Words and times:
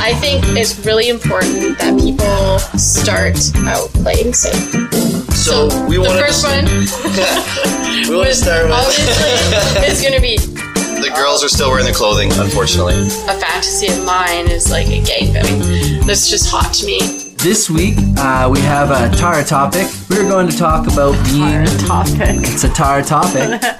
I 0.00 0.14
think 0.14 0.44
it's 0.56 0.84
really 0.86 1.08
important 1.08 1.78
that 1.78 1.98
people 1.98 2.58
start 2.78 3.36
out 3.66 3.90
playing 4.02 4.32
safe. 4.32 4.54
So, 5.34 5.66
we 5.88 5.96
the 5.96 6.02
want 6.02 6.18
first 6.20 6.44
to 6.44 6.50
one 6.50 6.64
we 8.08 8.16
want 8.16 8.28
to 8.28 8.34
start 8.34 8.64
with 8.64 8.72
obviously 8.72 9.86
is 9.88 10.00
going 10.02 10.14
to 10.14 10.20
be 10.20 10.36
the 11.00 11.10
girls 11.14 11.44
are 11.44 11.48
still 11.48 11.70
wearing 11.70 11.86
the 11.86 11.92
clothing, 11.92 12.30
unfortunately. 12.32 12.94
a 13.28 13.34
fantasy 13.38 13.86
of 13.86 14.04
mine 14.04 14.48
is 14.48 14.70
like 14.70 14.88
a 14.88 15.00
gangbang. 15.00 16.04
That's 16.06 16.28
just 16.28 16.50
hot 16.50 16.72
to 16.74 16.86
me. 16.86 16.98
This 17.38 17.70
week, 17.70 17.94
uh, 18.18 18.48
we 18.52 18.58
have 18.62 18.90
a 18.90 19.14
Tara 19.16 19.44
topic. 19.44 19.86
We're 20.10 20.28
going 20.28 20.48
to 20.48 20.56
talk 20.58 20.88
about 20.92 21.12
being. 21.26 21.64
Tara 21.64 21.66
topic. 21.86 22.42
It's 22.50 22.64
a 22.64 22.68
Tara 22.70 23.02
topic. 23.04 23.60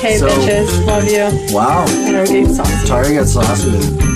Okay, 0.00 0.16
So- 0.16 0.28
bitches, 0.28 0.86
love 0.86 1.04
you. 1.04 1.54
Wow. 1.54 1.84
I 1.86 2.10
know 2.10 2.26
game 2.26 2.48
sauce. 2.52 2.88
Tara 2.88 3.12
got 3.14 3.26
saucy 3.26 3.70
with 3.70 4.00
it. 4.02 4.09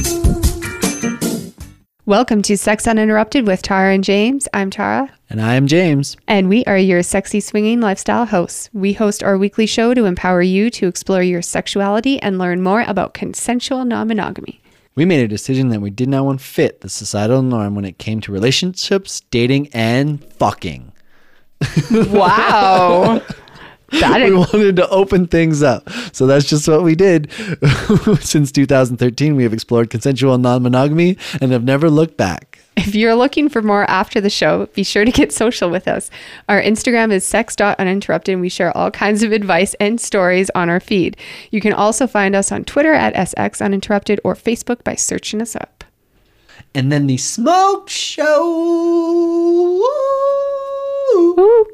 Welcome 2.06 2.42
to 2.42 2.58
Sex 2.58 2.86
Uninterrupted 2.86 3.46
with 3.46 3.62
Tara 3.62 3.94
and 3.94 4.04
James. 4.04 4.46
I'm 4.52 4.68
Tara, 4.70 5.10
And 5.30 5.40
I 5.40 5.54
am 5.54 5.66
James. 5.66 6.16
and 6.28 6.50
we 6.50 6.62
are 6.66 6.76
your 6.76 7.02
sexy 7.02 7.40
swinging 7.40 7.80
lifestyle 7.80 8.26
hosts. 8.26 8.68
We 8.74 8.92
host 8.92 9.22
our 9.22 9.38
weekly 9.38 9.64
show 9.64 9.94
to 9.94 10.04
empower 10.04 10.42
you 10.42 10.68
to 10.70 10.86
explore 10.86 11.22
your 11.22 11.40
sexuality 11.40 12.20
and 12.20 12.38
learn 12.38 12.60
more 12.62 12.82
about 12.82 13.14
consensual 13.14 13.86
non 13.86 14.08
monogamy. 14.08 14.60
We 14.94 15.06
made 15.06 15.24
a 15.24 15.28
decision 15.28 15.70
that 15.70 15.80
we 15.80 15.88
did 15.90 16.08
not 16.10 16.26
want 16.26 16.40
to 16.40 16.44
fit 16.46 16.82
the 16.82 16.90
societal 16.90 17.40
norm 17.42 17.74
when 17.74 17.86
it 17.86 17.96
came 17.98 18.20
to 18.22 18.32
relationships, 18.32 19.20
dating, 19.30 19.68
and 19.72 20.22
fucking. 20.34 20.92
Wow. 21.90 23.22
That 24.00 24.22
We 24.24 24.34
wanted 24.34 24.76
to 24.76 24.88
open 24.88 25.26
things 25.26 25.62
up. 25.62 25.88
So 26.12 26.26
that's 26.26 26.48
just 26.48 26.66
what 26.68 26.82
we 26.82 26.94
did. 26.94 27.30
Since 28.20 28.52
2013, 28.52 29.36
we 29.36 29.42
have 29.42 29.52
explored 29.52 29.90
consensual 29.90 30.38
non 30.38 30.62
monogamy 30.62 31.16
and 31.40 31.52
have 31.52 31.64
never 31.64 31.90
looked 31.90 32.16
back. 32.16 32.58
if 32.76 32.94
you're 32.94 33.14
looking 33.14 33.48
for 33.48 33.62
more 33.62 33.88
after 33.88 34.20
the 34.20 34.30
show, 34.30 34.66
be 34.74 34.82
sure 34.82 35.04
to 35.04 35.12
get 35.12 35.32
social 35.32 35.70
with 35.70 35.86
us. 35.86 36.10
Our 36.48 36.60
Instagram 36.60 37.12
is 37.12 37.24
sex.uninterrupted, 37.24 38.32
and 38.32 38.40
we 38.40 38.48
share 38.48 38.76
all 38.76 38.90
kinds 38.90 39.22
of 39.22 39.30
advice 39.32 39.74
and 39.74 40.00
stories 40.00 40.50
on 40.54 40.68
our 40.68 40.80
feed. 40.80 41.16
You 41.50 41.60
can 41.60 41.72
also 41.72 42.06
find 42.06 42.34
us 42.34 42.50
on 42.50 42.64
Twitter 42.64 42.92
at 42.92 43.14
SXUninterrupted 43.14 44.18
or 44.24 44.34
Facebook 44.34 44.82
by 44.82 44.96
searching 44.96 45.40
us 45.40 45.54
up. 45.54 45.84
And 46.74 46.90
then 46.90 47.06
the 47.06 47.16
smoke 47.16 47.88
show. 47.88 48.42
Ooh. 51.36 51.66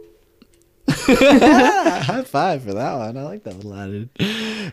High 1.06 2.23
five 2.23 2.62
for 2.62 2.75
that 2.75 2.97
one. 2.97 3.17
I 3.17 3.23
like 3.23 3.45
that 3.45 3.56
little 3.56 3.75
added. 3.75 4.11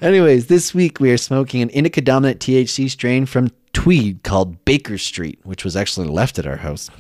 Anyways, 0.02 0.48
this 0.48 0.74
week 0.74 1.00
we 1.00 1.12
are 1.12 1.18
smoking 1.18 1.62
an 1.62 1.70
indica 1.70 2.02
dominant 2.02 2.40
THC 2.40 2.90
strain 2.90 3.26
from 3.26 3.52
Tweed 3.78 4.24
called 4.24 4.66
Baker 4.66 4.98
Street, 4.98 5.38
which 5.44 5.64
was 5.64 5.76
actually 5.76 6.08
left 6.08 6.40
at 6.40 6.48
our 6.48 6.58
house. 6.58 6.90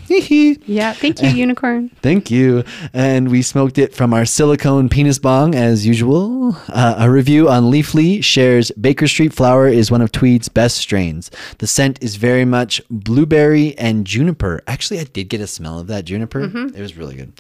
Yeah, 0.67 0.93
thank 0.93 1.21
you, 1.21 1.29
Unicorn. 1.29 1.89
Thank 2.01 2.29
you. 2.29 2.63
And 2.93 3.29
we 3.31 3.41
smoked 3.41 3.77
it 3.77 3.93
from 3.95 4.13
our 4.13 4.25
silicone 4.25 4.89
penis 4.89 5.17
bong 5.17 5.55
as 5.55 5.85
usual. 5.87 6.55
Uh, 6.69 6.95
a 6.99 7.09
review 7.09 7.49
on 7.49 7.63
Leafly 7.71 8.23
shares 8.23 8.71
Baker 8.71 9.07
Street 9.07 9.33
flower 9.33 9.67
is 9.67 9.89
one 9.89 10.01
of 10.01 10.11
Tweed's 10.11 10.49
best 10.49 10.77
strains. 10.77 11.31
The 11.57 11.67
scent 11.67 12.01
is 12.03 12.15
very 12.17 12.45
much 12.45 12.81
blueberry 12.89 13.77
and 13.77 14.05
juniper. 14.05 14.61
Actually, 14.67 14.99
I 14.99 15.05
did 15.05 15.29
get 15.29 15.41
a 15.41 15.47
smell 15.47 15.79
of 15.79 15.87
that 15.87 16.05
juniper. 16.05 16.41
It 16.41 16.79
was 16.81 16.95
really 16.97 17.15
good. 17.15 17.33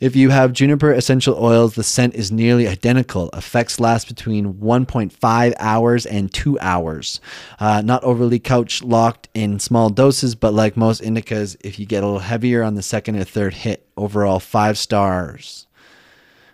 If 0.00 0.14
you 0.16 0.30
have 0.30 0.52
juniper 0.52 0.92
essential 0.92 1.36
oils, 1.42 1.74
the 1.74 1.84
scent 1.84 2.14
is 2.14 2.30
nearly 2.32 2.66
identical. 2.68 3.30
Effects 3.32 3.80
last 3.80 4.08
between 4.08 4.54
1.5 4.54 5.54
hours 5.58 6.06
and 6.06 6.32
2 6.32 6.58
hours. 6.60 7.20
Uh, 7.58 7.80
not 7.84 8.02
overly 8.04 8.38
locked 8.84 9.28
in 9.34 9.58
small 9.58 9.90
doses, 9.90 10.34
but 10.34 10.54
like 10.54 10.76
most 10.76 11.02
indicas, 11.02 11.56
if 11.64 11.78
you 11.78 11.86
get 11.86 12.02
a 12.02 12.06
little 12.06 12.20
heavier 12.20 12.62
on 12.62 12.74
the 12.74 12.82
second 12.82 13.16
or 13.16 13.24
third 13.24 13.54
hit, 13.54 13.88
overall 13.96 14.40
5 14.40 14.78
stars. 14.78 15.66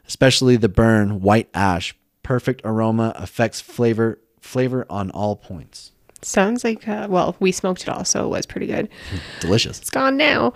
Especially 0.06 0.56
the 0.56 0.68
burn, 0.68 1.20
white 1.20 1.48
ash, 1.54 1.94
perfect 2.22 2.62
aroma, 2.64 3.12
affects 3.16 3.60
flavor 3.60 4.18
flavor 4.40 4.86
on 4.88 5.10
all 5.10 5.36
points. 5.36 5.92
Sounds 6.22 6.64
like, 6.64 6.88
uh, 6.88 7.06
well, 7.08 7.36
we 7.38 7.52
smoked 7.52 7.82
it 7.82 7.88
all, 7.88 8.04
so 8.04 8.24
it 8.24 8.28
was 8.28 8.46
pretty 8.46 8.66
good. 8.66 8.88
Delicious. 9.40 9.78
It's 9.78 9.90
gone 9.90 10.16
now. 10.16 10.52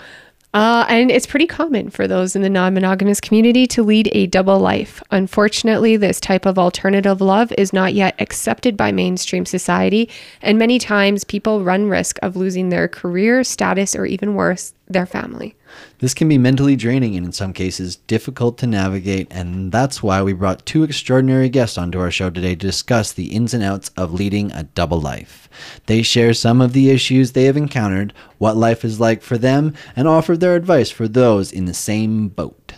Uh, 0.55 0.85
and 0.89 1.11
it's 1.11 1.27
pretty 1.27 1.47
common 1.47 1.89
for 1.89 2.07
those 2.07 2.37
in 2.37 2.43
the 2.43 2.51
non 2.51 2.75
monogamous 2.75 3.21
community 3.21 3.67
to 3.67 3.83
lead 3.83 4.09
a 4.13 4.27
double 4.27 4.59
life. 4.59 5.03
Unfortunately, 5.11 5.97
this 5.97 6.21
type 6.21 6.45
of 6.45 6.59
alternative 6.59 7.23
love 7.23 7.53
is 7.57 7.73
not 7.73 7.95
yet 7.95 8.15
accepted 8.19 8.77
by 8.77 8.93
mainstream 8.93 9.47
society, 9.47 10.11
and 10.43 10.59
many 10.59 10.79
times 10.79 11.25
people 11.25 11.65
run 11.65 11.89
risk 11.89 12.19
of 12.23 12.37
losing 12.37 12.69
their 12.69 12.87
career, 12.87 13.43
status, 13.45 13.97
or 13.97 14.05
even 14.05 14.35
worse, 14.35 14.75
their 14.89 15.07
family. 15.07 15.55
This 15.99 16.15
can 16.15 16.29
be 16.29 16.39
mentally 16.39 16.77
draining 16.77 17.17
and 17.17 17.27
in 17.27 17.33
some 17.33 17.53
cases 17.53 17.97
difficult 17.97 18.59
to 18.59 18.67
navigate, 18.67 19.29
and 19.31 19.71
that's 19.71 20.03
why 20.03 20.23
we 20.23 20.33
brought 20.33 20.67
two 20.67 20.83
extraordinary 20.83 21.49
guests 21.49 21.79
onto 21.79 22.01
our 22.01 22.11
show 22.11 22.29
today 22.31 22.55
to 22.55 22.67
discuss 22.67 23.13
the 23.13 23.27
ins 23.35 23.55
and 23.55 23.63
outs 23.63 23.91
of 23.97 24.13
leading 24.13 24.51
a 24.53 24.65
double 24.65 25.01
life. 25.01 25.49
They 25.87 26.03
share 26.03 26.35
some 26.35 26.61
of 26.61 26.73
the 26.73 26.91
issues 26.91 27.33
they 27.33 27.45
have 27.45 27.57
encountered, 27.57 28.13
what 28.39 28.57
life 28.57 28.85
is 28.85 29.01
like 29.01 29.23
for 29.23 29.39
them, 29.39 29.75
and 29.95 30.09
offer 30.09 30.37
their 30.37 30.57
advice 30.57 30.91
for 30.91 31.07
those 31.07 31.53
in 31.53 31.67
the 31.67 31.75
same 31.75 32.29
boat. 32.29 32.73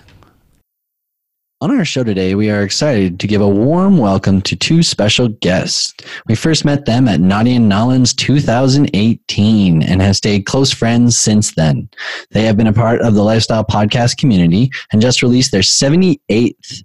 On 1.65 1.71
our 1.71 1.85
show 1.87 2.05
today, 2.05 2.35
we 2.35 2.51
are 2.51 2.63
excited 2.63 3.19
to 3.19 3.27
give 3.27 3.41
a 3.41 3.49
warm 3.49 3.97
welcome 3.97 4.43
to 4.43 4.55
two 4.55 4.83
special 4.83 5.29
guests. 5.29 5.95
We 6.27 6.35
first 6.35 6.63
met 6.63 6.85
them 6.85 7.09
at 7.09 7.21
Naughty 7.21 7.55
and 7.55 7.73
N'awlins 7.73 8.15
2018 8.15 9.83
and 9.83 10.03
have 10.03 10.15
stayed 10.15 10.45
close 10.45 10.71
friends 10.71 11.19
since 11.19 11.55
then. 11.55 11.89
They 12.33 12.43
have 12.43 12.59
been 12.59 12.67
a 12.67 12.73
part 12.75 13.01
of 13.01 13.15
the 13.15 13.23
Lifestyle 13.23 13.65
Podcast 13.65 14.19
community 14.19 14.71
and 14.93 15.01
just 15.01 15.23
released 15.23 15.53
their 15.53 15.63
78th 15.63 16.85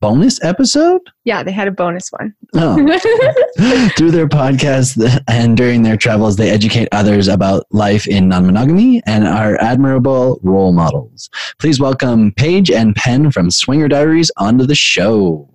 bonus 0.00 0.42
episode. 0.44 1.00
Yeah, 1.24 1.42
they 1.42 1.52
had 1.52 1.68
a 1.68 1.70
bonus 1.70 2.10
one. 2.10 2.34
Oh. 2.54 2.76
Through 3.96 4.10
their 4.12 4.28
podcast 4.28 5.22
and 5.28 5.56
during 5.56 5.82
their 5.82 5.96
travels, 5.96 6.36
they 6.36 6.50
educate 6.50 6.88
others 6.92 7.28
about 7.28 7.66
life 7.70 8.06
in 8.06 8.28
non 8.28 8.46
monogamy 8.46 9.02
and 9.06 9.26
are 9.26 9.60
admirable 9.60 10.40
role 10.42 10.72
models. 10.72 11.28
Please 11.58 11.80
welcome 11.80 12.32
Paige 12.32 12.70
and 12.70 12.94
Penn 12.94 13.30
from 13.30 13.50
Swinger 13.50 13.88
Diaries 13.88 14.30
onto 14.36 14.66
the 14.66 14.74
show. 14.74 15.48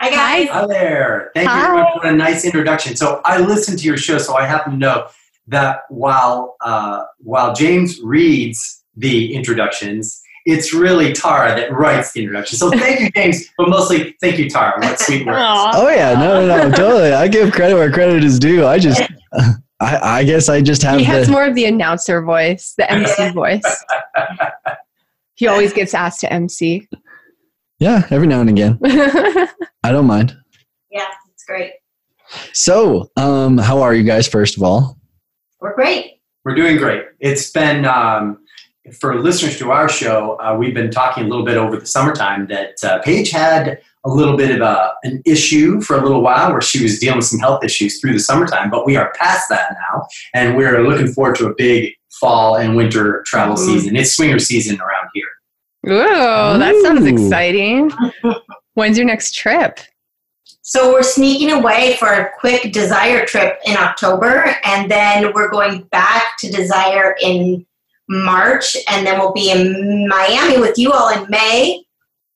Hi 0.00 0.10
guys. 0.10 0.48
Hi 0.50 0.66
there. 0.66 1.32
Thank 1.34 1.50
you 1.50 1.60
very 1.60 1.76
much 1.76 1.88
for 2.00 2.06
a 2.06 2.12
nice 2.12 2.44
introduction. 2.44 2.96
So 2.96 3.20
I 3.24 3.38
listened 3.40 3.80
to 3.80 3.84
your 3.84 3.96
show, 3.96 4.18
so 4.18 4.36
I 4.36 4.46
happen 4.46 4.72
to 4.72 4.78
know 4.78 5.08
that 5.48 5.80
while 5.88 6.56
uh, 6.60 7.02
while 7.18 7.52
James 7.54 7.98
reads 8.02 8.84
the 8.96 9.34
introductions, 9.34 10.20
it's 10.48 10.72
really 10.72 11.12
Tara 11.12 11.54
that 11.54 11.70
writes 11.72 12.12
the 12.12 12.20
introduction. 12.20 12.58
So 12.58 12.70
thank 12.70 13.00
you, 13.00 13.10
James, 13.10 13.44
but 13.58 13.68
mostly 13.68 14.16
thank 14.20 14.38
you, 14.38 14.48
Tara. 14.48 14.80
What 14.80 14.98
sweet 14.98 15.26
words. 15.26 15.38
Oh, 15.38 15.88
yeah. 15.90 16.14
No, 16.14 16.46
no, 16.46 16.68
no. 16.68 16.70
totally. 16.76 17.12
I 17.12 17.28
give 17.28 17.52
credit 17.52 17.74
where 17.74 17.92
credit 17.92 18.24
is 18.24 18.38
due. 18.38 18.66
I 18.66 18.78
just, 18.78 19.02
I, 19.80 19.98
I 20.20 20.24
guess 20.24 20.48
I 20.48 20.62
just 20.62 20.82
have 20.82 20.98
He 20.98 21.04
has 21.04 21.26
the. 21.26 21.32
more 21.32 21.44
of 21.44 21.54
the 21.54 21.66
announcer 21.66 22.22
voice, 22.22 22.74
the 22.78 22.90
MC 22.90 23.28
voice. 23.34 23.84
He 25.34 25.46
always 25.46 25.72
gets 25.74 25.92
asked 25.92 26.20
to 26.20 26.32
MC. 26.32 26.88
Yeah, 27.78 28.06
every 28.10 28.26
now 28.26 28.40
and 28.40 28.48
again. 28.48 28.78
I 28.84 29.92
don't 29.92 30.06
mind. 30.06 30.34
Yeah, 30.90 31.06
it's 31.32 31.44
great. 31.44 31.72
So, 32.52 33.10
um, 33.16 33.58
how 33.58 33.82
are 33.82 33.94
you 33.94 34.02
guys, 34.02 34.26
first 34.26 34.56
of 34.56 34.62
all? 34.62 34.98
We're 35.60 35.74
great. 35.74 36.20
We're 36.44 36.54
doing 36.54 36.78
great. 36.78 37.04
It's 37.20 37.50
been 37.50 37.84
um, 37.84 38.38
for 38.92 39.20
listeners 39.20 39.58
to 39.58 39.70
our 39.70 39.88
show. 39.88 40.36
Uh, 40.40 40.56
we've 40.58 40.74
been 40.74 40.90
talking 40.90 41.24
a 41.24 41.28
little 41.28 41.44
bit 41.44 41.56
over 41.56 41.76
the 41.76 41.86
summertime 41.86 42.46
that 42.48 42.82
uh, 42.84 43.00
Paige 43.02 43.30
had 43.30 43.80
a 44.04 44.08
little 44.10 44.36
bit 44.36 44.50
of 44.54 44.60
a, 44.60 44.92
an 45.02 45.22
issue 45.26 45.80
for 45.80 45.96
a 45.98 46.02
little 46.02 46.22
while 46.22 46.52
where 46.52 46.60
she 46.60 46.82
was 46.82 46.98
dealing 46.98 47.16
with 47.18 47.26
some 47.26 47.40
health 47.40 47.64
issues 47.64 48.00
through 48.00 48.12
the 48.12 48.20
summertime, 48.20 48.70
but 48.70 48.86
we 48.86 48.96
are 48.96 49.12
past 49.18 49.48
that 49.50 49.74
now, 49.90 50.06
and 50.34 50.56
we're 50.56 50.82
looking 50.88 51.08
forward 51.08 51.36
to 51.36 51.46
a 51.46 51.54
big 51.56 51.92
fall 52.20 52.56
and 52.56 52.76
winter 52.76 53.22
travel 53.26 53.54
Mhm. 53.56 53.66
season. 53.66 53.96
It's 53.96 54.14
swinger 54.16 54.38
season 54.38 54.80
around 54.80 55.08
here. 55.14 55.24
Ooh, 55.86 56.58
that 56.58 56.74
sounds 56.82 57.06
exciting. 57.06 57.90
When's 58.74 58.96
your 58.96 59.06
next 59.06 59.34
trip? 59.34 59.78
So 60.62 60.92
we're 60.92 61.02
sneaking 61.02 61.50
away 61.50 61.96
for 61.98 62.08
a 62.08 62.30
quick 62.38 62.72
Desire 62.72 63.24
trip 63.24 63.58
in 63.64 63.76
October, 63.76 64.54
and 64.64 64.90
then 64.90 65.32
we're 65.34 65.48
going 65.50 65.82
back 65.84 66.36
to 66.40 66.50
Desire 66.50 67.16
in 67.22 67.64
March, 68.08 68.76
and 68.88 69.06
then 69.06 69.18
we'll 69.18 69.32
be 69.32 69.50
in 69.50 70.08
Miami 70.08 70.58
with 70.58 70.78
you 70.78 70.92
all 70.92 71.08
in 71.10 71.28
May, 71.28 71.82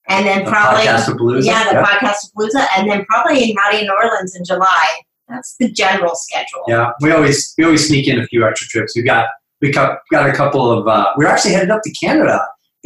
and 0.09 0.27
then 0.27 0.45
The 0.45 0.51
probably 0.51 0.85
podcast 0.85 1.09
of 1.09 1.17
Palooza. 1.17 1.45
yeah, 1.45 1.65
the 1.69 1.75
Yep. 1.75 1.85
podcast 1.87 2.25
of 2.25 2.31
Palooza, 2.37 2.67
and 2.77 2.91
then 2.91 3.05
probably 3.07 3.43
in 3.51 3.55
Naughty 3.55 3.83
New 3.87 3.93
Orleans 3.93 4.37
in 4.37 4.45
July. 4.45 4.87
That's 5.29 5.57
the 5.59 5.71
general 5.71 6.15
schedule. 6.15 6.63
Yeah, 6.69 6.91
we 7.01 7.11
always 7.13 7.55
we 7.57 7.65
always 7.65 7.87
sneak 7.87 8.07
in 8.09 8.21
a 8.21 8.27
few 8.27 8.47
extra 8.47 8.69
trips. 8.69 8.95
We 8.97 9.03
got 9.03 9.29
we 9.63 9.71
got, 9.71 10.01
got 10.11 10.29
a 10.29 10.33
couple 10.33 10.71
of. 10.71 10.87
Uh, 10.89 11.11
we're 11.17 11.27
actually 11.29 11.55
headed 11.55 11.71
up 11.71 11.81
to 11.85 11.91
Canada 11.93 12.41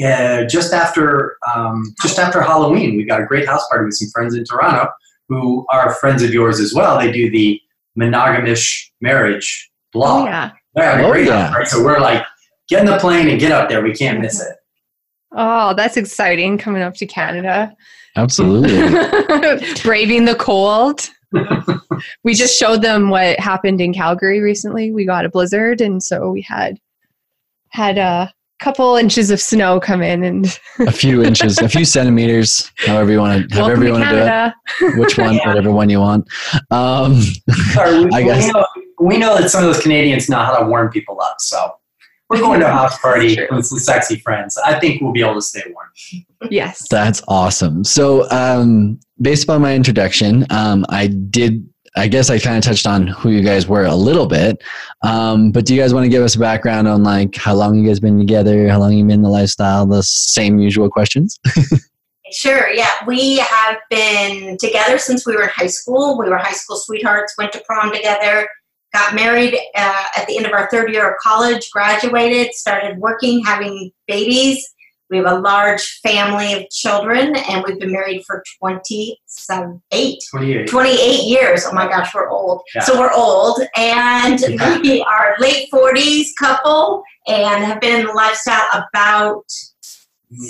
uh, 0.04 0.44
just 0.44 0.72
after 0.72 1.38
um, 1.54 1.94
just 2.02 2.18
after 2.20 2.40
Halloween. 2.42 2.96
We 2.96 3.04
got 3.04 3.20
a 3.20 3.24
great 3.26 3.48
house 3.48 3.66
party 3.68 3.86
with 3.86 3.94
some 3.94 4.08
friends 4.10 4.34
in 4.36 4.44
Toronto 4.44 4.88
who 5.28 5.66
are 5.72 5.94
friends 5.94 6.22
of 6.22 6.32
yours 6.32 6.60
as 6.60 6.72
well. 6.72 6.98
They 7.00 7.10
do 7.10 7.30
the 7.30 7.60
monogamish 7.98 8.90
marriage 9.00 9.70
blog. 9.92 10.22
Oh, 10.22 10.26
yeah. 10.26 10.52
They're 10.74 10.84
having 10.84 11.04
a 11.04 11.08
Oh, 11.08 11.12
great 11.12 11.26
yeah. 11.26 11.46
time, 11.48 11.54
right? 11.54 11.66
So 11.66 11.82
we're 11.82 11.98
like, 11.98 12.24
get 12.68 12.80
in 12.80 12.86
the 12.86 12.98
plane 12.98 13.28
and 13.28 13.38
get 13.40 13.52
up 13.52 13.68
there. 13.68 13.82
We 13.82 13.92
can't 13.94 14.20
miss 14.20 14.40
it. 14.40 14.56
Oh, 15.32 15.74
that's 15.74 15.96
exciting 15.96 16.56
coming 16.58 16.82
up 16.82 16.94
to 16.94 17.06
Canada. 17.06 17.74
Absolutely. 18.16 18.78
Braving 19.82 20.24
the 20.24 20.36
cold. 20.38 21.08
we 22.24 22.34
just 22.34 22.58
showed 22.58 22.82
them 22.82 23.10
what 23.10 23.38
happened 23.38 23.80
in 23.80 23.92
Calgary 23.92 24.40
recently. 24.40 24.92
We 24.92 25.04
got 25.04 25.24
a 25.24 25.28
blizzard 25.28 25.80
and 25.80 26.02
so 26.02 26.30
we 26.30 26.40
had 26.42 26.78
had 27.70 27.98
a 27.98 28.32
couple 28.58 28.96
inches 28.96 29.30
of 29.30 29.38
snow 29.38 29.78
come 29.78 30.00
in 30.00 30.24
and 30.24 30.58
a 30.78 30.90
few 30.92 31.22
inches, 31.24 31.58
a 31.58 31.68
few 31.68 31.84
centimeters, 31.84 32.70
however 32.78 33.12
you 33.12 33.18
want 33.18 33.50
to, 33.50 33.58
welcome 33.58 33.82
however 33.82 33.82
you 33.84 33.86
to 33.88 33.98
want 33.98 34.04
to 34.10 34.54
do 34.80 34.86
it. 34.88 34.98
Which 34.98 35.18
one, 35.18 35.34
Yeah. 35.34 35.48
whatever 35.48 35.70
one 35.72 35.90
you 35.90 36.00
want. 36.00 36.26
Um, 36.70 37.20
Sorry, 37.74 38.04
we, 38.06 38.10
I 38.12 38.22
guess. 38.22 38.46
we, 38.46 38.52
know, 38.52 38.66
we 39.00 39.18
know 39.18 39.36
that 39.38 39.50
some 39.50 39.62
of 39.62 39.66
those 39.74 39.82
Canadians 39.82 40.30
know 40.30 40.38
how 40.38 40.58
to 40.58 40.66
warm 40.66 40.90
people 40.90 41.20
up. 41.20 41.40
So 41.40 41.74
we're 42.28 42.40
going 42.40 42.60
to 42.60 42.66
a 42.66 42.72
house 42.72 42.98
party 42.98 43.38
with 43.50 43.66
some 43.66 43.78
sexy 43.78 44.16
friends. 44.16 44.58
I 44.64 44.78
think 44.78 45.00
we'll 45.00 45.12
be 45.12 45.22
able 45.22 45.34
to 45.34 45.42
stay 45.42 45.62
warm. 45.72 45.88
Yes. 46.50 46.86
That's 46.88 47.22
awesome. 47.28 47.84
So, 47.84 48.28
um, 48.30 48.98
based 49.20 49.44
upon 49.44 49.62
my 49.62 49.74
introduction, 49.74 50.46
um, 50.50 50.84
I 50.88 51.06
did. 51.08 51.68
I 51.98 52.08
guess 52.08 52.28
I 52.28 52.38
kind 52.38 52.58
of 52.58 52.62
touched 52.62 52.86
on 52.86 53.06
who 53.06 53.30
you 53.30 53.40
guys 53.40 53.66
were 53.66 53.86
a 53.86 53.94
little 53.94 54.26
bit, 54.26 54.62
um, 55.02 55.50
but 55.50 55.64
do 55.64 55.74
you 55.74 55.80
guys 55.80 55.94
want 55.94 56.04
to 56.04 56.10
give 56.10 56.22
us 56.22 56.34
a 56.34 56.38
background 56.38 56.86
on 56.86 57.02
like 57.02 57.34
how 57.36 57.54
long 57.54 57.74
you 57.74 57.88
guys 57.88 58.00
been 58.00 58.18
together, 58.18 58.68
how 58.68 58.80
long 58.80 58.92
you've 58.92 59.06
been 59.06 59.14
in 59.14 59.22
the 59.22 59.30
lifestyle, 59.30 59.86
the 59.86 60.02
same 60.02 60.58
usual 60.58 60.90
questions? 60.90 61.40
Sure, 62.32 62.70
yeah. 62.72 62.90
We 63.06 63.38
have 63.38 63.78
been 63.88 64.56
together 64.58 64.98
since 64.98 65.26
we 65.26 65.36
were 65.36 65.44
in 65.44 65.48
high 65.50 65.68
school. 65.68 66.18
We 66.18 66.28
were 66.28 66.36
high 66.38 66.52
school 66.52 66.76
sweethearts, 66.76 67.34
went 67.38 67.52
to 67.52 67.62
prom 67.66 67.92
together, 67.92 68.48
got 68.96 69.14
married 69.14 69.54
uh, 69.74 70.04
at 70.16 70.26
the 70.26 70.36
end 70.36 70.46
of 70.46 70.52
our 70.52 70.68
third 70.70 70.90
year 70.92 71.10
of 71.10 71.16
college, 71.22 71.70
graduated, 71.70 72.54
started 72.54 72.96
working, 72.98 73.44
having 73.44 73.90
babies. 74.08 74.72
We 75.10 75.18
have 75.18 75.26
a 75.26 75.38
large 75.38 76.00
family 76.02 76.54
of 76.54 76.68
children, 76.70 77.36
and 77.36 77.62
we've 77.64 77.78
been 77.78 77.92
married 77.92 78.24
for 78.26 78.42
27, 78.58 79.80
eight, 79.92 80.18
28. 80.30 80.66
28 80.68 81.22
years. 81.24 81.64
Oh 81.66 81.72
my 81.72 81.86
gosh, 81.86 82.12
we're 82.14 82.28
old. 82.28 82.62
Yeah. 82.74 82.82
So 82.82 82.98
we're 82.98 83.12
old, 83.12 83.60
and 83.76 84.40
Yeah. 84.40 84.78
we 84.82 85.02
are 85.02 85.36
late 85.38 85.68
40s 85.72 86.28
couple 86.38 87.04
and 87.28 87.62
have 87.64 87.80
been 87.80 88.00
in 88.00 88.06
the 88.06 88.12
lifestyle 88.12 88.66
about 88.72 89.44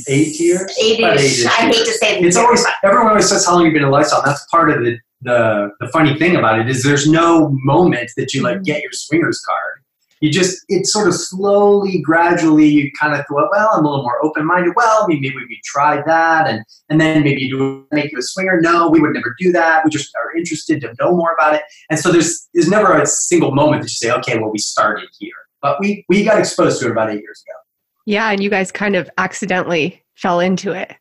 Eight 0.08 0.40
years? 0.40 0.62
eight 0.82 1.00
eight-ish 1.00 1.44
I 1.44 1.50
hate 1.70 1.84
to 1.84 1.92
say 1.92 2.18
It's 2.20 2.36
always 2.38 2.64
everyone 2.82 3.08
always 3.08 3.28
says 3.28 3.44
how 3.44 3.54
long 3.56 3.64
you've 3.66 3.74
been 3.74 3.82
in 3.84 3.90
lifestyle. 3.90 4.22
That's 4.24 4.46
part 4.46 4.70
of 4.70 4.82
the, 4.82 4.96
the 5.22 5.70
the 5.80 5.88
funny 5.88 6.18
thing 6.18 6.36
about 6.36 6.58
it 6.58 6.68
is 6.68 6.82
there's 6.82 7.08
no 7.08 7.50
moment 7.64 8.10
that 8.16 8.34
you 8.34 8.42
like 8.42 8.56
mm-hmm. 8.56 8.64
get 8.64 8.82
your 8.82 8.92
swingers 8.92 9.40
card. 9.40 9.82
You 10.20 10.30
just 10.30 10.64
it's 10.68 10.92
sort 10.92 11.08
of 11.08 11.14
slowly, 11.14 12.00
gradually. 12.00 12.68
You 12.68 12.90
kind 12.98 13.12
of 13.12 13.24
thought, 13.26 13.48
well, 13.50 13.70
I'm 13.72 13.84
a 13.84 13.88
little 13.88 14.02
more 14.02 14.24
open 14.24 14.46
minded. 14.46 14.72
Well, 14.74 15.06
maybe 15.08 15.28
maybe 15.28 15.44
we 15.48 15.60
try 15.64 16.02
that, 16.06 16.48
and 16.48 16.64
and 16.88 17.00
then 17.00 17.22
maybe 17.22 17.42
you 17.42 17.58
do 17.58 17.86
make 17.92 18.12
you 18.12 18.18
a 18.18 18.22
swinger. 18.22 18.58
No, 18.60 18.88
we 18.88 19.00
would 19.00 19.12
never 19.12 19.34
do 19.38 19.52
that. 19.52 19.84
We 19.84 19.90
just 19.90 20.14
are 20.16 20.34
interested 20.36 20.80
to 20.82 20.94
know 21.00 21.14
more 21.14 21.34
about 21.34 21.54
it. 21.54 21.62
And 21.90 21.98
so 21.98 22.10
there's 22.10 22.48
there's 22.54 22.68
never 22.68 22.96
a 22.96 23.06
single 23.06 23.54
moment 23.54 23.82
that 23.82 23.90
you 23.90 23.94
say, 23.94 24.10
okay, 24.10 24.38
well, 24.38 24.50
we 24.50 24.58
started 24.58 25.08
here, 25.18 25.34
but 25.60 25.78
we 25.80 26.04
we 26.08 26.24
got 26.24 26.38
exposed 26.38 26.80
to 26.80 26.86
it 26.86 26.92
about 26.92 27.10
eight 27.10 27.20
years 27.20 27.42
ago. 27.46 27.58
Yeah, 28.06 28.30
and 28.30 28.42
you 28.42 28.48
guys 28.48 28.72
kind 28.72 28.96
of 28.96 29.10
accidentally 29.18 30.02
fell 30.14 30.40
into 30.40 30.72
it. 30.72 30.94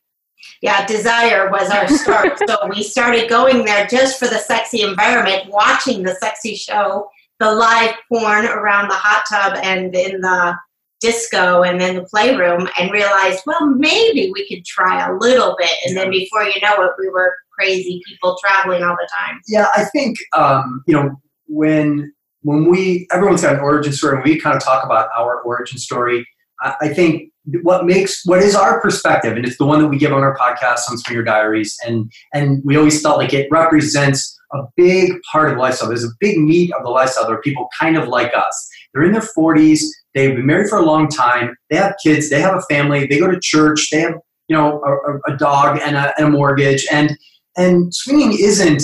Yeah, 0.62 0.86
Desire 0.86 1.50
was 1.50 1.70
our 1.70 1.88
start. 1.88 2.38
so 2.46 2.56
we 2.68 2.82
started 2.82 3.28
going 3.28 3.64
there 3.64 3.86
just 3.86 4.18
for 4.18 4.26
the 4.26 4.38
sexy 4.38 4.82
environment, 4.82 5.50
watching 5.50 6.02
the 6.02 6.14
sexy 6.14 6.54
show, 6.54 7.08
the 7.38 7.52
live 7.52 7.94
porn 8.10 8.46
around 8.46 8.88
the 8.88 8.94
hot 8.94 9.24
tub 9.28 9.58
and 9.62 9.94
in 9.94 10.20
the 10.20 10.56
disco 11.00 11.62
and 11.62 11.82
in 11.82 11.96
the 11.96 12.04
playroom, 12.04 12.68
and 12.78 12.90
realized, 12.90 13.42
well, 13.46 13.66
maybe 13.66 14.30
we 14.32 14.48
could 14.48 14.64
try 14.64 15.06
a 15.06 15.12
little 15.14 15.54
bit. 15.58 15.70
And 15.86 15.96
then 15.96 16.10
before 16.10 16.42
you 16.44 16.60
know 16.62 16.82
it, 16.82 16.92
we 16.98 17.08
were 17.08 17.34
crazy 17.52 18.02
people 18.06 18.36
traveling 18.42 18.82
all 18.82 18.96
the 18.96 19.08
time. 19.12 19.40
Yeah, 19.46 19.68
I 19.74 19.84
think 19.84 20.16
um, 20.32 20.82
you 20.86 20.94
know 20.94 21.16
when 21.46 22.12
when 22.42 22.70
we 22.70 23.06
everyone's 23.12 23.42
got 23.42 23.54
an 23.54 23.60
origin 23.60 23.92
story, 23.92 24.16
and 24.16 24.24
we 24.24 24.40
kind 24.40 24.56
of 24.56 24.64
talk 24.64 24.84
about 24.84 25.08
our 25.16 25.40
origin 25.42 25.78
story. 25.78 26.26
I, 26.62 26.76
I 26.82 26.88
think 26.88 27.30
what 27.62 27.86
makes 27.86 28.22
what 28.24 28.42
is 28.42 28.54
our 28.54 28.80
perspective, 28.80 29.36
and 29.36 29.44
it's 29.44 29.58
the 29.58 29.66
one 29.66 29.80
that 29.80 29.88
we 29.88 29.98
give 29.98 30.12
on 30.12 30.22
our 30.22 30.36
podcast 30.36 30.90
on 30.90 30.98
Swinger 30.98 31.22
Diaries, 31.22 31.76
and 31.86 32.10
and 32.34 32.62
we 32.64 32.76
always 32.76 33.00
felt 33.00 33.18
like 33.18 33.32
it 33.32 33.48
represents 33.50 34.36
a 34.52 34.62
big 34.76 35.12
part 35.30 35.48
of 35.48 35.56
the 35.56 35.60
lifestyle. 35.60 35.88
There's 35.88 36.04
a 36.04 36.12
big 36.20 36.38
meat 36.38 36.72
of 36.72 36.84
the 36.84 36.90
lifestyle. 36.90 37.26
There 37.26 37.36
are 37.36 37.42
people 37.42 37.68
kind 37.78 37.96
of 37.96 38.08
like 38.08 38.32
us. 38.34 38.68
They're 38.92 39.02
in 39.02 39.12
their 39.12 39.22
40s. 39.36 39.80
They've 40.14 40.34
been 40.34 40.46
married 40.46 40.68
for 40.68 40.78
a 40.78 40.84
long 40.84 41.08
time. 41.08 41.56
They 41.68 41.76
have 41.76 41.94
kids. 42.02 42.30
They 42.30 42.40
have 42.40 42.54
a 42.54 42.62
family. 42.62 43.06
They 43.06 43.18
go 43.18 43.30
to 43.30 43.38
church. 43.40 43.88
They 43.90 44.00
have 44.00 44.14
you 44.48 44.56
know 44.56 44.82
a, 44.84 45.32
a- 45.32 45.36
dog 45.36 45.78
and 45.82 45.96
a, 45.96 46.14
and 46.18 46.28
a 46.28 46.30
mortgage. 46.30 46.86
And 46.90 47.16
and 47.56 47.94
swinging 47.94 48.36
isn't 48.38 48.82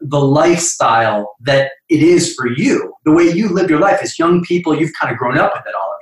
the 0.00 0.20
lifestyle 0.20 1.34
that 1.40 1.72
it 1.88 2.02
is 2.02 2.34
for 2.34 2.46
you. 2.46 2.94
The 3.04 3.12
way 3.12 3.24
you 3.24 3.48
live 3.48 3.68
your 3.68 3.80
life 3.80 3.98
as 4.02 4.18
young 4.18 4.44
people, 4.44 4.78
you've 4.78 4.92
kind 5.00 5.12
of 5.12 5.18
grown 5.18 5.36
up 5.38 5.52
with 5.54 5.66
it 5.66 5.74
all. 5.74 5.97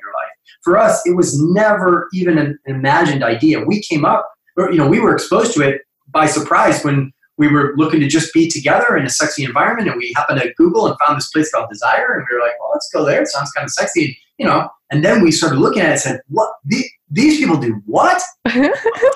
For 0.66 0.76
us, 0.76 1.00
it 1.06 1.14
was 1.14 1.40
never 1.40 2.08
even 2.12 2.38
an 2.38 2.58
imagined 2.66 3.22
idea. 3.22 3.60
We 3.64 3.80
came 3.82 4.04
up, 4.04 4.28
or 4.56 4.72
you 4.72 4.78
know, 4.78 4.88
we 4.88 4.98
were 4.98 5.14
exposed 5.14 5.54
to 5.54 5.60
it 5.62 5.82
by 6.08 6.26
surprise 6.26 6.82
when 6.84 7.12
we 7.38 7.46
were 7.46 7.72
looking 7.76 8.00
to 8.00 8.08
just 8.08 8.34
be 8.34 8.50
together 8.50 8.96
in 8.96 9.06
a 9.06 9.08
sexy 9.10 9.44
environment, 9.44 9.88
and 9.88 9.96
we 9.96 10.12
happened 10.16 10.40
to 10.40 10.52
Google 10.54 10.88
and 10.88 10.96
found 10.98 11.18
this 11.18 11.28
place 11.30 11.52
called 11.52 11.68
Desire, 11.70 12.14
and 12.14 12.26
we 12.28 12.36
were 12.36 12.42
like, 12.42 12.58
"Well, 12.58 12.70
let's 12.72 12.90
go 12.92 13.04
there. 13.04 13.22
It 13.22 13.28
sounds 13.28 13.52
kind 13.52 13.64
of 13.64 13.70
sexy," 13.70 14.18
you 14.38 14.46
know. 14.46 14.68
And 14.90 15.04
then 15.04 15.22
we 15.22 15.30
started 15.30 15.60
looking 15.60 15.82
at 15.82 15.88
it 15.88 15.92
and 15.92 16.00
said, 16.00 16.20
"What? 16.26 16.50
The- 16.64 16.90
These 17.10 17.38
people 17.38 17.58
do 17.58 17.80
what? 17.86 18.20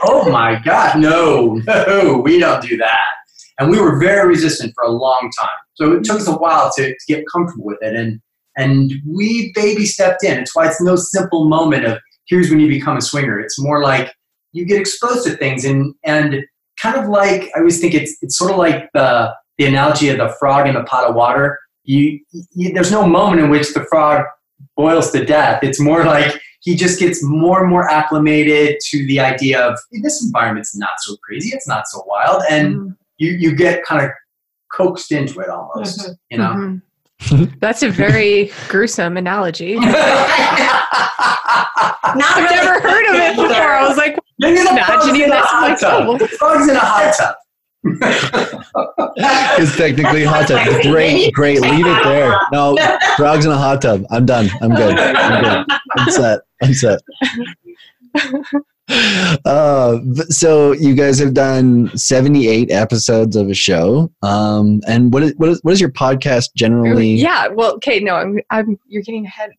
oh 0.05 0.31
my 0.31 0.61
God, 0.65 1.01
no, 1.01 1.55
no, 1.67 2.19
we 2.25 2.39
don't 2.39 2.63
do 2.63 2.77
that." 2.77 3.01
And 3.59 3.71
we 3.73 3.81
were 3.81 3.99
very 3.99 4.29
resistant 4.29 4.73
for 4.77 4.85
a 4.85 4.91
long 4.91 5.31
time. 5.37 5.59
So 5.75 5.93
it 5.97 6.05
took 6.05 6.21
us 6.21 6.29
a 6.29 6.33
while 6.37 6.71
to, 6.77 6.83
to 6.91 7.05
get 7.09 7.25
comfortable 7.33 7.65
with 7.65 7.79
it, 7.83 7.97
and 7.97 8.21
and 8.57 8.93
we 9.07 9.53
baby 9.55 9.87
stepped 9.87 10.25
in. 10.25 10.39
It's 10.39 10.55
why 10.55 10.67
it's 10.69 10.81
no 10.81 10.97
simple 10.97 11.49
moment 11.49 11.85
of 11.85 11.99
here's 12.27 12.51
when 12.51 12.61
you 12.61 12.69
become 12.69 12.97
a 12.97 13.01
swinger. 13.01 13.39
It's 13.41 13.59
more 13.61 13.83
like 13.83 14.13
you 14.53 14.65
get 14.67 14.81
exposed 14.81 15.27
to 15.27 15.37
things 15.37 15.65
and 15.65 15.95
and 16.05 16.45
kind 16.81 16.97
of 16.97 17.09
like 17.09 17.51
I 17.55 17.59
always 17.61 17.81
think 17.81 17.95
it's 17.95 18.17
it's 18.23 18.37
sort 18.37 18.51
of 18.53 18.59
like 18.59 18.89
the 18.95 19.35
the 19.59 19.67
analogy 19.67 20.09
of 20.09 20.19
the 20.19 20.35
frog 20.39 20.67
in 20.67 20.75
the 20.75 20.85
pot 20.85 21.09
of 21.09 21.15
water. 21.15 21.59
You, 21.85 22.19
you 22.53 22.73
there's 22.73 22.93
no 22.93 23.07
moment 23.07 23.41
in 23.43 23.51
which 23.51 23.73
the 23.75 23.85
frog 23.87 24.25
boils 24.77 25.11
to 25.13 25.25
death. 25.25 25.63
It's 25.63 25.81
more 25.81 26.05
like 26.05 26.41
he 26.63 26.77
just 26.77 26.99
gets 27.01 27.23
more 27.23 27.61
and 27.61 27.71
more 27.71 27.91
acclimated 27.91 28.79
to 28.91 29.07
the 29.07 29.19
idea 29.21 29.61
of 29.61 29.79
"Hey, 29.91 30.01
this 30.03 30.23
environment's 30.25 30.77
not 30.77 30.91
so 30.99 31.17
crazy, 31.25 31.51
it's 31.55 31.67
not 31.69 31.87
so 31.89 32.03
wild, 32.07 32.43
and 32.51 32.95
you 33.19 33.31
you 33.33 33.55
get 33.55 33.85
kind 33.85 34.05
of 34.05 34.11
coaxed 34.73 35.11
into 35.13 35.41
it 35.41 35.49
almost. 35.49 36.01
Mhm. 36.01 36.17
You 36.31 36.39
know. 36.39 36.53
Mhm. 36.53 36.83
That's 37.61 37.83
a 37.83 37.91
very 37.91 38.51
gruesome 38.69 39.17
analogy. 39.17 39.75
Not 39.77 39.93
I've 42.17 42.43
really 42.43 42.57
never 42.57 42.81
heard 42.81 43.07
of 43.09 43.15
it 43.15 43.37
before. 43.37 43.53
I 43.55 43.87
was 43.87 43.97
like, 43.97 44.19
Maybe 44.39 44.59
the 44.59 44.65
frog's 44.87 45.07
imagining 45.07 45.23
in 45.23 45.31
a 45.31 45.35
this. 45.35 45.47
I'm 45.51 45.61
hot 45.61 45.69
like, 45.71 45.79
tub. 45.81 46.09
oh. 46.09 46.19
The 46.19 46.29
frog's 46.29 46.69
in 46.69 46.77
a 46.77 46.81
hot 46.81 47.15
tub. 47.19 47.35
It's 49.59 49.77
technically 49.77 50.25
hot 50.25 50.49
tub. 50.49 50.67
Great, 50.83 51.33
great. 51.33 51.61
Leave 51.61 51.87
it 51.87 52.05
there. 52.05 52.35
No, 52.53 52.77
frogs 53.17 53.45
in 53.45 53.51
a 53.53 53.57
hot 53.57 53.83
tub. 53.83 54.05
I'm 54.11 54.25
done. 54.27 54.49
I'm 54.61 54.75
good. 54.75 54.99
I'm 54.99 55.43
good. 55.43 55.67
I'm 55.97 56.11
set. 56.11 56.41
I'm 56.63 56.75
set. 56.75 57.01
Uh, 59.45 59.99
so 60.29 60.73
you 60.73 60.95
guys 60.95 61.19
have 61.19 61.35
done 61.35 61.97
78 61.97 62.71
episodes 62.71 63.37
of 63.37 63.49
a 63.49 63.55
show. 63.55 64.11
Um, 64.23 64.81
and 64.87 65.13
what 65.13 65.23
is, 65.23 65.35
what 65.37 65.49
is, 65.49 65.61
what 65.63 65.73
is 65.73 65.81
your 65.81 65.91
podcast 65.91 66.49
generally? 66.57 67.15
yeah. 67.15 67.49
Well, 67.49 67.75
okay, 67.75 68.01
no, 68.01 68.17
I'm, 68.17 68.41
I'm, 68.51 68.79
you're 68.87 69.03
getting 69.03 69.27
ahead. 69.27 69.51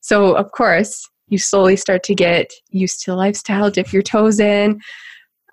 So, 0.00 0.34
of 0.34 0.50
course, 0.52 1.08
you 1.28 1.38
slowly 1.38 1.76
start 1.76 2.02
to 2.04 2.14
get 2.14 2.50
used 2.70 3.04
to 3.04 3.12
the 3.12 3.16
lifestyle, 3.16 3.70
dip 3.70 3.92
your 3.92 4.02
toes 4.02 4.40
in. 4.40 4.80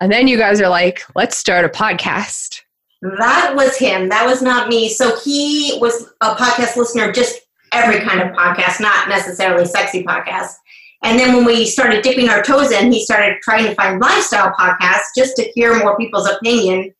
And 0.00 0.12
then 0.12 0.28
you 0.28 0.38
guys 0.38 0.60
are 0.60 0.68
like, 0.68 1.02
let's 1.14 1.36
start 1.36 1.64
a 1.64 1.68
podcast. 1.68 2.60
That 3.02 3.54
was 3.54 3.76
him. 3.76 4.08
That 4.08 4.26
was 4.26 4.42
not 4.42 4.68
me. 4.68 4.88
So 4.88 5.18
he 5.20 5.78
was 5.80 6.10
a 6.20 6.34
podcast 6.34 6.76
listener, 6.76 7.12
just 7.12 7.40
every 7.72 8.00
kind 8.00 8.20
of 8.20 8.34
podcast, 8.34 8.80
not 8.80 9.08
necessarily 9.08 9.64
sexy 9.64 10.02
podcasts. 10.02 10.54
And 11.02 11.18
then 11.18 11.34
when 11.34 11.44
we 11.44 11.66
started 11.66 12.02
dipping 12.02 12.28
our 12.28 12.42
toes 12.42 12.72
in, 12.72 12.92
he 12.92 13.04
started 13.04 13.38
trying 13.42 13.64
to 13.64 13.74
find 13.74 14.00
lifestyle 14.00 14.52
podcasts 14.52 15.14
just 15.16 15.36
to 15.36 15.50
hear 15.54 15.78
more 15.78 15.96
people's 15.96 16.28
opinion. 16.28 16.92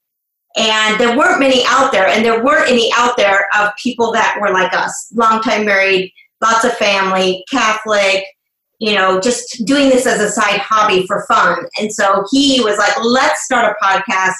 And 0.57 0.99
there 0.99 1.17
weren't 1.17 1.41
many 1.41 1.63
out 1.67 1.93
there, 1.93 2.07
and 2.07 2.25
there 2.25 2.43
weren't 2.43 2.71
any 2.71 2.93
out 2.97 3.17
there 3.17 3.49
of 3.59 3.71
people 3.83 4.13
that 4.13 4.39
were 4.41 4.51
like 4.51 4.73
us, 4.73 5.13
longtime 5.15 5.65
married, 5.67 6.13
lots 6.41 6.65
of 6.65 6.73
family, 6.77 7.45
Catholic, 7.51 8.25
you 8.79 8.95
know, 8.95 9.21
just 9.21 9.65
doing 9.67 9.89
this 9.89 10.07
as 10.07 10.21
a 10.21 10.31
side 10.31 10.61
hobby 10.61 11.07
for 11.07 11.25
fun. 11.27 11.67
And 11.81 11.93
so 11.93 12.25
he 12.31 12.61
was 12.63 12.79
like, 12.79 12.93
let's 13.05 13.45
start 13.45 13.77
a 13.81 13.85
podcast 13.85 14.35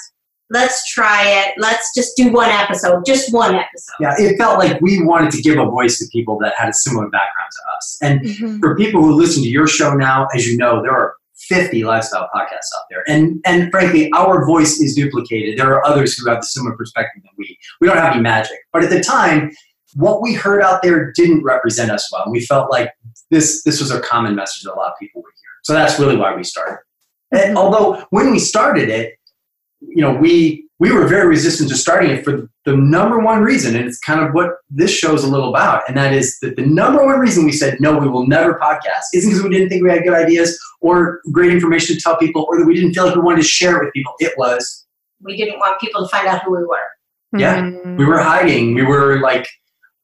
let's 0.49 0.91
try 0.91 1.23
it. 1.27 1.53
Let's 1.57 1.93
just 1.95 2.15
do 2.17 2.31
one 2.31 2.49
episode, 2.49 3.03
just 3.05 3.33
one 3.33 3.55
episode. 3.55 3.93
Yeah, 3.99 4.15
it 4.17 4.37
felt 4.37 4.59
like 4.59 4.79
we 4.81 5.03
wanted 5.03 5.31
to 5.31 5.41
give 5.41 5.57
a 5.57 5.65
voice 5.65 5.99
to 5.99 6.05
people 6.11 6.37
that 6.41 6.53
had 6.57 6.69
a 6.69 6.73
similar 6.73 7.05
background 7.09 7.51
to 7.51 7.77
us. 7.77 7.97
And 8.01 8.21
Mhm. 8.21 8.59
for 8.59 8.75
people 8.75 9.01
who 9.03 9.13
listen 9.13 9.43
to 9.43 9.49
your 9.49 9.67
show 9.67 9.93
now, 9.93 10.27
as 10.35 10.47
you 10.47 10.57
know, 10.57 10.81
there 10.81 10.91
are 10.91 11.13
50 11.47 11.83
lifestyle 11.83 12.29
podcasts 12.35 12.69
out 12.77 12.83
there. 12.89 13.03
And 13.07 13.39
and 13.45 13.71
frankly, 13.71 14.11
our 14.13 14.45
voice 14.45 14.79
is 14.79 14.93
duplicated. 14.95 15.57
There 15.57 15.73
are 15.73 15.85
others 15.85 16.17
who 16.17 16.29
have 16.29 16.41
the 16.41 16.45
similar 16.47 16.75
perspective 16.75 17.23
than 17.23 17.31
we. 17.37 17.57
We 17.81 17.87
don't 17.87 17.97
have 17.97 18.13
any 18.13 18.21
magic. 18.21 18.57
But 18.73 18.83
at 18.83 18.89
the 18.89 19.01
time, 19.01 19.51
what 19.95 20.21
we 20.21 20.33
heard 20.33 20.61
out 20.61 20.81
there 20.83 21.11
didn't 21.13 21.43
represent 21.43 21.89
us 21.91 22.07
well. 22.11 22.23
And 22.23 22.31
we 22.31 22.41
felt 22.41 22.69
like 22.71 22.91
this 23.31 23.63
this 23.63 23.79
was 23.79 23.89
a 23.91 23.99
common 24.01 24.35
message 24.35 24.63
that 24.63 24.73
a 24.73 24.75
lot 24.75 24.91
of 24.91 24.99
people 24.99 25.21
would 25.23 25.31
hear. 25.41 25.49
So 25.63 25.73
that's 25.73 25.97
really 25.99 26.17
why 26.17 26.35
we 26.35 26.43
started. 26.43 26.79
And 27.31 27.57
although 27.57 28.03
when 28.09 28.31
we 28.31 28.39
started 28.39 28.89
it, 28.89 29.15
you 29.81 30.01
know, 30.01 30.13
we 30.13 30.65
we 30.79 30.93
were 30.93 31.05
very 31.07 31.27
resistant 31.27 31.69
to 31.69 31.75
starting 31.75 32.09
it 32.09 32.23
for 32.23 32.49
the 32.63 32.75
number 32.77 33.19
one 33.19 33.41
reason, 33.41 33.75
and 33.75 33.85
it's 33.85 33.99
kind 33.99 34.21
of 34.25 34.33
what 34.33 34.51
this 34.69 34.91
show 34.91 35.13
is 35.13 35.23
a 35.25 35.27
little 35.29 35.49
about, 35.49 35.83
and 35.87 35.97
that 35.97 36.13
is 36.13 36.39
that 36.39 36.55
the 36.55 36.65
number 36.65 37.03
one 37.05 37.19
reason 37.19 37.43
we 37.45 37.51
said 37.51 37.77
no, 37.81 37.97
we 37.97 38.07
will 38.07 38.25
never 38.27 38.53
podcast 38.59 39.03
isn't 39.13 39.29
because 39.29 39.43
we 39.43 39.49
didn't 39.49 39.69
think 39.69 39.83
we 39.83 39.89
had 39.89 40.03
good 40.03 40.13
ideas 40.13 40.57
or 40.81 41.19
great 41.31 41.51
information 41.51 41.95
to 41.95 42.01
tell 42.01 42.15
people, 42.17 42.45
or 42.47 42.57
that 42.59 42.65
we 42.65 42.73
didn't 42.75 42.93
feel 42.93 43.05
like 43.05 43.15
we 43.15 43.21
wanted 43.21 43.41
to 43.41 43.47
share 43.47 43.77
it 43.77 43.85
with 43.85 43.93
people. 43.93 44.13
It 44.19 44.33
was 44.37 44.85
We 45.21 45.35
didn't 45.35 45.59
want 45.59 45.79
people 45.81 46.03
to 46.03 46.07
find 46.09 46.27
out 46.27 46.43
who 46.43 46.51
we 46.51 46.63
were. 46.63 46.87
Yeah, 47.37 47.61
Mhm. 47.61 47.97
we 47.97 48.05
were 48.05 48.19
hiding. 48.19 48.73
We 48.73 48.83
were 48.83 49.19
like, 49.19 49.45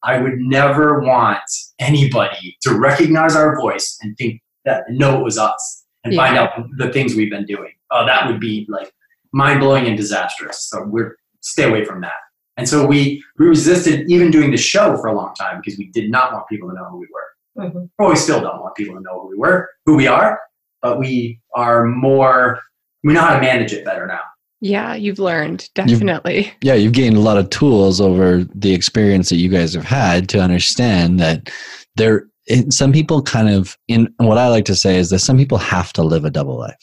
I 0.02 0.18
would 0.20 0.38
never 0.38 1.00
want 1.00 1.40
anybody 1.78 2.56
to 2.62 2.74
recognize 2.74 3.34
our 3.34 3.56
voice 3.58 3.98
and 4.02 4.16
think 4.18 4.42
that 4.66 4.84
know 4.90 5.18
it 5.18 5.24
was 5.24 5.38
us 5.38 5.84
and 6.04 6.14
find 6.14 6.36
out 6.36 6.50
the 6.76 6.92
things 6.92 7.14
we've 7.16 7.30
been 7.30 7.46
doing. 7.46 7.72
Oh, 7.90 8.04
that 8.04 8.26
would 8.26 8.38
be 8.40 8.66
like 8.68 8.92
mind 9.36 9.60
blowing 9.60 9.86
and 9.86 9.96
disastrous. 9.96 10.68
So 10.70 10.82
we're 10.84 11.16
stay 11.42 11.64
away 11.64 11.84
from 11.84 12.00
that. 12.00 12.18
And 12.56 12.66
so 12.68 12.86
we 12.86 13.22
we 13.38 13.46
resisted 13.46 14.10
even 14.10 14.30
doing 14.30 14.50
the 14.50 14.56
show 14.56 14.96
for 14.96 15.08
a 15.08 15.14
long 15.14 15.34
time 15.34 15.60
because 15.62 15.78
we 15.78 15.86
did 15.98 16.10
not 16.10 16.32
want 16.32 16.48
people 16.48 16.68
to 16.70 16.74
know 16.74 16.86
who 16.90 16.98
we 16.98 17.08
were. 17.16 17.28
Mhm. 17.68 17.88
Or 17.98 18.08
we 18.10 18.16
still 18.16 18.40
don't 18.40 18.60
want 18.62 18.74
people 18.74 18.94
to 18.96 19.00
know 19.02 19.20
who 19.20 19.28
we 19.28 19.36
were, 19.36 19.68
who 19.84 19.94
we 19.96 20.06
are, 20.06 20.40
but 20.82 20.98
we 20.98 21.40
are 21.54 21.84
more 21.86 22.60
we 23.04 23.12
know 23.12 23.20
how 23.20 23.34
to 23.34 23.40
manage 23.40 23.72
it 23.72 23.84
better 23.84 24.06
now. 24.06 24.22
Yeah, 24.62 24.94
you've 24.94 25.18
learned 25.18 25.68
definitely. 25.74 26.50
yeah, 26.62 26.74
you've 26.74 26.94
gained 26.94 27.16
a 27.16 27.20
lot 27.20 27.36
of 27.36 27.50
tools 27.50 28.00
over 28.00 28.44
the 28.54 28.72
experience 28.72 29.28
that 29.28 29.36
you 29.36 29.50
guys 29.50 29.74
have 29.74 29.84
had 29.84 30.28
to 30.30 30.40
understand 30.40 31.20
that 31.20 31.50
there. 31.96 32.26
It, 32.48 32.72
some 32.72 32.92
people 32.92 33.22
kind 33.22 33.48
of 33.48 33.76
in 33.88 34.08
what 34.18 34.38
I 34.38 34.46
like 34.48 34.64
to 34.66 34.76
say 34.76 34.96
is 34.98 35.10
that 35.10 35.18
some 35.18 35.36
people 35.36 35.58
have 35.58 35.92
to 35.94 36.02
live 36.04 36.24
a 36.24 36.30
double 36.30 36.56
life, 36.56 36.78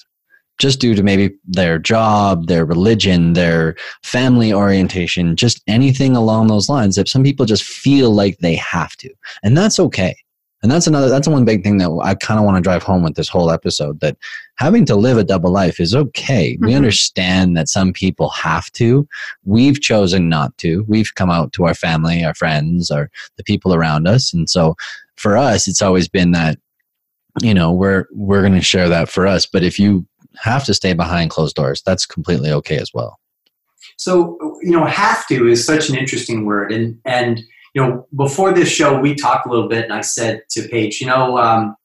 just 0.59 0.79
due 0.79 0.95
to 0.95 1.03
maybe 1.03 1.31
their 1.45 1.79
job, 1.79 2.47
their 2.47 2.65
religion, 2.65 3.33
their 3.33 3.75
family 4.03 4.53
orientation, 4.53 5.35
just 5.35 5.61
anything 5.67 6.15
along 6.15 6.47
those 6.47 6.69
lines. 6.69 6.95
That 6.95 7.07
some 7.09 7.23
people 7.23 7.45
just 7.45 7.63
feel 7.63 8.11
like 8.11 8.37
they 8.39 8.55
have 8.55 8.95
to, 8.97 9.09
and 9.43 9.57
that's 9.57 9.79
okay. 9.79 10.15
And 10.61 10.71
that's 10.71 10.87
another. 10.87 11.09
That's 11.09 11.27
one 11.27 11.43
big 11.43 11.61
thing 11.61 11.77
that 11.79 11.91
I 12.03 12.15
kind 12.15 12.39
of 12.39 12.45
want 12.45 12.55
to 12.55 12.61
drive 12.61 12.83
home 12.83 13.03
with 13.03 13.15
this 13.15 13.27
whole 13.27 13.51
episode. 13.51 13.99
That 13.99 14.15
having 14.55 14.85
to 14.85 14.95
live 14.95 15.17
a 15.17 15.23
double 15.25 15.51
life 15.51 15.77
is 15.77 15.93
okay. 15.93 16.57
We 16.61 16.71
Mhm. 16.71 16.77
understand 16.77 17.57
that 17.57 17.67
some 17.67 17.91
people 17.91 18.29
have 18.29 18.71
to. 18.73 19.05
We've 19.43 19.81
chosen 19.81 20.29
not 20.29 20.57
to. 20.59 20.85
We've 20.87 21.13
come 21.15 21.29
out 21.29 21.51
to 21.53 21.65
our 21.65 21.73
family, 21.73 22.23
our 22.23 22.33
friends, 22.33 22.89
or 22.89 23.11
the 23.35 23.43
people 23.43 23.73
around 23.73 24.07
us, 24.07 24.33
and 24.33 24.49
so 24.49 24.75
for 25.17 25.35
us, 25.35 25.67
it's 25.67 25.81
always 25.81 26.07
been 26.07 26.31
that 26.31 26.57
you 27.41 27.53
know 27.53 27.69
we're 27.71 28.05
we're 28.13 28.41
going 28.41 28.53
to 28.53 28.61
share 28.61 28.87
that 28.87 29.09
for 29.09 29.27
us. 29.27 29.45
But 29.45 29.63
if 29.63 29.77
you 29.77 30.05
have 30.41 30.65
to 30.65 30.73
stay 30.73 30.93
behind 30.93 31.29
closed 31.29 31.55
doors, 31.55 31.81
that's 31.85 32.05
completely 32.05 32.51
okay 32.51 32.77
as 32.77 32.91
well. 32.93 33.19
So 33.97 34.37
you 34.61 34.71
know, 34.71 34.85
have 34.85 35.27
to 35.27 35.47
is 35.47 35.65
such 35.65 35.89
an 35.89 35.95
interesting 35.95 36.45
word, 36.45 36.71
and 36.71 36.99
and 37.05 37.41
you 37.73 37.81
know, 37.81 38.07
before 38.15 38.53
this 38.53 38.69
show, 38.69 38.99
we 38.99 39.15
talked 39.15 39.47
a 39.47 39.49
little 39.49 39.67
bit, 39.67 39.85
and 39.85 39.93
I 39.93 40.01
said 40.01 40.43
to 40.51 40.67
Paige, 40.67 41.01
you 41.01 41.07
know, 41.07 41.37
um, 41.37 41.75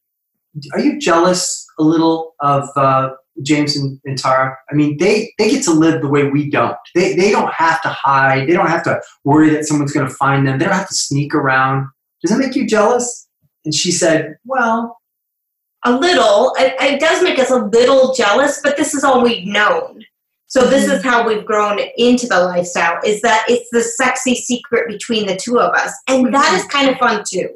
are 0.72 0.80
you 0.80 0.98
jealous 0.98 1.66
a 1.78 1.82
little 1.82 2.34
of 2.40 2.68
uh, 2.76 3.10
James 3.42 3.76
and, 3.76 3.98
and 4.04 4.18
Tara? 4.18 4.56
I 4.70 4.74
mean, 4.74 4.98
they 4.98 5.32
they 5.38 5.50
get 5.50 5.64
to 5.64 5.72
live 5.72 6.02
the 6.02 6.08
way 6.08 6.24
we 6.24 6.50
don't. 6.50 6.76
They 6.94 7.14
they 7.14 7.30
don't 7.30 7.52
have 7.52 7.80
to 7.82 7.88
hide. 7.88 8.48
They 8.48 8.52
don't 8.52 8.68
have 8.68 8.84
to 8.84 9.00
worry 9.24 9.50
that 9.50 9.64
someone's 9.64 9.92
going 9.92 10.06
to 10.08 10.14
find 10.14 10.46
them. 10.46 10.58
They 10.58 10.64
don't 10.66 10.74
have 10.74 10.88
to 10.88 10.94
sneak 10.94 11.34
around. 11.34 11.88
Does 12.22 12.30
that 12.30 12.38
make 12.38 12.56
you 12.56 12.66
jealous? 12.66 13.26
And 13.64 13.74
she 13.74 13.92
said, 13.92 14.36
well, 14.44 14.97
A 15.84 15.92
little. 15.92 16.54
It, 16.58 16.74
it 16.80 17.00
does 17.00 17.22
make 17.22 17.38
us 17.38 17.50
a 17.50 17.56
little 17.64 18.12
jealous, 18.14 18.60
but 18.62 18.76
this 18.76 18.94
is 18.94 19.04
all 19.04 19.22
we've 19.22 19.46
known. 19.46 20.04
So 20.46 20.62
this 20.64 20.88
is 20.90 21.02
how 21.04 21.26
we've 21.26 21.44
grown 21.44 21.78
into 21.98 22.26
the 22.26 22.40
lifestyle. 22.40 22.98
Is 23.04 23.20
that 23.20 23.44
it's 23.48 23.68
the 23.70 23.82
sexy 23.82 24.34
secret 24.34 24.88
between 24.88 25.26
the 25.26 25.36
two 25.36 25.60
of 25.60 25.74
us, 25.74 25.92
and 26.08 26.32
that 26.34 26.54
is 26.58 26.64
kind 26.66 26.88
of 26.88 26.96
fun 26.98 27.22
too. 27.28 27.48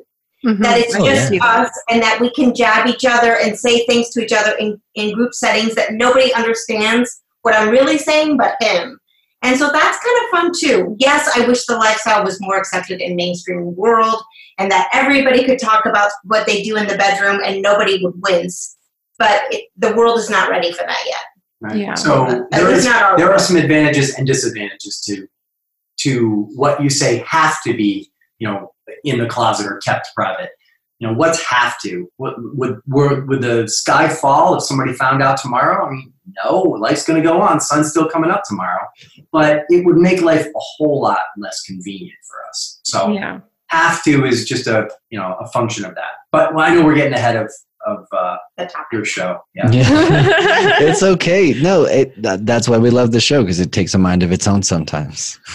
Mhm. 0.44 0.58
that 0.60 0.76
it's 0.76 0.96
Oh, 0.96 1.06
just 1.06 1.32
yeah. 1.32 1.44
us 1.44 1.70
and 1.88 2.02
that 2.02 2.20
we 2.20 2.28
can 2.30 2.52
jab 2.52 2.88
each 2.88 3.04
other 3.04 3.36
and 3.36 3.56
say 3.56 3.86
things 3.86 4.10
to 4.10 4.24
each 4.24 4.32
other 4.32 4.56
in, 4.56 4.82
in 4.96 5.14
group 5.14 5.32
settings 5.34 5.76
that 5.76 5.92
nobody 5.92 6.34
understands 6.34 7.22
what 7.42 7.54
I'm 7.54 7.68
really 7.68 7.96
saying 7.96 8.38
but 8.38 8.56
him. 8.60 8.98
And 9.42 9.56
so 9.56 9.70
that's 9.70 9.98
kind 10.04 10.18
of 10.24 10.30
fun 10.32 10.50
too. 10.58 10.96
Yes, 10.98 11.30
I 11.36 11.46
wish 11.46 11.64
the 11.66 11.76
lifestyle 11.76 12.24
was 12.24 12.40
more 12.40 12.56
accepted 12.56 13.00
in 13.00 13.14
mainstream 13.14 13.76
world 13.76 14.20
and 14.62 14.70
that 14.70 14.88
everybody 14.92 15.44
could 15.44 15.58
talk 15.58 15.86
about 15.86 16.10
what 16.22 16.46
they 16.46 16.62
do 16.62 16.76
in 16.76 16.86
the 16.86 16.96
bedroom 16.96 17.40
and 17.44 17.60
nobody 17.60 18.02
would 18.02 18.14
wince. 18.18 18.76
But 19.18 19.42
it, 19.50 19.68
the 19.76 19.92
world 19.94 20.18
is 20.18 20.30
not 20.30 20.48
ready 20.48 20.70
for 20.70 20.86
that 20.86 21.02
yet. 21.04 21.20
Right. 21.60 21.76
Yeah. 21.76 21.94
So 21.94 22.26
At 22.26 22.50
there 22.50 22.68
least 22.68 22.78
is 22.78 22.84
not 22.86 23.02
our 23.02 23.16
there 23.16 23.32
are 23.32 23.38
some 23.38 23.56
advantages 23.56 24.14
and 24.16 24.26
disadvantages 24.26 25.00
to 25.06 25.26
to 26.00 26.48
what 26.54 26.82
you 26.82 26.90
say 26.90 27.24
have 27.26 27.56
to 27.64 27.76
be, 27.76 28.10
you 28.38 28.48
know, 28.48 28.72
in 29.04 29.18
the 29.18 29.26
closet 29.26 29.66
or 29.66 29.78
kept 29.78 30.08
private. 30.14 30.50
You 30.98 31.08
know, 31.08 31.14
what's 31.14 31.44
have 31.44 31.80
to? 31.80 32.08
What, 32.16 32.34
would 32.38 32.80
would 32.86 33.28
would 33.28 33.42
the 33.42 33.66
sky 33.68 34.08
fall 34.08 34.56
if 34.56 34.62
somebody 34.62 34.92
found 34.92 35.22
out 35.22 35.40
tomorrow? 35.40 35.86
I 35.86 35.90
mean, 35.90 36.12
no, 36.44 36.60
life's 36.60 37.04
going 37.04 37.20
to 37.20 37.28
go 37.28 37.40
on. 37.40 37.60
Sun's 37.60 37.90
still 37.90 38.08
coming 38.08 38.30
up 38.30 38.42
tomorrow, 38.48 38.86
but 39.32 39.64
it 39.68 39.84
would 39.84 39.96
make 39.96 40.22
life 40.22 40.46
a 40.46 40.60
whole 40.76 41.00
lot 41.02 41.20
less 41.36 41.60
convenient 41.62 42.18
for 42.28 42.36
us. 42.48 42.80
So 42.84 43.12
yeah. 43.12 43.40
Have 43.76 44.02
to 44.04 44.24
is 44.24 44.44
just 44.44 44.66
a 44.66 44.88
you 45.10 45.18
know 45.18 45.36
a 45.40 45.46
function 45.48 45.84
of 45.84 45.94
that. 45.94 46.12
But 46.30 46.54
well, 46.54 46.64
I 46.64 46.74
know 46.74 46.84
we're 46.84 46.94
getting 46.94 47.14
ahead 47.14 47.36
of 47.36 47.50
of 47.86 48.06
uh, 48.12 48.36
The 48.58 48.66
topic. 48.66 48.86
your 48.92 49.04
show. 49.04 49.40
Yeah. 49.54 49.70
Yeah. 49.70 49.88
it's 50.80 51.02
okay. 51.02 51.52
No, 51.54 51.84
it, 51.84 52.20
that, 52.22 52.46
that's 52.46 52.68
why 52.68 52.78
we 52.78 52.90
love 52.90 53.10
the 53.10 53.20
show 53.20 53.42
because 53.42 53.58
it 53.58 53.72
takes 53.72 53.92
a 53.92 53.98
mind 53.98 54.22
of 54.22 54.30
its 54.30 54.46
own 54.46 54.62
sometimes. 54.62 55.40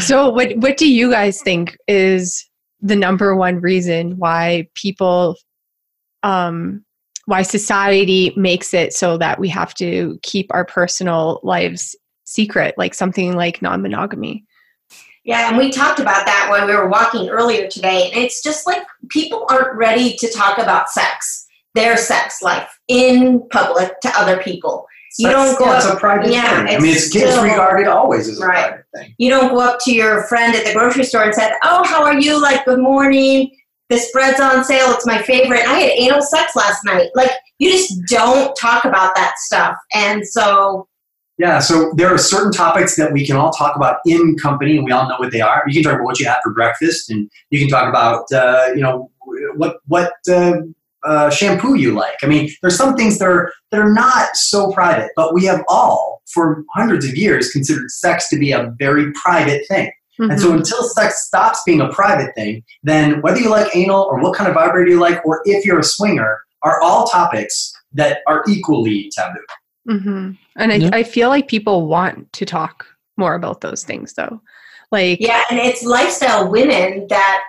So 0.00 0.30
what 0.30 0.56
what 0.56 0.78
do 0.78 0.92
you 0.92 1.12
guys 1.12 1.40
think 1.42 1.78
is 1.86 2.44
the 2.80 2.96
number 2.96 3.36
one 3.36 3.60
reason 3.60 4.18
why 4.18 4.66
people 4.74 5.36
um 6.24 6.84
why 7.26 7.42
society 7.42 8.32
makes 8.36 8.74
it 8.74 8.92
so 8.92 9.16
that 9.18 9.38
we 9.38 9.48
have 9.48 9.72
to 9.74 10.18
keep 10.24 10.48
our 10.52 10.64
personal 10.64 11.38
lives 11.44 11.94
secret 12.24 12.74
like 12.78 12.94
something 12.94 13.36
like 13.36 13.62
non-monogamy 13.62 14.44
Yeah, 15.30 15.48
and 15.48 15.56
we 15.56 15.70
talked 15.70 16.00
about 16.00 16.26
that 16.26 16.48
when 16.50 16.66
we 16.66 16.74
were 16.74 16.88
walking 16.88 17.28
earlier 17.28 17.68
today. 17.68 18.10
And 18.12 18.20
it's 18.24 18.42
just 18.42 18.66
like 18.66 18.82
people 19.10 19.46
aren't 19.48 19.76
ready 19.76 20.16
to 20.16 20.28
talk 20.32 20.58
about 20.58 20.90
sex, 20.90 21.46
their 21.76 21.96
sex 21.96 22.42
life 22.42 22.68
in 22.88 23.46
public 23.50 24.00
to 24.00 24.08
other 24.18 24.42
people. 24.42 24.86
You 25.20 25.28
That's- 25.28 25.50
don't 25.50 25.58
go 25.60 25.64
yeah, 25.66 25.70
up 25.78 25.84
it's 25.84 25.86
a 25.94 25.96
private 25.96 26.32
yeah, 26.32 26.66
thing. 26.66 26.76
I 26.76 26.78
mean, 26.80 26.96
it's, 26.96 27.06
it's 27.14 27.16
it's 27.16 27.40
regarded 27.40 27.86
always 27.86 28.28
as 28.28 28.40
a 28.40 28.44
Right. 28.46 28.68
private 28.70 28.84
thing. 28.96 29.14
you 29.18 29.30
don't 29.30 29.50
go 29.54 29.60
up 29.60 29.78
to 29.84 29.92
your 29.94 30.24
friend 30.24 30.52
at 30.56 30.64
the 30.64 30.72
grocery 30.72 31.04
store 31.04 31.22
and 31.22 31.34
said, 31.34 31.52
"Oh, 31.62 31.84
how 31.84 32.04
are 32.04 32.18
you? 32.18 32.40
Like, 32.42 32.64
good 32.64 32.80
morning. 32.80 33.52
This 33.88 34.10
bread's 34.12 34.40
on 34.40 34.64
sale. 34.64 34.90
It's 34.90 35.06
my 35.06 35.22
favorite. 35.22 35.64
I 35.64 35.74
had 35.74 35.90
anal 35.92 36.22
sex 36.22 36.56
last 36.56 36.84
night." 36.84 37.10
Like, 37.14 37.30
you 37.60 37.70
just 37.70 38.04
don't 38.08 38.52
talk 38.56 38.84
about 38.84 39.14
that 39.14 39.34
stuff. 39.38 39.76
And 39.94 40.26
so, 40.26 40.88
Yeah, 41.40 41.58
so 41.58 41.94
there 41.96 42.12
are 42.12 42.18
certain 42.18 42.52
topics 42.52 42.96
that 42.96 43.14
we 43.14 43.26
can 43.26 43.34
all 43.34 43.50
talk 43.50 43.74
about 43.74 44.00
in 44.04 44.36
company, 44.36 44.76
and 44.76 44.84
we 44.84 44.92
all 44.92 45.08
know 45.08 45.16
what 45.16 45.32
they 45.32 45.40
are. 45.40 45.62
You 45.66 45.72
can 45.72 45.84
talk 45.84 45.94
about 45.94 46.04
what 46.04 46.20
you 46.20 46.26
had 46.26 46.36
for 46.42 46.52
breakfast, 46.52 47.10
and 47.10 47.30
you 47.48 47.58
can 47.58 47.68
talk 47.68 47.88
about 47.88 48.30
uh, 48.30 48.66
you 48.74 48.82
know 48.82 49.10
what 49.56 49.78
what 49.86 50.12
uh, 50.28 50.58
uh, 51.02 51.30
shampoo 51.30 51.76
you 51.76 51.94
like. 51.94 52.18
I 52.22 52.26
mean, 52.26 52.50
there's 52.60 52.76
some 52.76 52.94
things 52.94 53.18
that 53.18 53.26
are 53.26 53.50
that 53.70 53.80
are 53.80 53.90
not 53.90 54.36
so 54.36 54.70
private, 54.70 55.12
but 55.16 55.32
we 55.32 55.46
have 55.46 55.64
all 55.66 56.20
for 56.26 56.62
hundreds 56.74 57.06
of 57.08 57.16
years 57.16 57.50
considered 57.50 57.90
sex 57.90 58.28
to 58.28 58.38
be 58.38 58.52
a 58.52 58.74
very 58.78 59.10
private 59.12 59.66
thing. 59.66 59.90
And 60.18 60.38
so 60.38 60.50
Mhm. 60.50 60.58
until 60.58 60.82
sex 60.82 61.26
stops 61.26 61.62
being 61.64 61.80
a 61.80 61.88
private 61.88 62.34
thing, 62.34 62.62
then 62.82 63.22
whether 63.22 63.40
you 63.40 63.48
like 63.48 63.74
anal 63.74 64.02
or 64.02 64.20
what 64.20 64.34
kind 64.34 64.46
of 64.50 64.54
vibrator 64.54 64.90
you 64.90 65.00
like, 65.00 65.24
or 65.24 65.40
if 65.46 65.64
you're 65.64 65.78
a 65.78 65.84
swinger, 65.84 66.42
are 66.62 66.78
all 66.82 67.06
topics 67.06 67.72
that 67.94 68.18
are 68.26 68.44
equally 68.46 69.10
taboo. 69.14 69.40
Mhm. 69.88 70.36
and 70.56 70.72
I, 70.72 70.76
Yeah. 70.76 70.90
I 70.92 71.02
feel 71.02 71.28
like 71.28 71.48
people 71.48 71.86
want 71.86 72.32
to 72.34 72.44
talk 72.44 72.86
more 73.16 73.34
about 73.34 73.60
those 73.60 73.82
things 73.82 74.14
though 74.14 74.40
like 74.92 75.20
yeah, 75.20 75.44
and 75.50 75.58
it's 75.58 75.84
lifestyle 75.84 76.50
women 76.50 77.06
that 77.08 77.42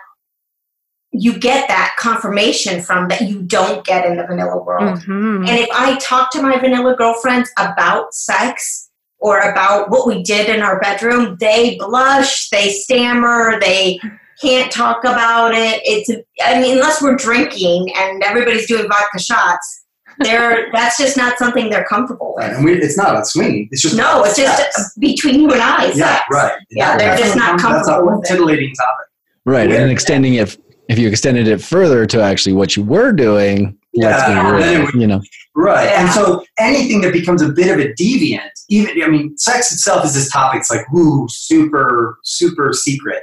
you 1.12 1.38
get 1.38 1.68
that 1.68 1.96
confirmation 2.00 2.82
from 2.82 3.08
that 3.10 3.22
you 3.22 3.42
don't 3.42 3.86
get 3.86 4.06
in 4.06 4.16
the 4.16 4.26
vanilla 4.26 4.62
world. 4.64 5.00
Mhm. 5.00 5.50
And 5.50 5.60
if 5.60 5.68
I 5.74 5.98
talk 5.98 6.32
to 6.32 6.42
my 6.42 6.58
vanilla 6.58 6.96
girlfriends 6.96 7.52
about 7.58 8.14
sex, 8.14 8.90
or 9.20 9.40
about 9.40 9.90
what 9.92 10.08
we 10.08 10.24
did 10.24 10.50
in 10.50 10.62
our 10.64 10.80
bedroom, 10.80 11.38
they 11.40 11.78
blush, 11.78 12.50
they 12.50 12.70
stammer, 12.72 13.60
they 13.60 14.00
can't 14.42 14.72
talk 14.72 15.04
about 15.04 15.54
it. 15.54 15.80
It's 15.86 16.10
I 16.44 16.60
mean, 16.60 16.78
unless 16.78 17.02
we're 17.02 17.16
drinking 17.16 17.94
and 17.96 18.24
everybody's 18.24 18.68
doing 18.68 18.88
vodka 18.88 19.20
shots, 19.20 19.81
they're 20.24 20.70
that's 20.72 20.98
just 20.98 21.18
not 21.18 21.38
something 21.38 21.70
they're 21.70 21.86
comfortable 21.86 22.34
with. 22.36 22.46
Right. 22.48 22.56
And 22.56 22.66
we, 22.66 22.74
it's 22.74 22.98
not 22.98 23.10
about 23.10 23.28
swinging. 23.28 23.68
It's 23.72 23.82
just 23.82 23.96
No, 23.96 24.24
it's 24.24 24.36
just 24.38 25.00
between 25.00 25.42
you 25.42 25.52
and 25.52 25.62
I. 25.62 25.92
yeah, 25.94 26.16
sex. 26.18 26.26
right. 26.32 26.54
Yeah, 26.72 26.98
they're 26.98 27.10
That's 27.10 27.22
just 27.22 27.36
a- 27.36 27.40
not 27.40 27.52
That's 27.52 27.64
a 27.64 27.68
comfortable 27.68 28.10
whole 28.10 28.20
with 28.20 28.26
it. 28.30 28.32
titillating 28.34 28.74
topic. 28.76 29.06
Right. 29.46 29.70
Yeah. 29.70 29.82
And 29.82 29.92
extending 29.92 30.36
it, 30.36 30.58
if 30.90 31.00
you 31.00 31.08
extended 31.08 31.48
it 31.48 31.62
further 31.62 32.06
to 32.08 32.22
actually 32.22 32.54
what 32.54 32.76
you 32.76 32.84
were 32.84 33.12
doing, 33.12 33.78
let's 33.96 34.24
be 34.26 34.32
Yeah, 34.32 34.52
real, 34.52 34.86
would- 34.86 34.94
you 34.96 35.08
know. 35.08 35.22
Right. 35.56 35.90
And 35.90 36.10
so 36.12 36.44
anything 36.60 37.02
that 37.02 37.12
becomes 37.14 37.42
a 37.42 37.50
bit 37.50 37.70
of 37.72 37.80
a 37.80 37.92
deviant, 37.94 38.50
even 38.70 39.02
I 39.04 39.08
mean, 39.08 39.38
sex 39.38 39.72
itself 39.74 40.06
is 40.06 40.14
this 40.14 40.32
topic. 40.32 40.62
It's 40.62 40.72
like, 40.72 40.86
ooh, 40.94 41.28
super, 41.30 42.18
super 42.24 42.72
secret. 42.74 43.22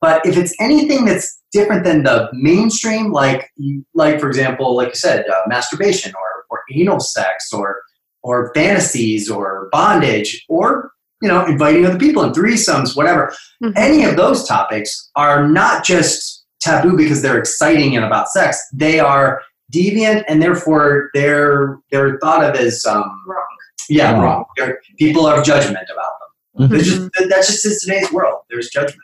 But 0.00 0.24
if 0.26 0.36
it's 0.36 0.54
anything 0.60 1.04
that's 1.06 1.40
different 1.52 1.82
than 1.84 2.04
the 2.04 2.28
mainstream, 2.32 3.10
like, 3.12 3.50
like 3.94 4.20
for 4.20 4.28
example, 4.28 4.76
like 4.76 4.88
you 4.90 4.94
said, 4.94 5.24
uh, 5.28 5.40
masturbation 5.48 6.12
or, 6.14 6.20
or 6.20 6.37
anal 6.74 7.00
sex 7.00 7.52
or 7.52 7.80
or 8.22 8.52
fantasies 8.54 9.30
or 9.30 9.68
bondage 9.72 10.44
or 10.48 10.90
you 11.22 11.28
know 11.28 11.44
inviting 11.46 11.86
other 11.86 11.98
people 11.98 12.22
in 12.22 12.32
threesomes, 12.32 12.96
whatever. 12.96 13.32
Mhm. 13.62 13.72
Any 13.76 14.04
of 14.04 14.16
those 14.16 14.46
topics 14.46 15.10
are 15.16 15.46
not 15.48 15.84
just 15.84 16.44
taboo 16.60 16.96
because 16.96 17.22
they're 17.22 17.38
exciting 17.38 17.94
and 17.96 18.04
about 18.04 18.28
sex. 18.28 18.60
They 18.72 18.98
are 19.00 19.40
deviant 19.72 20.24
and 20.28 20.42
therefore 20.42 21.10
they're 21.14 21.78
they're 21.90 22.18
thought 22.18 22.42
of 22.44 22.56
as 22.56 22.84
um, 22.86 23.04
Wrong. 23.26 23.42
yeah 23.88 24.12
Wrong. 24.12 24.22
wrong. 24.22 24.44
They're- 24.56 24.80
people 24.98 25.26
have 25.28 25.44
judgment 25.44 25.86
about 25.92 26.12
them. 26.18 26.68
Mhm. 26.70 26.82
Just 26.82 27.28
that 27.28 27.44
just 27.46 27.64
is 27.64 27.80
today's 27.82 28.10
world. 28.12 28.40
There's 28.50 28.68
judgment. 28.70 29.02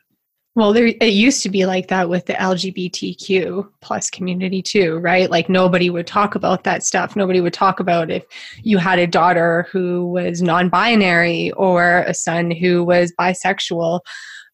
Well, 0.56 0.72
there 0.72 0.86
it 0.86 1.12
used 1.12 1.42
to 1.42 1.48
be 1.48 1.66
like 1.66 1.88
that 1.88 2.08
with 2.08 2.26
the 2.26 2.34
LGBTQ 2.34 3.68
plus 3.80 4.08
community 4.08 4.62
too, 4.62 4.98
right? 4.98 5.28
Like 5.28 5.48
nobody 5.48 5.90
would 5.90 6.06
talk 6.06 6.36
about 6.36 6.62
that 6.62 6.84
stuff. 6.84 7.16
Nobody 7.16 7.40
would 7.40 7.52
talk 7.52 7.80
about 7.80 8.08
if 8.08 8.24
you 8.62 8.78
had 8.78 9.00
a 9.00 9.06
daughter 9.08 9.66
who 9.72 10.06
was 10.06 10.42
non-binary 10.42 11.50
or 11.52 12.04
a 12.06 12.14
son 12.14 12.52
who 12.52 12.84
was 12.84 13.12
bisexual. 13.18 14.00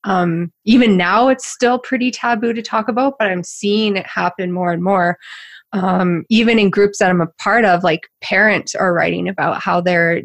Um, 0.04 0.50
even 0.64 0.97
now, 0.97 1.28
it's 1.28 1.47
still 1.47 1.78
pretty 1.78 2.11
taboo 2.11 2.54
to 2.54 2.62
talk 2.62 2.88
about, 2.88 3.16
but 3.19 3.28
I'm 3.28 3.45
seeing 3.45 3.97
it 3.97 4.07
happen 4.07 4.52
more 4.52 4.73
and 4.73 4.83
more. 4.83 5.19
Um, 5.75 6.25
even 6.30 6.59
in 6.59 6.71
groups 6.71 6.99
that 6.99 7.11
I'm 7.11 7.21
a 7.21 7.26
part 7.26 7.66
of, 7.66 7.85
like 7.85 8.09
parents 8.23 8.75
are 8.75 8.95
writing 8.95 9.28
about 9.28 9.61
how 9.61 9.83
their, 9.83 10.23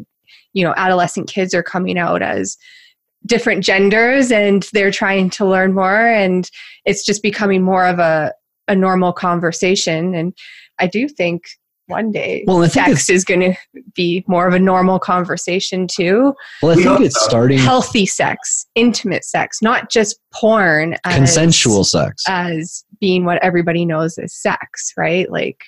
you 0.54 0.64
know, 0.64 0.72
adolescent 0.78 1.28
kids 1.28 1.52
are 1.52 1.62
coming 1.62 1.98
out 1.98 2.22
as 2.22 2.56
different 3.26 3.64
genders 3.64 4.30
and 4.30 4.66
they're 4.72 4.90
trying 4.90 5.28
to 5.30 5.44
learn 5.44 5.74
more 5.74 6.06
and 6.06 6.50
it's 6.84 7.04
just 7.04 7.22
becoming 7.22 7.62
more 7.62 7.84
of 7.86 7.98
a, 7.98 8.32
a 8.68 8.74
normal 8.74 9.12
conversation. 9.12 10.14
And 10.14 10.32
i 10.78 10.86
do 10.86 11.08
think 11.08 11.44
one 11.88 12.10
day 12.10 12.44
Well, 12.46 12.62
I 12.62 12.68
think 12.68 12.88
sex 12.88 13.08
is 13.08 13.24
going 13.24 13.40
to 13.40 13.54
be 13.94 14.24
more 14.26 14.46
of 14.46 14.54
a 14.54 14.58
normal 14.58 14.98
conversation 14.98 15.86
too. 15.86 16.34
Well, 16.62 16.72
I 16.72 16.82
think 16.82 17.00
it's 17.00 17.20
starting 17.22 17.58
healthy 17.58 18.06
sex 18.06 18.66
intimate 18.74 19.24
sex 19.24 19.62
not 19.62 19.90
just 19.90 20.18
porn 20.34 20.96
as, 21.04 21.14
consensual 21.14 21.84
sex. 21.84 22.24
as 22.28 22.84
being 23.00 23.24
what 23.24 23.42
everybody 23.42 23.84
knows 23.84 24.18
as 24.18 24.34
sex 24.34 24.92
right? 24.96 25.30
Like 25.30 25.62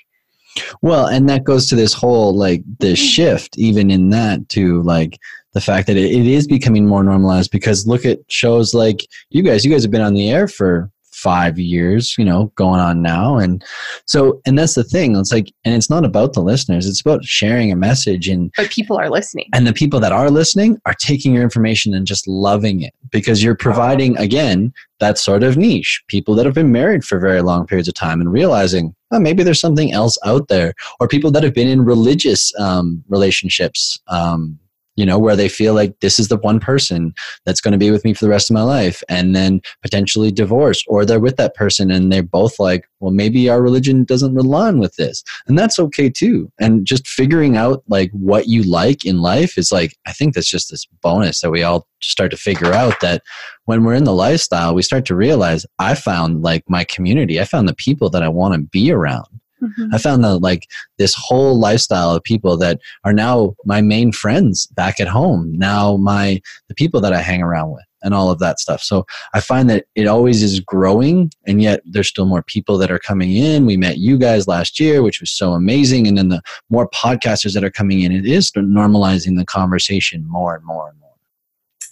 Well, 0.82 1.06
and 1.06 1.28
that 1.28 1.44
goes 1.44 1.68
to 1.68 1.76
this 1.76 1.92
whole 1.92 2.34
like 2.34 2.62
this 2.78 2.98
shift, 2.98 3.56
even 3.58 3.90
in 3.90 4.10
that, 4.10 4.48
to 4.50 4.82
like 4.82 5.18
the 5.58 5.64
fact 5.64 5.86
that 5.88 5.96
it, 5.96 6.12
it 6.12 6.26
is 6.26 6.46
becoming 6.46 6.86
more 6.86 7.02
normalized. 7.02 7.50
Because 7.50 7.86
look 7.86 8.04
at 8.04 8.18
shows 8.28 8.74
like 8.74 9.06
you 9.30 9.42
guys. 9.42 9.64
You 9.64 9.70
guys 9.70 9.82
have 9.82 9.90
been 9.90 10.00
on 10.00 10.14
the 10.14 10.30
air 10.30 10.46
for 10.46 10.90
five 11.18 11.58
years, 11.58 12.14
you 12.16 12.24
know, 12.24 12.52
going 12.54 12.80
on 12.80 13.02
now, 13.02 13.38
and 13.38 13.64
so 14.06 14.40
and 14.46 14.58
that's 14.58 14.74
the 14.74 14.84
thing. 14.84 15.16
It's 15.16 15.32
like, 15.32 15.52
and 15.64 15.74
it's 15.74 15.90
not 15.90 16.04
about 16.04 16.32
the 16.32 16.40
listeners. 16.40 16.86
It's 16.86 17.00
about 17.00 17.24
sharing 17.24 17.72
a 17.72 17.76
message 17.76 18.28
and 18.28 18.52
but 18.56 18.70
people 18.70 18.98
are 18.98 19.10
listening 19.10 19.46
and 19.52 19.66
the 19.66 19.72
people 19.72 20.00
that 20.00 20.12
are 20.12 20.30
listening 20.30 20.78
are 20.86 20.94
taking 20.94 21.34
your 21.34 21.42
information 21.42 21.94
and 21.94 22.06
just 22.06 22.26
loving 22.28 22.82
it 22.82 22.94
because 23.10 23.42
you're 23.42 23.56
providing 23.56 24.16
again 24.16 24.72
that 25.00 25.18
sort 25.18 25.42
of 25.42 25.56
niche 25.56 26.02
people 26.08 26.34
that 26.34 26.46
have 26.46 26.54
been 26.54 26.72
married 26.72 27.04
for 27.04 27.18
very 27.18 27.40
long 27.40 27.66
periods 27.66 27.88
of 27.88 27.94
time 27.94 28.20
and 28.20 28.32
realizing 28.32 28.94
oh, 29.10 29.20
maybe 29.20 29.42
there's 29.42 29.60
something 29.60 29.92
else 29.92 30.18
out 30.24 30.48
there 30.48 30.74
or 31.00 31.08
people 31.08 31.30
that 31.30 31.42
have 31.42 31.54
been 31.54 31.68
in 31.68 31.84
religious 31.84 32.52
um, 32.58 33.02
relationships 33.08 33.98
um, 34.08 34.58
you 34.98 35.06
know 35.06 35.18
where 35.18 35.36
they 35.36 35.48
feel 35.48 35.74
like 35.74 35.98
this 36.00 36.18
is 36.18 36.26
the 36.26 36.36
one 36.38 36.58
person 36.58 37.14
that's 37.46 37.60
going 37.60 37.72
to 37.72 37.78
be 37.78 37.92
with 37.92 38.04
me 38.04 38.12
for 38.12 38.24
the 38.24 38.30
rest 38.30 38.50
of 38.50 38.54
my 38.54 38.62
life 38.62 39.00
and 39.08 39.34
then 39.34 39.60
potentially 39.80 40.32
divorce 40.32 40.82
or 40.88 41.04
they're 41.04 41.20
with 41.20 41.36
that 41.36 41.54
person 41.54 41.88
and 41.88 42.12
they're 42.12 42.20
both 42.20 42.58
like 42.58 42.88
well 42.98 43.12
maybe 43.12 43.48
our 43.48 43.62
religion 43.62 44.02
doesn't 44.02 44.36
align 44.36 44.80
with 44.80 44.96
this. 44.96 45.22
And 45.46 45.56
that's 45.56 45.78
okay 45.78 46.10
too. 46.10 46.50
And 46.58 46.84
just 46.84 47.06
figuring 47.06 47.56
out 47.56 47.84
like 47.86 48.10
what 48.10 48.48
you 48.48 48.64
like 48.64 49.04
in 49.04 49.20
life 49.20 49.56
is 49.56 49.70
like 49.70 49.96
i 50.06 50.12
think 50.12 50.34
that's 50.34 50.50
just 50.50 50.70
this 50.70 50.84
bonus 51.00 51.40
that 51.40 51.50
we 51.50 51.62
all 51.62 51.86
start 52.02 52.32
to 52.32 52.36
figure 52.36 52.72
out 52.72 52.98
that 53.00 53.22
when 53.66 53.84
we're 53.84 53.94
in 53.94 54.04
the 54.04 54.12
lifestyle 54.12 54.74
we 54.74 54.82
start 54.82 55.04
to 55.06 55.14
realize 55.14 55.64
i 55.78 55.94
found 55.94 56.42
like 56.42 56.64
my 56.68 56.84
community. 56.84 57.40
I 57.40 57.44
found 57.44 57.68
the 57.68 57.74
people 57.74 58.10
that 58.10 58.22
i 58.24 58.28
want 58.28 58.54
to 58.54 58.60
be 58.60 58.90
around 58.90 59.26
Mm-hmm. 59.62 59.94
i 59.94 59.98
found 59.98 60.22
that 60.24 60.38
like 60.38 60.66
this 60.98 61.14
whole 61.14 61.58
lifestyle 61.58 62.14
of 62.14 62.22
people 62.22 62.56
that 62.58 62.80
are 63.04 63.12
now 63.12 63.54
my 63.64 63.80
main 63.80 64.12
friends 64.12 64.66
back 64.68 65.00
at 65.00 65.08
home 65.08 65.52
now 65.56 65.96
my 65.96 66.40
the 66.68 66.74
people 66.74 67.00
that 67.00 67.12
i 67.12 67.20
hang 67.20 67.42
around 67.42 67.72
with 67.72 67.84
and 68.02 68.14
all 68.14 68.30
of 68.30 68.38
that 68.38 68.58
stuff. 68.58 68.82
So 68.82 69.06
i 69.34 69.40
find 69.40 69.68
that 69.70 69.86
it 69.94 70.06
always 70.06 70.42
is 70.42 70.60
growing 70.60 71.30
and 71.46 71.62
yet 71.62 71.80
there's 71.84 72.08
still 72.08 72.26
more 72.26 72.42
people 72.42 72.78
that 72.78 72.90
are 72.90 72.98
coming 72.98 73.36
in. 73.36 73.66
We 73.66 73.76
met 73.76 73.98
you 73.98 74.18
guys 74.18 74.48
last 74.48 74.78
year 74.78 75.02
which 75.02 75.20
was 75.20 75.30
so 75.30 75.52
amazing 75.52 76.06
and 76.06 76.16
then 76.16 76.28
the 76.28 76.42
more 76.70 76.88
podcasters 76.90 77.54
that 77.54 77.64
are 77.64 77.70
coming 77.70 78.02
in 78.02 78.12
it 78.12 78.26
is 78.26 78.50
normalizing 78.52 79.36
the 79.36 79.46
conversation 79.46 80.26
more 80.26 80.54
and 80.54 80.64
more 80.64 80.88
and 80.90 80.98
more. 80.98 81.08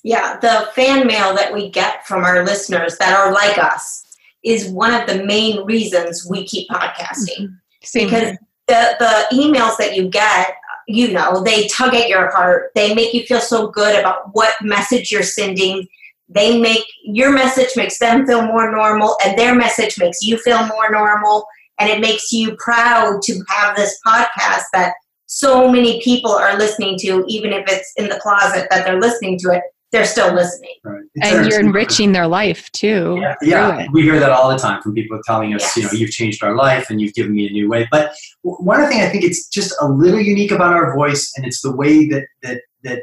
Yeah, 0.02 0.38
the 0.38 0.68
fan 0.74 1.06
mail 1.06 1.34
that 1.34 1.52
we 1.52 1.68
get 1.68 2.06
from 2.06 2.24
our 2.24 2.44
listeners 2.44 2.96
that 2.98 3.16
are 3.16 3.32
like 3.32 3.58
us 3.58 4.05
is 4.46 4.68
one 4.68 4.94
of 4.94 5.08
the 5.08 5.24
main 5.24 5.64
reasons 5.64 6.26
we 6.30 6.46
keep 6.46 6.68
podcasting. 6.70 7.40
Mm-hmm. 7.40 7.54
Same 7.82 8.06
because 8.06 8.36
the 8.68 8.96
the 8.98 9.36
emails 9.36 9.76
that 9.76 9.94
you 9.94 10.08
get 10.08 10.54
you 10.88 11.12
know 11.12 11.42
they 11.42 11.66
tug 11.66 11.94
at 11.94 12.08
your 12.08 12.30
heart. 12.30 12.70
They 12.74 12.94
make 12.94 13.12
you 13.12 13.24
feel 13.24 13.40
so 13.40 13.68
good 13.68 13.98
about 13.98 14.30
what 14.32 14.54
message 14.62 15.10
you're 15.10 15.22
sending. 15.22 15.86
They 16.28 16.58
make 16.58 16.84
your 17.04 17.32
message 17.32 17.70
makes 17.76 17.98
them 17.98 18.26
feel 18.26 18.42
more 18.42 18.70
normal 18.70 19.16
and 19.24 19.38
their 19.38 19.54
message 19.54 19.98
makes 19.98 20.22
you 20.22 20.38
feel 20.38 20.66
more 20.66 20.90
normal. 20.90 21.46
And 21.78 21.90
it 21.90 22.00
makes 22.00 22.32
you 22.32 22.56
proud 22.56 23.20
to 23.22 23.44
have 23.48 23.76
this 23.76 23.98
podcast 24.06 24.64
that 24.72 24.94
so 25.26 25.70
many 25.70 26.00
people 26.02 26.30
are 26.30 26.56
listening 26.56 26.98
to 27.00 27.24
even 27.28 27.52
if 27.52 27.68
it's 27.68 27.92
in 27.96 28.08
the 28.08 28.18
closet 28.20 28.66
that 28.70 28.84
they're 28.84 29.00
listening 29.00 29.38
to 29.40 29.50
it 29.50 29.62
they're 29.92 30.04
still 30.04 30.32
listening 30.34 30.70
Right. 30.84 31.02
And 31.22 31.46
you're 31.48 31.60
enriching 31.60 32.12
their 32.12 32.26
life 32.26 32.70
too 32.72 33.18
Yeah, 33.20 33.34
yeah. 33.42 33.86
we 33.92 34.02
hear 34.02 34.20
that 34.20 34.30
all 34.30 34.48
the 34.50 34.58
time 34.58 34.82
from 34.82 34.94
people 34.94 35.18
telling 35.26 35.54
us, 35.54 35.62
Yes. 35.62 35.76
you 35.76 35.82
know, 35.84 35.90
you've 35.92 36.10
changed 36.10 36.42
our 36.44 36.54
life 36.54 36.90
and 36.90 37.00
you've 37.00 37.14
given 37.14 37.32
me 37.32 37.46
a 37.48 37.50
new 37.50 37.68
way. 37.68 37.88
But 37.90 38.14
w- 38.44 38.62
one 38.64 38.80
other 38.80 38.90
thing 38.90 39.00
I 39.02 39.08
think 39.08 39.24
it's 39.24 39.48
just 39.48 39.74
a 39.80 39.86
little 39.88 40.20
unique 40.20 40.50
about 40.50 40.72
our 40.74 40.94
voice, 40.94 41.32
and 41.36 41.46
it's 41.46 41.60
the 41.62 41.74
way 41.74 42.06
that 42.08 42.26
that 42.42 42.60
that 42.84 43.00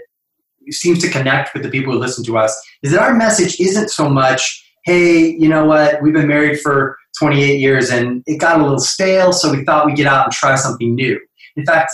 seems 0.70 1.00
to 1.00 1.10
connect 1.10 1.54
with 1.54 1.64
the 1.64 1.70
people 1.70 1.92
who 1.94 2.00
listen 2.00 2.24
to 2.26 2.38
us, 2.38 2.54
is 2.84 2.92
that 2.92 3.02
our 3.02 3.14
message 3.16 3.60
isn't 3.60 3.90
so 3.90 4.08
much, 4.08 4.42
hey, 4.86 5.28
you 5.28 5.50
know 5.50 5.66
what, 5.66 6.02
we've 6.02 6.14
been 6.14 6.28
married 6.28 6.60
for 6.62 6.98
28 7.20 7.60
years 7.60 7.90
and 7.90 8.24
it 8.28 8.38
got 8.40 8.60
a 8.60 8.64
little 8.64 8.80
stale, 8.80 9.34
so 9.34 9.52
we 9.52 9.64
thought 9.66 9.86
we'd 9.86 9.96
get 9.98 10.08
out 10.08 10.26
and 10.26 10.34
try 10.34 10.56
something 10.56 10.96
new. 10.96 11.20
In 11.58 11.66
fact, 11.66 11.92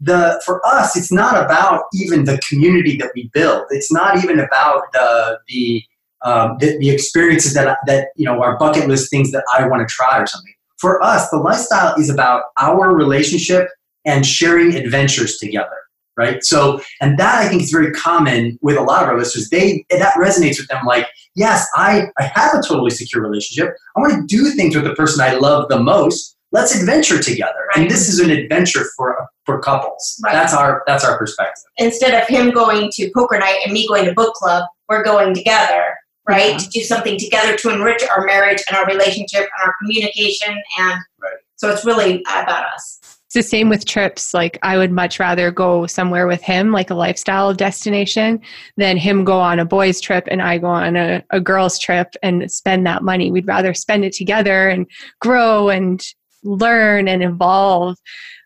the 0.00 0.40
for 0.44 0.66
us, 0.66 0.96
it's 0.96 1.12
not 1.12 1.42
about 1.42 1.84
even 1.92 2.24
the 2.24 2.38
community 2.48 2.96
that 2.96 3.12
we 3.14 3.30
build. 3.34 3.64
It's 3.70 3.92
not 3.92 4.22
even 4.22 4.40
about 4.40 4.92
the 4.92 5.38
the 5.48 5.82
um, 6.22 6.56
the, 6.58 6.78
the 6.78 6.90
experiences 6.90 7.54
that 7.54 7.78
that 7.86 8.08
you 8.16 8.24
know 8.24 8.42
our 8.42 8.58
bucket 8.58 8.88
list 8.88 9.10
things 9.10 9.30
that 9.32 9.44
I 9.56 9.66
want 9.66 9.86
to 9.86 9.92
try 9.92 10.18
or 10.18 10.26
something. 10.26 10.52
For 10.78 11.02
us, 11.02 11.28
the 11.28 11.36
lifestyle 11.36 11.94
is 11.96 12.08
about 12.08 12.44
our 12.58 12.94
relationship 12.94 13.68
and 14.06 14.24
sharing 14.24 14.74
adventures 14.74 15.36
together, 15.36 15.76
right? 16.16 16.42
So, 16.42 16.80
and 17.02 17.18
that 17.18 17.34
I 17.34 17.48
think 17.48 17.62
is 17.62 17.70
very 17.70 17.92
common 17.92 18.58
with 18.62 18.78
a 18.78 18.82
lot 18.82 19.02
of 19.02 19.10
our 19.10 19.18
listeners. 19.18 19.50
They 19.50 19.84
that 19.90 20.14
resonates 20.14 20.58
with 20.58 20.68
them. 20.68 20.84
Like, 20.86 21.06
yes, 21.36 21.66
I 21.74 22.04
I 22.18 22.24
have 22.34 22.54
a 22.54 22.62
totally 22.66 22.90
secure 22.90 23.22
relationship. 23.22 23.74
I 23.96 24.00
want 24.00 24.14
to 24.14 24.36
do 24.36 24.50
things 24.50 24.74
with 24.74 24.84
the 24.84 24.94
person 24.94 25.20
I 25.20 25.34
love 25.34 25.68
the 25.68 25.78
most. 25.78 26.38
Let's 26.52 26.74
adventure 26.74 27.20
together, 27.22 27.66
Right. 27.68 27.82
and 27.82 27.90
this 27.90 28.08
is 28.08 28.18
an 28.18 28.30
adventure 28.30 28.84
for 28.96 29.26
for 29.46 29.60
couples. 29.60 30.20
Right. 30.24 30.32
That's 30.32 30.52
our 30.54 30.82
that's 30.86 31.04
our 31.04 31.16
perspective. 31.18 31.64
instead 31.78 32.20
of 32.20 32.26
him 32.28 32.50
going 32.50 32.90
to 32.94 33.10
poker 33.14 33.38
night 33.38 33.60
and 33.64 33.72
me 33.72 33.86
going 33.86 34.04
to 34.06 34.12
book 34.14 34.34
club, 34.34 34.64
we're 34.88 35.04
going 35.04 35.32
together, 35.34 35.94
right? 36.28 36.58
To 36.58 36.68
do 36.70 36.80
something 36.80 37.18
together 37.18 37.56
to 37.56 37.70
enrich 37.70 38.02
our 38.10 38.24
marriage 38.24 38.62
and 38.68 38.76
our 38.76 38.86
relationship 38.86 39.40
and 39.42 39.66
our 39.66 39.74
communication. 39.80 40.50
And 40.78 40.98
Right. 41.20 41.36
so 41.56 41.70
it's 41.70 41.84
really 41.84 42.22
about 42.28 42.66
us. 42.74 42.98
It's 43.26 43.34
the 43.34 43.42
same 43.44 43.68
with 43.68 43.84
trips. 43.86 44.34
Like 44.34 44.58
I 44.62 44.76
would 44.76 44.90
much 44.90 45.20
rather 45.20 45.52
go 45.52 45.86
somewhere 45.86 46.26
with 46.26 46.42
him, 46.42 46.72
like 46.72 46.90
a 46.90 46.94
lifestyle 46.96 47.54
destination, 47.54 48.40
than 48.76 48.96
him 48.96 49.22
go 49.24 49.38
on 49.38 49.60
a 49.60 49.64
boys' 49.64 50.00
trip 50.00 50.26
and 50.28 50.42
I 50.42 50.58
go 50.58 50.66
on 50.66 50.96
a, 50.96 51.22
a 51.30 51.38
girls' 51.40 51.78
trip 51.78 52.16
and 52.24 52.50
spend 52.50 52.84
that 52.88 53.04
money. 53.04 53.30
We'd 53.30 53.46
rather 53.46 53.72
spend 53.72 54.04
it 54.04 54.14
together 54.14 54.68
and 54.68 54.84
grow 55.20 55.68
and 55.68 56.04
learn 56.42 57.08
and 57.08 57.22
evolve 57.22 57.96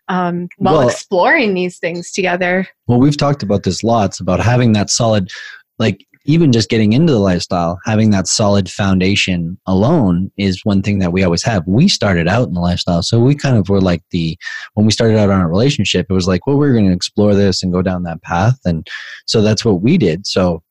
um, 0.07 0.47
while 0.57 0.79
Well- 0.79 0.89
exploring 0.89 1.53
these 1.53 1.79
things 1.79 2.11
together. 2.11 2.67
Well, 2.87 2.99
we've 2.99 3.17
talked 3.17 3.43
about 3.43 3.63
this 3.63 3.83
lots 3.83 4.19
about 4.19 4.39
having 4.39 4.73
that 4.73 4.89
solid, 4.89 5.31
like 5.79 6.05
even 6.27 6.51
just 6.51 6.69
getting 6.69 6.93
into 6.93 7.13
the 7.13 7.19
lifestyle, 7.19 7.79
having 7.85 8.09
that 8.09 8.27
solid 8.27 8.69
foundation 8.69 9.59
alone 9.67 10.31
is 10.37 10.65
one 10.65 10.81
thing 10.81 10.97
that 10.99 11.11
we 11.11 11.23
always 11.23 11.43
have. 11.43 11.63
We 11.67 11.87
started 11.87 12.27
out 12.27 12.47
in 12.47 12.55
the 12.55 12.61
lifestyle, 12.61 13.03
so 13.03 13.19
we 13.19 13.35
kind 13.35 13.57
of 13.57 13.69
were 13.69 13.81
like 13.81 14.01
the 14.11 14.37
when 14.73 14.85
we 14.85 14.91
started 14.91 15.17
out 15.17 15.29
on 15.29 15.39
our 15.39 15.49
relationship, 15.49 16.07
it 16.09 16.13
was 16.13 16.27
like, 16.27 16.47
well, 16.47 16.57
we're 16.57 16.73
going 16.73 16.87
to 16.87 16.93
explore 16.93 17.35
this 17.35 17.61
and 17.61 17.71
go 17.71 17.81
down 17.83 18.03
that 18.03 18.23
path, 18.23 18.57
and 18.65 18.87
so 19.25 19.41
that's 19.41 19.63
what 19.63 19.81
we 19.81 19.97
did. 19.97 20.25
So 20.25 20.63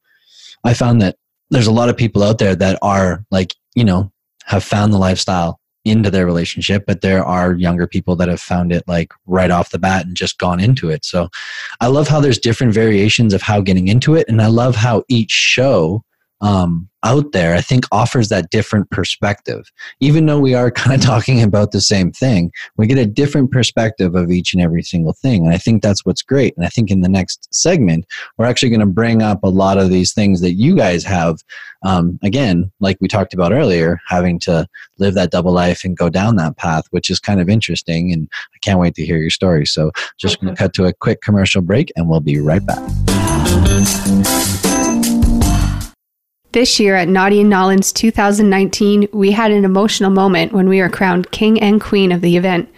I 0.65 0.75
found 0.75 1.01
that 1.03 1.17
there's 1.51 1.69
a 1.69 1.73
lot 1.73 1.89
of 1.89 1.97
people 1.97 2.23
out 2.23 2.39
there 2.39 2.57
that 2.57 2.79
are 2.83 3.25
like, 3.31 3.55
you 3.77 3.85
know, 3.85 4.11
have 4.47 4.65
found 4.65 4.93
the 4.93 4.99
lifestyle 4.99 5.61
into 5.85 6.11
their 6.11 6.27
relationship, 6.27 6.85
but 6.87 7.03
there 7.03 7.25
are 7.25 7.55
younger 7.55 7.87
people 7.87 8.17
that 8.17 8.29
have 8.29 8.41
found 8.41 8.73
it 8.73 8.83
like 8.89 9.13
right 9.27 9.51
off 9.51 9.71
the 9.71 9.79
bat 9.79 10.07
and 10.07 10.17
just 10.17 10.39
gone 10.39 10.61
into 10.61 10.89
it. 10.89 11.05
So 11.05 11.29
I 11.81 11.89
love 11.89 12.09
how 12.09 12.21
there's 12.21 12.39
different 12.39 12.73
variations 12.73 13.35
of 13.35 13.43
how 13.43 13.61
getting 13.61 13.89
into 13.89 14.15
it, 14.15 14.29
and 14.29 14.41
I 14.41 14.47
love 14.47 14.77
how 14.77 15.05
each 15.09 15.33
show 15.33 16.03
um, 16.45 16.89
out 17.03 17.33
there 17.33 17.55
I 17.55 17.61
think 17.61 17.85
offers 17.91 18.29
that 18.29 18.51
different 18.51 18.91
perspective. 18.91 19.71
Even 20.01 20.27
though 20.27 20.39
we 20.39 20.55
are 20.55 20.71
kind 20.83 20.95
of 20.95 21.01
talking 21.01 21.43
about 21.43 21.73
the 21.73 21.81
same 21.81 22.13
thing, 22.13 22.53
we 22.77 22.87
get 22.87 22.99
a 22.99 23.07
different 23.07 23.51
perspective 23.51 24.15
of 24.15 24.31
each 24.31 24.53
and 24.53 24.63
every 24.63 24.83
single 24.83 25.15
thing, 25.15 25.45
and 25.45 25.55
I 25.55 25.59
think 25.59 25.83
that's 25.83 26.05
what's 26.05 26.23
great. 26.23 26.55
And 26.57 26.65
I 26.65 26.69
think 26.69 26.91
in 26.91 27.01
the 27.01 27.09
next 27.09 27.53
segment 27.53 28.07
we're 28.37 28.47
actually 28.47 28.69
going 28.69 28.81
to 28.81 28.87
bring 28.87 29.23
up 29.23 29.43
a 29.43 29.49
lot 29.49 29.79
of 29.79 29.91
these 29.91 30.13
things 30.13 30.41
that 30.43 30.53
you 30.53 30.77
guys 30.77 31.03
have. 31.05 31.39
Um, 31.83 32.19
again, 32.23 32.73
like 32.81 32.97
we 33.01 33.09
talked 33.09 33.35
about 33.35 33.53
earlier, 33.53 34.01
having 34.09 34.39
to 34.41 34.67
live 34.99 35.15
that 35.15 35.31
double 35.31 35.53
life 35.53 35.85
and 35.85 35.97
go 35.97 36.09
down 36.09 36.37
that 36.37 36.57
path, 36.57 36.85
which 36.91 37.11
is 37.11 37.21
kind 37.21 37.41
of 37.41 37.49
interesting, 37.49 38.13
and 38.13 38.29
I 38.55 38.59
can't 38.63 38.79
wait 38.79 38.95
to 38.95 39.05
hear 39.05 39.19
your 39.19 39.31
story. 39.31 39.67
So 39.67 39.93
just 40.19 40.41
going 40.41 40.55
to 40.55 40.59
cut 40.59 40.73
to 40.75 40.87
a 40.87 40.93
quick 40.93 41.21
commercial 41.21 41.63
break, 41.63 41.91
and 41.97 42.09
we'll 42.09 42.21
be 42.21 42.39
right 42.39 42.65
back. 42.65 42.83
This 46.55 46.79
year 46.79 46.95
at 46.95 47.09
Naughty 47.09 47.41
and 47.41 47.53
N'awlins 47.53 47.93
2019, 47.93 49.09
we 49.13 49.33
had 49.33 49.51
an 49.51 49.65
emotional 49.65 50.11
moment 50.11 50.53
when 50.53 50.69
we 50.69 50.81
were 50.81 50.89
crowned 50.89 51.33
king 51.33 51.61
and 51.61 51.81
queen 51.81 52.13
of 52.13 52.21
the 52.21 52.37
event. 52.37 52.73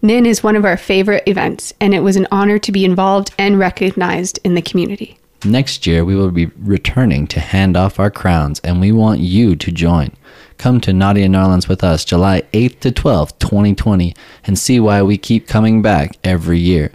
NIN 0.00 0.24
is 0.24 0.42
one 0.42 0.56
of 0.56 0.64
our 0.64 0.78
favorite 0.78 1.22
events, 1.26 1.74
and 1.82 1.92
it 1.94 2.00
was 2.00 2.16
an 2.16 2.26
honor 2.32 2.58
to 2.58 2.72
be 2.72 2.82
involved 2.82 3.30
and 3.38 3.58
recognized 3.58 4.38
in 4.42 4.54
the 4.54 4.62
community. 4.62 5.18
Next 5.44 5.86
year, 5.86 6.02
we 6.02 6.16
will 6.16 6.30
be 6.30 6.46
returning 6.56 7.26
to 7.26 7.40
hand 7.40 7.76
off 7.76 8.00
our 8.00 8.10
crowns, 8.10 8.58
and 8.60 8.80
we 8.80 8.90
want 8.90 9.20
you 9.20 9.54
to 9.54 9.70
join. 9.70 10.10
Come 10.56 10.80
to 10.80 10.94
Naughty 10.94 11.24
and 11.24 11.34
N'awlins 11.34 11.68
with 11.68 11.84
us 11.84 12.06
July 12.06 12.40
8th 12.54 12.80
to 12.80 12.90
12th, 12.90 13.38
2020, 13.38 14.14
and 14.46 14.58
see 14.58 14.80
why 14.80 15.02
we 15.02 15.18
keep 15.18 15.46
coming 15.46 15.82
back 15.82 16.16
every 16.24 16.58
year. 16.58 16.90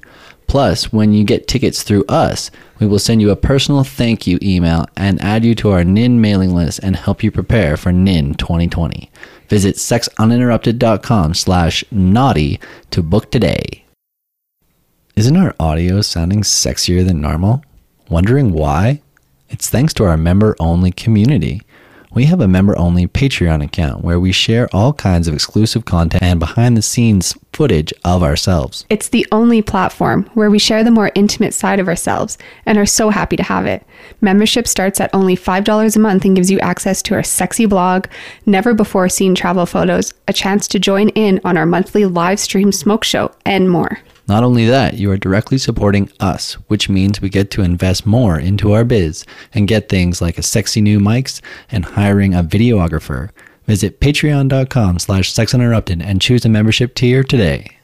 Plus, 0.50 0.92
when 0.92 1.14
you 1.14 1.24
get 1.24 1.48
tickets 1.48 1.84
through 1.84 2.04
us, 2.10 2.50
we 2.80 2.88
will 2.88 2.98
send 2.98 3.22
you 3.22 3.30
a 3.30 3.36
personal 3.36 3.84
thank 3.84 4.26
you 4.26 4.40
email 4.42 4.88
and 4.98 5.22
add 5.22 5.46
you 5.46 5.54
to 5.54 5.70
our 5.70 5.84
NIN 5.84 6.20
mailing 6.22 6.56
list 6.56 6.80
and 6.82 6.96
help 6.96 7.24
you 7.24 7.30
prepare 7.30 7.78
for 7.78 7.92
NIN 7.92 8.34
2020. 8.34 9.12
Visit 9.48 9.76
sexuninterrupted.com 9.76 11.36
slash 11.36 11.84
naughty 11.92 12.60
to 12.90 13.04
book 13.04 13.30
today. 13.30 13.86
Isn't 15.16 15.38
our 15.38 15.56
audio 15.60 16.02
sounding 16.02 16.42
sexier 16.42 17.06
than 17.06 17.22
normal? 17.22 17.64
Wondering 18.10 18.52
why? 18.52 19.04
It's 19.50 19.70
thanks 19.70 19.94
to 19.96 20.06
our 20.06 20.18
member 20.18 20.56
only 20.60 20.92
community. 20.92 21.62
We 22.12 22.26
have 22.26 22.42
a 22.42 22.48
member 22.48 22.78
only 22.78 23.06
Patreon 23.06 23.64
account 23.64 24.04
where 24.04 24.20
we 24.20 24.32
share 24.32 24.68
all 24.74 24.94
kinds 24.94 25.28
of 25.28 25.34
exclusive 25.36 25.86
content 25.86 26.24
and 26.24 26.40
behind 26.40 26.76
the 26.76 26.82
scenes 26.82 27.38
footage 27.54 27.94
of 28.04 28.24
ourselves. 28.24 28.86
It's 28.90 29.10
the 29.10 29.28
only 29.32 29.62
platform 29.62 30.30
where 30.34 30.50
we 30.50 30.58
share 30.58 30.84
the 30.84 30.92
more 30.92 31.12
intimate 31.14 31.54
side 31.54 31.80
of 31.80 31.88
ourselves 31.88 32.38
and 32.66 32.80
are 32.80 32.86
so 32.86 33.10
happy 33.10 33.36
to 33.36 33.44
have 33.44 33.68
it. 33.68 33.86
Membership 34.22 34.68
starts 34.68 35.00
at 35.00 35.14
only 35.14 35.36
$5 35.36 35.96
a 35.96 36.00
month 36.00 36.26
and 36.26 36.36
gives 36.36 36.50
you 36.50 36.60
access 36.62 37.04
to 37.04 37.14
our 37.14 37.24
sexy 37.24 37.68
blog, 37.68 38.08
never 38.46 38.74
before 38.74 39.08
seen 39.08 39.36
travel 39.36 39.68
photos, 39.68 40.14
a 40.28 40.34
chance 40.34 40.68
to 40.70 40.80
join 40.80 41.10
in 41.10 41.40
on 41.44 41.58
our 41.58 41.66
monthly 41.66 42.06
live 42.06 42.40
stream 42.40 42.72
smoke 42.72 43.04
show, 43.04 43.32
and 43.46 43.70
more. 43.70 44.00
Not 44.30 44.44
only 44.44 44.68
that, 44.68 44.94
you 44.94 45.10
are 45.10 45.18
directly 45.18 45.58
supporting 45.58 46.12
us, 46.20 46.54
which 46.68 46.88
means 46.88 47.20
we 47.20 47.30
get 47.30 47.50
to 47.50 47.64
invest 47.64 48.06
more 48.06 48.40
into 48.40 48.74
our 48.74 48.86
biz 48.86 49.26
and 49.56 49.68
get 49.68 49.90
things 49.90 50.22
like 50.22 50.38
a 50.38 50.44
sexy 50.44 50.82
new 50.82 51.00
mics 51.00 51.42
and 51.72 51.84
hiring 51.84 52.36
a 52.36 52.44
videographer. 52.44 53.32
Visit 53.66 54.00
patreon.com 54.00 55.00
slash 55.00 55.34
sexuninterrupted 55.34 56.04
and 56.04 56.22
choose 56.22 56.46
a 56.46 56.50
membership 56.50 56.94
tier 56.94 57.24
today. 57.24 57.76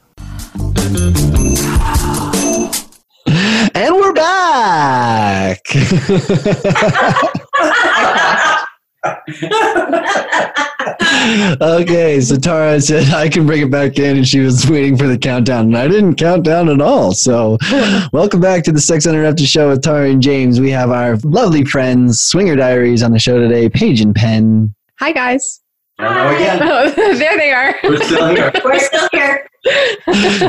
And 3.74 3.96
we're 3.96 4.12
back. 4.12 5.66
okay, 11.60 12.20
so 12.20 12.36
Tara 12.36 12.80
said 12.80 13.12
I 13.12 13.28
can 13.28 13.46
bring 13.46 13.62
it 13.62 13.70
back 13.70 13.98
in, 13.98 14.16
and 14.16 14.26
she 14.26 14.40
was 14.40 14.68
waiting 14.68 14.96
for 14.96 15.06
the 15.06 15.18
countdown, 15.18 15.66
and 15.66 15.76
I 15.76 15.88
didn't 15.88 16.14
count 16.16 16.44
down 16.44 16.68
at 16.68 16.80
all. 16.80 17.12
So, 17.12 17.58
welcome 18.12 18.40
back 18.40 18.64
to 18.64 18.72
the 18.72 18.80
Sex 18.80 19.06
Uninterrupted 19.06 19.46
show 19.46 19.68
with 19.68 19.82
Tara 19.82 20.10
and 20.10 20.22
James. 20.22 20.60
We 20.60 20.70
have 20.70 20.90
our 20.90 21.16
lovely 21.24 21.64
friends, 21.64 22.20
Swinger 22.20 22.56
Diaries, 22.56 23.02
on 23.02 23.12
the 23.12 23.18
show 23.18 23.38
today. 23.38 23.68
Paige 23.68 24.00
and 24.00 24.14
Penn. 24.14 24.74
Hi, 24.98 25.12
guys. 25.12 25.62
Hello 25.98 26.34
again. 26.34 26.60
Oh, 26.62 26.90
there 27.14 27.36
they 27.36 27.52
are. 27.52 27.74
We're 27.84 28.02
still 28.02 28.34
here. 28.34 28.52
We're 28.64 28.78
still 28.78 29.08
here. 29.12 29.48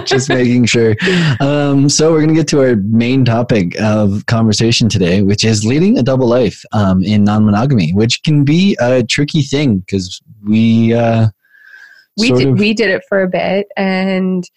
Just 0.04 0.30
making 0.30 0.66
sure. 0.66 0.96
Um, 1.40 1.90
so 1.90 2.12
we're 2.12 2.20
going 2.20 2.30
to 2.30 2.36
get 2.36 2.48
to 2.50 2.62
our 2.62 2.76
main 2.76 3.26
topic 3.26 3.80
of 3.80 4.26
conversation 4.28 4.90
today, 4.90 5.24
which 5.24 5.44
is 5.44 5.66
leading 5.66 5.98
a 5.98 6.04
double 6.04 6.28
life 6.28 6.64
um, 6.72 7.04
in 7.04 7.24
non-monogamy, 7.24 7.94
which 7.94 8.22
can 8.22 8.44
be 8.44 8.78
a 8.80 9.04
tricky 9.04 9.42
thing 9.42 9.80
because 9.80 10.22
we 10.46 10.94
uh, 10.94 11.30
we 12.18 12.32
did 12.32 12.48
of- 12.50 12.60
we 12.60 12.74
did 12.74 12.90
it 12.90 13.04
for 13.08 13.22
a 13.22 13.28
bit 13.28 13.68
and 13.78 14.50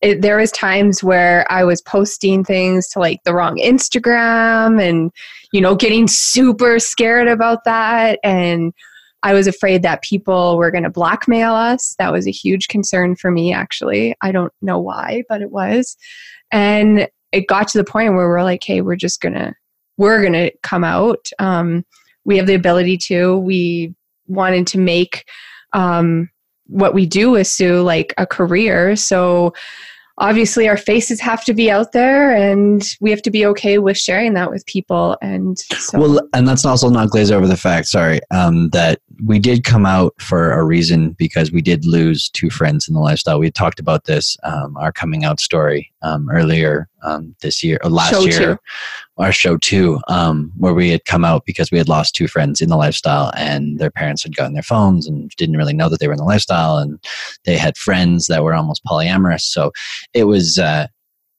it, 0.00 0.22
there 0.22 0.36
was 0.36 0.50
times 0.52 1.02
where 1.02 1.50
i 1.50 1.64
was 1.64 1.80
posting 1.82 2.44
things 2.44 2.88
to 2.88 2.98
like 2.98 3.22
the 3.24 3.34
wrong 3.34 3.56
instagram 3.58 4.82
and 4.82 5.12
you 5.52 5.60
know 5.60 5.74
getting 5.74 6.08
super 6.08 6.78
scared 6.78 7.28
about 7.28 7.64
that 7.64 8.18
and 8.24 8.72
i 9.24 9.34
was 9.34 9.48
afraid 9.48 9.82
that 9.82 10.02
people 10.02 10.56
were 10.56 10.70
going 10.70 10.84
to 10.84 10.90
blackmail 10.90 11.52
us 11.52 11.96
that 11.98 12.12
was 12.12 12.26
a 12.26 12.32
huge 12.32 12.68
concern 12.68 13.16
for 13.16 13.30
me 13.30 13.52
actually 13.52 14.14
i 14.20 14.30
don't 14.30 14.52
know 14.62 14.78
why 14.78 15.22
but 15.28 15.42
it 15.42 15.50
was 15.50 15.96
and 16.52 17.08
it 17.32 17.48
got 17.48 17.66
to 17.66 17.78
the 17.78 17.84
point 17.84 18.14
where 18.14 18.28
we're 18.28 18.44
like 18.44 18.62
hey 18.62 18.80
we're 18.80 18.94
just 18.94 19.20
gonna 19.20 19.52
we're 19.96 20.22
gonna 20.22 20.50
come 20.62 20.84
out 20.84 21.28
um, 21.38 21.84
we 22.24 22.36
have 22.36 22.46
the 22.46 22.54
ability 22.54 22.96
to 22.96 23.38
we 23.38 23.94
wanted 24.26 24.66
to 24.66 24.78
make 24.78 25.28
um, 25.72 26.30
what 26.66 26.94
we 26.94 27.06
do 27.06 27.30
with 27.30 27.46
Sue 27.46 27.82
like 27.82 28.14
a 28.16 28.26
career. 28.26 28.96
So 28.96 29.52
obviously 30.18 30.68
our 30.68 30.76
faces 30.76 31.20
have 31.20 31.44
to 31.44 31.52
be 31.52 31.70
out 31.70 31.92
there 31.92 32.34
and 32.34 32.82
we 33.00 33.10
have 33.10 33.22
to 33.22 33.30
be 33.30 33.44
okay 33.46 33.78
with 33.78 33.98
sharing 33.98 34.34
that 34.34 34.50
with 34.50 34.64
people. 34.66 35.18
And 35.20 35.58
so 35.58 35.98
Well, 35.98 36.28
and 36.32 36.46
let's 36.46 36.64
also 36.64 36.88
not 36.88 37.10
glaze 37.10 37.30
over 37.30 37.48
the 37.48 37.56
fact, 37.56 37.88
sorry, 37.88 38.20
um, 38.30 38.70
that 38.70 39.00
we 39.24 39.38
did 39.38 39.64
come 39.64 39.86
out 39.86 40.14
for 40.20 40.52
a 40.52 40.64
reason 40.64 41.10
because 41.12 41.52
we 41.52 41.60
did 41.60 41.84
lose 41.84 42.28
two 42.28 42.50
friends 42.50 42.88
in 42.88 42.94
the 42.94 43.00
lifestyle. 43.00 43.38
We 43.38 43.50
talked 43.50 43.78
about 43.78 44.04
this, 44.04 44.36
um, 44.42 44.76
our 44.76 44.92
coming 44.92 45.24
out 45.24 45.40
story 45.40 45.92
um, 46.02 46.28
earlier 46.30 46.88
um, 47.02 47.34
this 47.42 47.62
year, 47.62 47.78
or 47.84 47.90
last 47.90 48.10
Show 48.10 48.20
year, 48.20 48.54
two. 48.56 48.58
our 49.18 49.32
show 49.32 49.56
two, 49.56 50.00
um, 50.08 50.52
where 50.56 50.74
we 50.74 50.90
had 50.90 51.04
come 51.04 51.24
out 51.24 51.44
because 51.44 51.70
we 51.70 51.78
had 51.78 51.88
lost 51.88 52.14
two 52.14 52.28
friends 52.28 52.60
in 52.60 52.68
the 52.68 52.76
lifestyle 52.76 53.32
and 53.36 53.78
their 53.78 53.90
parents 53.90 54.22
had 54.22 54.36
gotten 54.36 54.54
their 54.54 54.62
phones 54.62 55.06
and 55.06 55.30
didn't 55.36 55.56
really 55.56 55.74
know 55.74 55.88
that 55.88 56.00
they 56.00 56.06
were 56.06 56.14
in 56.14 56.18
the 56.18 56.24
lifestyle 56.24 56.78
and 56.78 56.98
they 57.44 57.56
had 57.56 57.76
friends 57.76 58.26
that 58.26 58.42
were 58.42 58.54
almost 58.54 58.84
polyamorous. 58.84 59.42
So 59.42 59.72
it 60.12 60.24
was, 60.24 60.58
uh, 60.58 60.86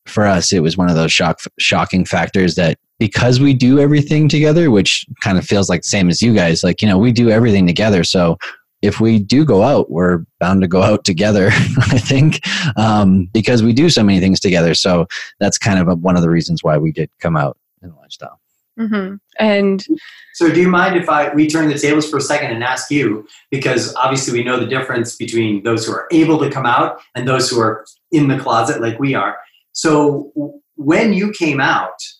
for 0.06 0.26
us, 0.26 0.54
it 0.54 0.62
was 0.62 0.78
one 0.78 0.90
of 0.90 0.96
those 0.96 1.12
shock, 1.12 1.40
shocking 1.58 2.06
factors 2.06 2.56
that 2.56 2.78
because 3.00 3.40
we 3.40 3.54
do 3.54 3.80
everything 3.80 4.30
together, 4.30 4.72
which 4.72 5.06
kind 5.22 5.38
of 5.38 5.46
feels 5.46 5.70
like 5.70 5.82
the 5.82 5.90
same 5.90 6.10
as 6.10 6.22
you 6.22 6.34
guys, 6.34 6.64
like, 6.64 6.82
you 6.82 6.88
know, 6.88 6.98
we 6.98 7.12
do 7.12 7.30
everything 7.30 7.68
together. 7.68 8.04
So 8.04 8.38
if 8.82 9.00
we 9.00 9.20
do 9.20 9.46
go 9.46 9.64
out, 9.64 9.90
we're 9.90 10.26
bound 10.40 10.62
to 10.62 10.68
go 10.68 10.82
out 10.82 11.04
together, 11.04 11.48
I 11.52 11.98
think, 11.98 12.42
um, 12.78 13.26
because 13.34 13.64
we 13.64 13.74
do 13.74 13.90
so 13.90 14.04
many 14.04 14.20
things 14.20 14.40
together. 14.40 14.74
So 14.74 15.08
that's 15.40 15.58
kind 15.58 15.80
of 15.80 15.88
a, 15.88 15.96
one 15.96 16.16
of 16.16 16.22
the 16.22 16.30
reasons 16.30 16.64
why 16.64 16.78
we 16.78 16.92
did 16.92 17.10
come 17.20 17.36
out 17.36 17.58
in 17.82 17.90
the 17.90 17.96
lifestyle. 17.96 18.40
Mhm. 18.78 19.20
and 19.40 19.86
So, 20.34 20.52
do 20.52 20.60
you 20.60 20.68
mind 20.68 20.98
if 20.98 21.08
I 21.08 21.34
we 21.34 21.48
turn 21.48 21.70
the 21.70 21.80
tables 21.80 22.10
for 22.10 22.18
a 22.18 22.22
second 22.22 22.52
and 22.52 22.62
ask 22.62 22.92
you? 22.92 23.26
Because 23.50 23.96
obviously, 23.96 24.38
we 24.38 24.44
know 24.44 24.60
the 24.60 24.66
difference 24.66 25.16
between 25.16 25.64
those 25.64 25.86
who 25.86 25.94
are 25.94 26.08
able 26.12 26.38
to 26.40 26.50
come 26.52 26.66
out 26.66 27.00
and 27.16 27.26
those 27.26 27.50
who 27.50 27.58
are 27.62 27.86
in 28.12 28.28
the 28.28 28.38
closet 28.38 28.82
like 28.82 29.00
we 29.00 29.16
are. 29.16 29.38
So 29.72 30.32
when 30.76 31.14
you 31.14 31.32
came 31.32 31.62
out, 31.62 31.96
w- 31.96 32.15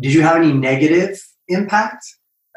did 0.00 0.12
you 0.12 0.22
have 0.22 0.36
any 0.36 0.52
negative 0.52 1.20
impact? 1.48 2.04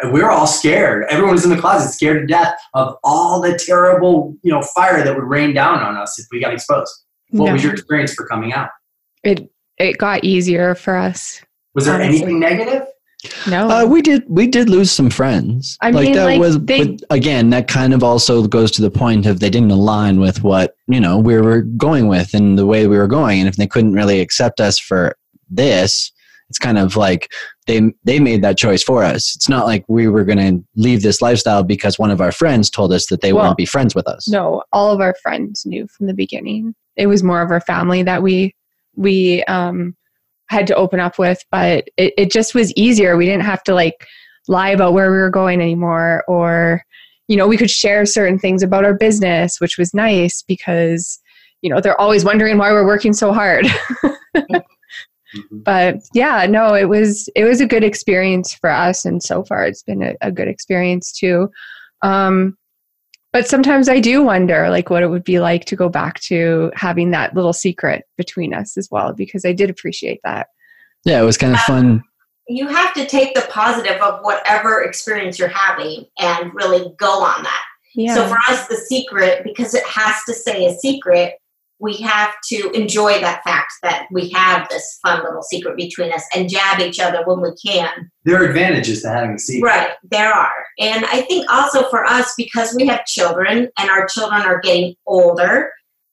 We're 0.03 0.29
all 0.29 0.45
scared. 0.47 1.05
Everyone 1.09 1.33
was 1.33 1.43
in 1.43 1.49
the 1.49 1.57
closet, 1.57 1.91
scared 1.91 2.21
to 2.21 2.27
death 2.27 2.55
of 2.75 2.95
all 3.03 3.41
the 3.41 3.57
terrible, 3.57 4.35
you 4.43 4.51
know, 4.51 4.61
fire 4.61 5.03
that 5.03 5.15
would 5.15 5.23
rain 5.23 5.53
down 5.55 5.79
on 5.79 5.97
us 5.97 6.19
if 6.19 6.27
we 6.31 6.39
got 6.39 6.53
exposed. 6.53 6.91
What 7.31 7.47
No. 7.47 7.53
was 7.53 7.63
your 7.63 7.73
experience 7.73 8.13
for 8.13 8.25
coming 8.27 8.53
out? 8.53 8.69
it 9.23 9.49
it 9.79 9.97
got 9.97 10.23
easier 10.23 10.73
for 10.75 10.95
us. 10.95 11.41
Was 11.75 11.85
there 11.85 11.95
Honestly. 11.95 12.17
anything 12.17 12.39
negative? 12.39 12.83
No. 13.49 13.67
Uh, 13.69 13.85
we 13.85 14.01
did 14.03 14.23
we 14.27 14.45
did 14.47 14.69
lose 14.69 14.91
some 14.91 15.09
friends. 15.09 15.77
I 15.81 15.91
mean, 15.91 16.13
that 16.13 16.23
like, 16.25 16.39
was 16.39 16.59
they- 16.59 16.85
but 16.95 17.03
again 17.09 17.49
that 17.49 17.67
kind 17.67 17.93
of 17.93 18.03
also 18.03 18.45
goes 18.47 18.69
to 18.71 18.81
the 18.83 18.91
point 18.91 19.25
of 19.25 19.39
they 19.39 19.49
didn't 19.49 19.71
align 19.71 20.19
with 20.19 20.43
what 20.43 20.75
you 20.87 20.99
know 20.99 21.17
we 21.17 21.35
were 21.41 21.61
going 21.63 22.07
with 22.07 22.33
and 22.35 22.57
the 22.57 22.67
way 22.67 22.85
we 22.87 22.97
were 22.97 23.07
going, 23.07 23.39
and 23.39 23.49
if 23.49 23.55
they 23.55 23.67
couldn't 23.67 23.93
really 23.93 24.19
accept 24.21 24.59
us 24.61 24.77
for 24.77 25.17
this, 25.49 26.11
it's 26.49 26.59
kind 26.59 26.77
of 26.77 26.95
like 26.95 27.31
they 27.65 27.81
they 28.03 28.19
made 28.19 28.41
that 28.43 28.57
choice 28.57 28.81
for 28.81 29.03
us. 29.03 29.35
It's 29.35 29.49
not 29.49 29.65
like 29.65 29.83
we 29.87 30.07
were 30.07 30.23
going 30.23 30.37
to 30.37 30.63
leave 30.75 31.01
this 31.01 31.21
lifestyle 31.21 31.63
because 31.63 31.99
one 31.99 32.11
of 32.11 32.21
our 32.21 32.31
friends 32.31 32.69
told 32.69 32.93
us 32.93 33.07
that 33.07 33.21
they 33.21 33.33
Well, 33.33 33.43
wouldn't 33.43 33.57
be 33.57 33.65
friends 33.65 33.93
with 33.95 34.07
us. 34.07 34.27
no, 34.27 34.63
all 34.71 34.91
of 34.91 35.01
our 35.01 35.13
friends 35.21 35.65
knew 35.65 35.87
from 35.87 36.07
the 36.07 36.13
beginning. 36.13 36.73
It 36.95 37.07
was 37.07 37.23
more 37.23 37.41
of 37.41 37.51
our 37.51 37.61
family 37.61 38.03
that 38.03 38.23
we 38.23 38.55
we 38.95 39.43
um 39.45 39.95
had 40.49 40.65
to 40.67 40.75
open 40.75 40.99
up 41.01 41.19
with, 41.19 41.43
but 41.51 41.89
it, 41.97 42.13
it 42.17 42.31
just 42.31 42.55
was 42.55 42.73
easier. 42.75 43.17
We 43.17 43.25
didn't 43.25 43.43
have 43.43 43.63
to 43.63 43.73
like 43.73 44.07
lie 44.47 44.69
about 44.69 44.93
where 44.93 45.11
we 45.11 45.17
were 45.17 45.29
going 45.29 45.59
anymore 45.61 46.23
or 46.27 46.83
you 47.27 47.35
know, 47.35 47.45
we 47.45 47.57
could 47.57 47.69
share 47.69 48.05
certain 48.05 48.39
things 48.39 48.63
about 48.63 48.85
our 48.85 48.93
business, 48.93 49.59
which 49.59 49.77
was 49.77 49.93
nice 49.93 50.41
because 50.43 51.19
you 51.61 51.69
know, 51.69 51.81
they're 51.81 51.99
always 51.99 52.23
wondering 52.23 52.57
why 52.57 52.71
we're 52.71 52.85
working 52.85 53.11
so 53.13 53.33
hard. 53.33 53.65
Mhm. 55.35 55.63
but 55.63 55.95
yeah 56.13 56.45
no 56.45 56.73
it 56.73 56.85
was 56.85 57.29
it 57.35 57.43
was 57.43 57.59
a 57.61 57.65
good 57.67 57.83
experience 57.83 58.53
for 58.53 58.69
us 58.69 59.03
and 59.05 59.21
so 59.21 59.43
far 59.43 59.65
it's 59.65 59.83
been 59.83 60.01
a, 60.01 60.15
a 60.21 60.31
good 60.31 60.47
experience 60.47 61.11
too 61.11 61.49
um 62.01 62.57
but 63.33 63.47
sometimes 63.47 63.89
i 63.89 63.99
do 63.99 64.23
wonder 64.23 64.69
like 64.69 64.89
what 64.89 65.03
it 65.03 65.09
would 65.09 65.23
be 65.25 65.39
like 65.39 65.65
to 65.65 65.75
go 65.75 65.89
back 65.89 66.19
to 66.21 66.71
having 66.75 67.11
that 67.11 67.35
little 67.35 67.53
secret 67.53 68.03
between 68.17 68.53
us 68.53 68.77
as 68.77 68.87
well 68.89 69.11
because 69.13 69.43
i 69.43 69.51
did 69.51 69.69
appreciate 69.69 70.19
that 70.23 70.47
Yeah, 71.03 71.21
it 71.21 71.25
was 71.25 71.37
kind 71.37 71.53
of 71.53 71.59
fun. 71.61 72.03
You 72.49 72.67
have 72.69 72.93
to 72.93 73.05
take 73.05 73.35
the 73.35 73.41
positive 73.49 74.01
of 74.01 74.21
whatever 74.23 74.81
experience 74.83 75.37
you're 75.37 75.49
having 75.49 76.05
and 76.17 76.53
really 76.53 76.93
go 76.97 77.21
on 77.21 77.43
that. 77.43 77.65
yeah 77.93 78.15
So 78.15 78.25
for 78.27 78.37
us, 78.49 78.67
the 78.67 78.77
secret, 78.77 79.43
because 79.43 79.73
it 79.73 79.83
has 79.85 80.15
to 80.27 80.33
stay 80.33 80.65
a 80.67 80.73
secret, 80.73 81.33
we 81.79 81.97
have 81.97 82.33
to 82.49 82.71
enjoy 82.71 83.19
that 83.19 83.43
fact 83.43 83.73
that 83.83 84.07
we 84.11 84.29
have 84.29 84.67
this 84.69 84.99
fun 85.03 85.23
little 85.23 85.43
secret 85.43 85.77
between 85.77 86.11
us 86.11 86.23
and 86.35 86.49
jab 86.49 86.79
each 86.79 86.99
other 86.99 87.23
when 87.25 87.41
we 87.41 87.49
can. 87.63 88.09
There 88.23 88.41
are 88.41 88.47
advantages 88.47 89.03
to 89.03 89.09
having 89.09 89.35
a 89.35 89.39
secret. 89.39 89.67
Right, 89.67 89.91
there 90.03 90.33
are. 90.33 90.65
And 90.79 91.05
I 91.05 91.21
think 91.21 91.49
also 91.51 91.87
for 91.89 92.05
us, 92.05 92.33
because 92.35 92.73
we 92.75 92.87
have 92.87 93.05
children 93.05 93.69
and 93.77 93.89
our 93.89 94.07
children 94.07 94.41
are 94.41 94.59
getting 94.59 94.95
older, 95.05 95.71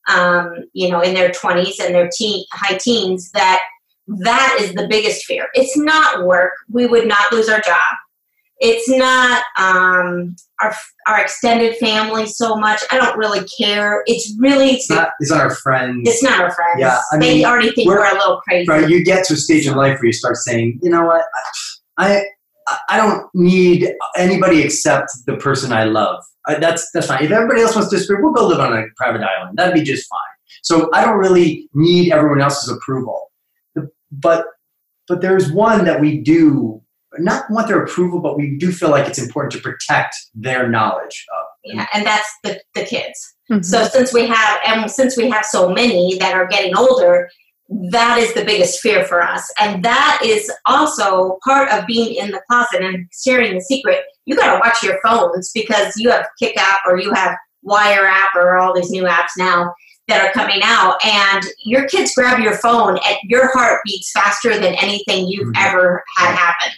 um, 0.08 0.64
you 0.74 0.90
know, 0.90 1.00
in 1.00 1.14
their 1.14 1.30
20s 1.30 1.82
and 1.82 1.94
their 1.94 2.10
teen, 2.14 2.44
high 2.52 2.76
teens, 2.76 3.30
that 3.30 3.62
that 4.06 4.58
is 4.60 4.74
the 4.74 4.86
biggest 4.86 5.24
fear. 5.24 5.48
It's 5.54 5.76
not 5.78 6.26
work. 6.26 6.52
We 6.70 6.86
would 6.86 7.08
not 7.08 7.32
lose 7.32 7.48
our 7.48 7.60
job. 7.60 7.96
It's 8.66 8.88
not 8.88 9.42
um, 9.58 10.34
our 10.62 10.74
our 11.06 11.20
extended 11.20 11.76
family 11.76 12.24
so 12.26 12.56
much. 12.56 12.80
I 12.90 12.96
don't 12.98 13.18
really 13.18 13.46
care. 13.60 14.02
It's 14.06 14.34
really 14.38 14.70
It's 14.70 14.88
not, 14.88 15.10
it's 15.20 15.30
not 15.30 15.40
our 15.40 15.54
friends. 15.54 16.08
it's 16.08 16.22
not 16.22 16.40
our 16.40 16.50
friends. 16.50 16.76
Yeah, 16.78 16.98
I 17.12 17.18
they 17.18 17.34
mean, 17.36 17.44
already 17.44 17.70
think 17.72 17.88
we're- 17.88 18.00
we're, 18.00 18.10
a 18.10 18.14
little 18.18 18.40
crazy. 18.48 18.66
right 18.68 18.88
you 18.88 19.04
get 19.04 19.24
to 19.26 19.34
a 19.34 19.36
stage 19.36 19.66
in 19.66 19.74
life 19.76 19.98
where 19.98 20.06
you 20.06 20.12
start 20.14 20.36
saying 20.36 20.78
you 20.82 20.88
know 20.90 21.04
what 21.04 21.24
i 21.98 22.24
i, 22.66 22.78
I 22.88 22.96
don't 22.96 23.26
need 23.34 23.92
anybody 24.16 24.62
except 24.62 25.10
the 25.26 25.36
person 25.36 25.72
i 25.72 25.84
love 25.84 26.22
I, 26.46 26.54
that's 26.56 26.90
that's 26.92 27.06
fine 27.08 27.22
if 27.24 27.30
everybody 27.30 27.60
else 27.62 27.74
wants 27.74 27.90
to 27.90 27.96
disagree 27.96 28.22
we'll 28.22 28.32
go 28.32 28.46
live 28.46 28.60
on 28.60 28.72
a 28.76 28.84
private 28.96 29.22
island 29.22 29.58
that'd 29.58 29.74
be 29.74 29.82
just 29.82 30.08
fine 30.08 30.34
so 30.62 30.88
i 30.94 31.04
don't 31.04 31.18
really 31.18 31.68
need 31.74 32.12
everyone 32.12 32.40
else's 32.40 32.70
approval 32.74 33.30
but 34.10 34.44
but 35.08 35.20
there's 35.20 35.50
one 35.52 35.84
that 35.84 36.00
we 36.00 36.20
do 36.20 36.80
not 37.18 37.44
want 37.50 37.68
their 37.68 37.82
approval 37.82 38.20
but 38.20 38.36
we 38.36 38.56
do 38.58 38.72
feel 38.72 38.90
like 38.90 39.06
it's 39.08 39.18
important 39.18 39.52
to 39.52 39.58
protect 39.60 40.14
their 40.34 40.68
knowledge 40.68 41.24
of 41.38 41.44
Yeah, 41.64 41.86
and 41.94 42.04
that's 42.06 42.28
the, 42.42 42.60
the 42.74 42.84
kids. 42.84 43.34
Mhm. 43.50 43.64
So 43.64 43.84
since 43.84 44.12
we 44.12 44.26
have 44.26 44.58
and 44.66 44.90
since 44.90 45.16
we 45.16 45.28
have 45.30 45.44
so 45.44 45.68
many 45.70 46.16
that 46.18 46.34
are 46.34 46.46
getting 46.46 46.76
older, 46.76 47.28
that 47.90 48.18
is 48.18 48.32
the 48.34 48.44
biggest 48.44 48.80
fear 48.80 49.04
for 49.04 49.22
us. 49.22 49.50
And 49.60 49.82
that 49.84 50.20
is 50.24 50.50
also 50.66 51.38
part 51.44 51.70
of 51.72 51.86
being 51.86 52.14
in 52.14 52.30
the 52.30 52.40
closet 52.48 52.82
and 52.82 53.06
sharing 53.24 53.54
the 53.54 53.60
secret. 53.60 54.00
You 54.26 54.36
gotta 54.36 54.60
watch 54.64 54.82
your 54.82 54.98
phones 55.04 55.50
because 55.54 55.94
you 55.96 56.10
have 56.10 56.26
Kik 56.38 56.56
app 56.58 56.80
or 56.86 56.98
you 56.98 57.12
have 57.12 57.34
Wire 57.62 58.04
app 58.06 58.34
or 58.34 58.58
all 58.58 58.74
these 58.74 58.90
new 58.90 59.04
apps 59.04 59.32
now 59.38 59.72
that 60.08 60.22
are 60.22 60.32
coming 60.32 60.60
out 60.62 61.02
and 61.02 61.42
your 61.64 61.86
kids 61.88 62.12
grab 62.14 62.38
your 62.40 62.58
phone 62.58 62.98
and 63.06 63.16
your 63.24 63.50
heart 63.54 63.80
beats 63.86 64.10
faster 64.12 64.52
than 64.58 64.74
anything 64.74 65.26
you've 65.26 65.48
Mhm. 65.54 65.66
ever 65.66 66.04
had 66.18 66.34
happen. 66.34 66.72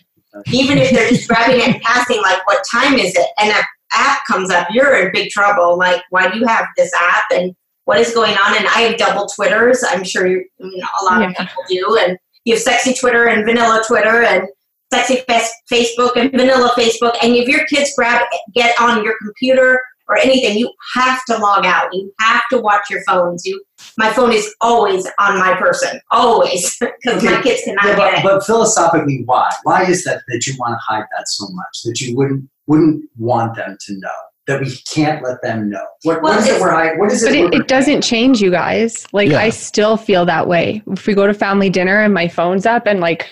Even 0.53 0.79
if 0.79 0.91
they're 0.91 1.09
just 1.09 1.29
grabbing 1.29 1.61
it 1.61 1.69
and 1.69 1.83
passing 1.83 2.21
like 2.23 2.47
what 2.47 2.65
time 2.71 2.95
is 2.95 3.15
it? 3.15 3.27
And 3.39 3.51
an 3.51 3.63
app 3.93 4.21
comes 4.27 4.51
up, 4.51 4.69
you're 4.71 4.97
in 4.97 5.13
big 5.13 5.31
trouble. 5.31 5.77
Like, 5.77 6.03
why 6.11 6.29
do 6.29 6.39
you 6.39 6.47
have 6.47 6.67
this 6.77 6.93
app? 6.99 7.25
And 7.33 7.55
what 7.85 8.01
is 8.01 8.15
going 8.15 8.33
on? 8.33 8.57
And 8.57 8.67
I 8.67 8.81
have 8.81 8.99
double 8.99 9.27
Twitters. 9.27 9.85
I'm 9.89 10.05
sure 10.05 10.27
you, 10.27 10.45
you 10.59 10.79
know, 10.79 10.89
a 11.03 11.05
lot 11.05 11.23
of 11.23 11.35
people 11.37 11.63
do. 11.69 11.99
And 12.01 12.19
you 12.45 12.55
have 12.55 12.63
sexy 12.63 12.95
Twitter 12.95 13.29
and 13.29 13.45
vanilla 13.45 13.83
Twitter 13.87 14.23
and 14.23 14.49
sexy 14.93 15.23
Facebook 15.71 16.17
and 16.17 16.31
vanilla 16.31 16.73
Facebook. 16.77 17.17
And 17.23 17.35
if 17.35 17.49
your 17.49 17.65
kids 17.67 17.93
grab, 17.97 18.25
get 18.55 18.81
on 18.81 19.05
your 19.05 19.15
computer 19.23 19.81
or 20.09 20.17
anything, 20.19 20.57
you 20.59 20.73
have 20.95 21.25
to 21.27 21.37
log 21.39 21.65
out. 21.67 21.89
You 21.93 22.13
have 22.21 22.43
to 22.51 22.59
watch 22.59 22.83
your 22.91 23.03
phones. 23.05 23.45
You, 23.45 23.63
my 23.99 24.13
phone 24.13 24.33
is 24.33 24.55
always 24.61 25.07
on 25.19 25.39
my 25.39 25.55
person, 25.57 26.01
always, 26.11 26.77
because 26.81 27.23
my 27.23 27.41
kids 27.43 27.63
cannot 27.65 27.85
Yeah, 27.85 27.97
get 27.97 27.97
but, 27.97 28.15
it. 28.15 28.23
but 28.39 28.47
philosophically, 28.47 29.23
why? 29.27 29.49
Why 29.65 29.85
is 29.85 30.05
that 30.05 30.23
that 30.29 30.47
you 30.47 30.55
want 30.59 30.73
to 30.73 30.79
hide 30.87 31.05
that 31.17 31.29
so 31.29 31.47
much 31.51 31.83
that 31.85 32.01
you 32.01 32.17
wouldn't 32.17 32.49
wouldn't 32.67 33.05
want 33.19 33.57
them 33.57 33.77
to 33.87 33.93
know 33.99 34.09
that 34.47 34.61
we 34.61 34.77
can't 34.93 35.23
let 35.25 35.43
them 35.43 35.69
know? 35.71 35.85
What, 36.05 36.23
Well, 36.23 36.33
what 36.35 36.41
is 36.41 36.47
it 36.47 36.51
it's- 36.51 36.61
we're 36.63 36.71
hiding? 36.71 36.99
What 36.99 37.13
is 37.13 37.23
it? 37.23 37.27
but 37.27 37.55
it, 37.55 37.63
it 37.63 37.69
doesn't 37.69 38.03
change 38.03 38.41
you 38.41 38.51
guys 38.51 39.07
like 39.13 39.29
Yeah. 39.31 39.39
i 39.41 39.51
still 39.51 39.97
feel 39.97 40.25
that 40.27 40.47
way 40.49 40.83
if 40.93 41.07
we 41.07 41.15
go 41.15 41.27
to 41.27 41.35
family 41.35 41.69
dinner 41.71 42.01
and 42.01 42.15
my 42.15 42.29
phone's 42.29 42.65
up 42.67 42.87
and 42.87 43.01
like 43.01 43.23
s- 43.23 43.29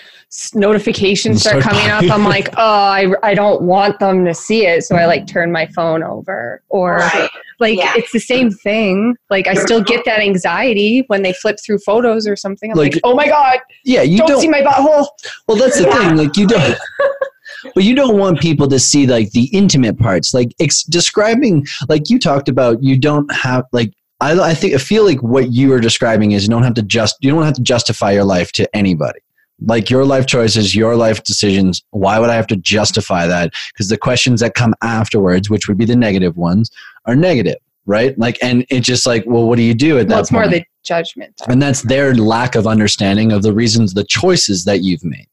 notifications 0.53 1.41
start 1.41 1.61
Start 1.61 1.75
coming 1.75 1.89
up 1.89 2.03
i'm 2.15 2.25
like 2.25 2.49
oh 2.57 2.61
I, 2.63 3.13
I 3.23 3.33
don't 3.33 3.61
want 3.61 3.99
them 3.99 4.25
to 4.25 4.33
see 4.33 4.65
it 4.65 4.83
so 4.83 4.95
i 4.95 5.05
like 5.05 5.27
turn 5.27 5.51
my 5.51 5.65
phone 5.67 6.03
over 6.03 6.61
or 6.69 6.97
Right. 6.97 7.29
like 7.59 7.77
Yeah. 7.77 7.93
it's 7.95 8.11
the 8.11 8.19
same 8.19 8.51
thing 8.51 9.15
like 9.29 9.47
i 9.47 9.53
still 9.53 9.81
get 9.81 10.03
that 10.05 10.19
anxiety 10.19 11.03
when 11.07 11.21
they 11.21 11.31
flip 11.33 11.57
through 11.65 11.79
photos 11.79 12.27
or 12.27 12.35
something 12.35 12.71
i'm 12.71 12.77
like, 12.77 12.93
Like- 12.95 13.01
oh 13.05 13.15
my 13.15 13.27
god 13.27 13.59
Yeah, 13.83 14.01
you 14.01 14.17
don't, 14.17 14.27
don't. 14.27 14.41
see 14.41 14.49
my 14.49 14.61
butthole 14.61 15.07
Well, 15.47 15.57
that's 15.57 15.77
the 15.77 15.85
Yeah. 15.85 15.97
thing. 16.09 16.17
Like 16.17 16.35
you 16.37 16.47
don't. 16.47 16.77
But 17.73 17.83
you 17.83 17.95
don't 17.95 18.17
want 18.19 18.39
people 18.39 18.67
to 18.67 18.77
see 18.77 19.07
like 19.07 19.31
the 19.31 19.45
intimate 19.53 19.97
parts, 19.97 20.33
like 20.35 20.49
ex- 20.59 20.83
describing, 20.83 21.65
like 21.89 22.09
you 22.11 22.19
talked 22.19 22.47
about. 22.47 22.83
You 22.83 22.97
don't 22.97 23.31
have 23.33 23.65
like 23.71 23.91
I, 24.21 24.39
I 24.39 24.53
think 24.53 24.75
I 24.75 24.77
feel 24.77 25.03
like 25.03 25.21
what 25.23 25.51
you 25.51 25.71
are 25.73 25.79
describing 25.79 26.31
is 26.33 26.43
you 26.43 26.49
don't 26.49 26.63
have 26.63 26.75
to 26.75 26.83
just 26.83 27.15
you 27.21 27.31
don't 27.31 27.43
have 27.43 27.55
to 27.55 27.61
justify 27.63 28.11
your 28.11 28.23
life 28.23 28.51
to 28.53 28.75
anybody. 28.75 29.19
Like 29.61 29.89
your 29.89 30.05
life 30.05 30.25
choices, 30.25 30.75
your 30.75 30.95
life 30.95 31.23
decisions. 31.23 31.83
Why 31.91 32.19
would 32.19 32.29
I 32.29 32.35
have 32.35 32.47
to 32.47 32.57
justify 32.57 33.25
that? 33.27 33.53
Because 33.73 33.89
the 33.89 33.97
questions 33.97 34.41
that 34.41 34.53
come 34.53 34.73
afterwards, 34.81 35.49
which 35.49 35.67
would 35.67 35.77
be 35.77 35.85
the 35.85 35.95
negative 35.95 36.35
ones, 36.35 36.69
are 37.05 37.15
negative, 37.15 37.57
right? 37.85 38.17
Like, 38.19 38.37
and 38.41 38.65
it's 38.69 38.85
just 38.85 39.05
like, 39.05 39.23
well, 39.25 39.47
what 39.47 39.55
do 39.55 39.63
you 39.63 39.73
do 39.73 39.97
at 39.97 40.07
that 40.07 40.13
well 40.13 40.21
it's 40.21 40.31
more 40.31 40.47
the 40.47 40.65
judgment 40.83 41.41
and 41.47 41.61
that's 41.61 41.81
their 41.81 42.13
lack 42.13 42.55
of 42.55 42.67
understanding 42.67 43.31
of 43.31 43.43
the 43.43 43.53
reasons, 43.53 43.93
the 43.93 44.03
choices 44.03 44.65
that 44.65 44.83
you've 44.83 45.03
made. 45.03 45.27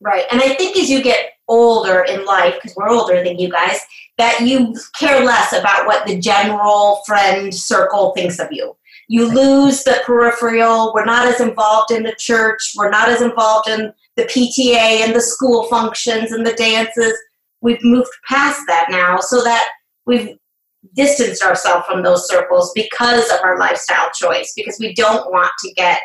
Right. 0.00 0.24
And 0.30 0.40
I 0.40 0.54
think 0.54 0.76
as 0.76 0.90
you 0.90 1.02
get 1.02 1.32
older 1.48 2.02
in 2.02 2.24
life, 2.24 2.54
because 2.54 2.74
we're 2.76 2.88
older 2.88 3.22
than 3.22 3.38
you 3.38 3.50
guys, 3.50 3.78
that 4.18 4.40
you 4.40 4.74
care 4.98 5.24
less 5.24 5.52
about 5.52 5.86
what 5.86 6.06
the 6.06 6.18
general 6.18 7.02
friend 7.06 7.54
circle 7.54 8.12
thinks 8.12 8.38
of 8.38 8.48
you. 8.50 8.76
You 9.08 9.26
lose 9.26 9.84
the 9.84 10.00
peripheral. 10.04 10.92
We're 10.94 11.04
not 11.04 11.26
as 11.26 11.40
involved 11.40 11.90
in 11.90 12.02
the 12.02 12.14
church. 12.18 12.72
We're 12.76 12.90
not 12.90 13.08
as 13.08 13.20
involved 13.20 13.68
in 13.68 13.92
the 14.16 14.24
PTA 14.24 15.04
and 15.04 15.14
the 15.14 15.20
school 15.20 15.64
functions 15.68 16.32
and 16.32 16.46
the 16.46 16.54
dances. 16.54 17.14
We've 17.60 17.82
moved 17.82 18.10
past 18.28 18.60
that 18.68 18.86
now 18.90 19.18
so 19.20 19.42
that 19.42 19.68
we've 20.06 20.36
distanced 20.94 21.42
ourselves 21.42 21.86
from 21.86 22.02
those 22.02 22.28
circles 22.28 22.72
because 22.74 23.30
of 23.30 23.38
our 23.42 23.58
lifestyle 23.58 24.10
choice, 24.14 24.52
because 24.56 24.78
we 24.80 24.94
don't 24.94 25.30
want 25.30 25.52
to 25.64 25.72
get 25.74 26.00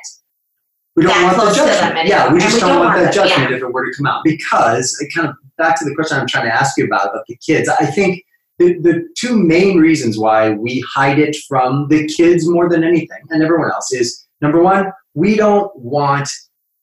we 0.96 1.04
don't 1.04 1.14
that 1.14 1.24
want 1.26 1.36
the 1.38 1.42
close 1.44 1.58
to 1.58 1.64
them 1.64 1.94
judgment. 1.94 2.08
Yeah, 2.08 2.34
we 2.34 2.40
just 2.40 2.56
we 2.56 2.60
don't, 2.62 2.70
don't 2.70 2.80
want 2.80 2.96
want 2.96 3.06
that 3.06 3.14
judgment 3.14 3.52
if 3.52 3.62
it 3.62 3.72
were 3.72 3.86
to 3.86 3.96
come 3.96 4.08
out. 4.08 4.24
Because 4.24 4.98
it 5.00 5.14
kind 5.14 5.30
of 5.30 5.36
back 5.58 5.78
to 5.80 5.86
the 5.86 5.94
question 5.94 6.18
I'm 6.18 6.28
trying 6.28 6.46
to 6.46 6.54
ask 6.54 6.76
you 6.78 6.86
about 6.86 7.10
about 7.10 7.26
the 7.28 7.38
kids. 7.38 7.70
I 7.70 7.86
think 7.86 8.24
the, 8.60 8.80
the 8.80 9.08
two 9.18 9.38
main 9.38 9.78
reasons 9.78 10.18
why 10.18 10.52
we 10.52 10.84
hide 10.94 11.20
it 11.20 11.36
from 11.48 11.88
the 11.90 12.08
kids 12.08 12.50
more 12.50 12.70
than 12.70 12.84
anything 12.84 13.20
and 13.30 13.44
everyone 13.44 13.72
else 13.72 13.92
is 13.94 14.28
Number 14.42 14.62
one, 14.62 14.92
we 15.14 15.36
don't 15.36 15.76
want 15.76 16.30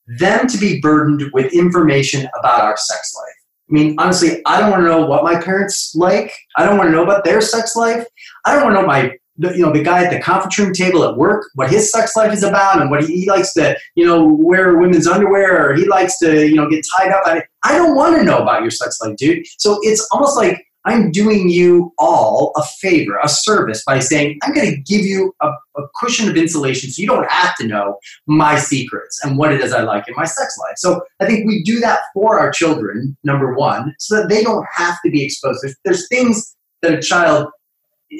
them 0.07 0.47
to 0.47 0.57
be 0.57 0.79
burdened 0.81 1.31
with 1.33 1.53
information 1.53 2.27
about 2.37 2.61
our 2.61 2.77
sex 2.77 3.13
life. 3.15 3.33
I 3.69 3.73
mean, 3.73 3.95
honestly, 3.97 4.41
I 4.45 4.59
don't 4.59 4.69
want 4.69 4.83
to 4.83 4.87
know 4.87 5.05
what 5.05 5.23
my 5.23 5.41
parents 5.41 5.95
like. 5.95 6.31
I 6.57 6.65
don't 6.65 6.77
want 6.77 6.89
to 6.89 6.91
know 6.91 7.03
about 7.03 7.23
their 7.23 7.41
sex 7.41 7.75
life. 7.75 8.05
I 8.45 8.53
don't 8.53 8.63
want 8.63 8.75
to 8.75 8.81
know 8.81 8.87
my 8.87 9.11
you 9.37 9.65
know 9.65 9.73
the 9.73 9.83
guy 9.83 10.01
at 10.01 10.11
the 10.11 10.21
conference 10.21 10.57
room 10.57 10.71
table 10.71 11.03
at 11.03 11.17
work 11.17 11.45
what 11.55 11.69
his 11.69 11.91
sex 11.91 12.15
life 12.15 12.31
is 12.31 12.41
about 12.41 12.79
and 12.79 12.89
what 12.89 13.03
he, 13.03 13.19
he 13.19 13.29
likes 13.29 13.51
to 13.53 13.77
you 13.95 14.05
know 14.05 14.23
wear 14.25 14.77
women's 14.77 15.07
underwear 15.07 15.71
or 15.71 15.75
he 15.75 15.85
likes 15.89 16.17
to 16.19 16.47
you 16.47 16.55
know 16.55 16.69
get 16.69 16.85
tied 16.97 17.11
up 17.11 17.21
I, 17.25 17.43
I 17.61 17.75
don't 17.75 17.97
want 17.97 18.15
to 18.15 18.23
know 18.23 18.37
about 18.37 18.61
your 18.61 18.71
sex 18.71 18.97
life 19.01 19.17
dude 19.17 19.45
so 19.57 19.79
it's 19.81 20.07
almost 20.13 20.37
like 20.37 20.64
i'm 20.85 21.11
doing 21.11 21.49
you 21.49 21.93
all 21.97 22.51
a 22.55 22.63
favor 22.79 23.17
a 23.23 23.29
service 23.29 23.83
by 23.85 23.99
saying 23.99 24.37
i'm 24.43 24.53
going 24.53 24.69
to 24.69 24.81
give 24.81 25.01
you 25.01 25.33
a, 25.41 25.49
a 25.77 25.87
cushion 25.99 26.29
of 26.29 26.35
insulation 26.35 26.89
so 26.89 27.01
you 27.01 27.07
don't 27.07 27.29
have 27.29 27.55
to 27.55 27.67
know 27.67 27.97
my 28.27 28.57
secrets 28.57 29.19
and 29.23 29.37
what 29.37 29.51
it 29.51 29.61
is 29.61 29.73
i 29.73 29.81
like 29.81 30.07
in 30.07 30.13
my 30.15 30.25
sex 30.25 30.57
life 30.59 30.77
so 30.77 31.01
i 31.19 31.25
think 31.25 31.45
we 31.45 31.63
do 31.63 31.79
that 31.79 31.99
for 32.13 32.39
our 32.39 32.51
children 32.51 33.15
number 33.23 33.53
one 33.55 33.93
so 33.99 34.15
that 34.15 34.29
they 34.29 34.43
don't 34.43 34.65
have 34.73 34.97
to 35.03 35.11
be 35.11 35.23
exposed 35.23 35.61
there's, 35.61 35.75
there's 35.83 36.07
things 36.07 36.55
that 36.81 36.93
a 36.93 37.01
child 37.01 37.47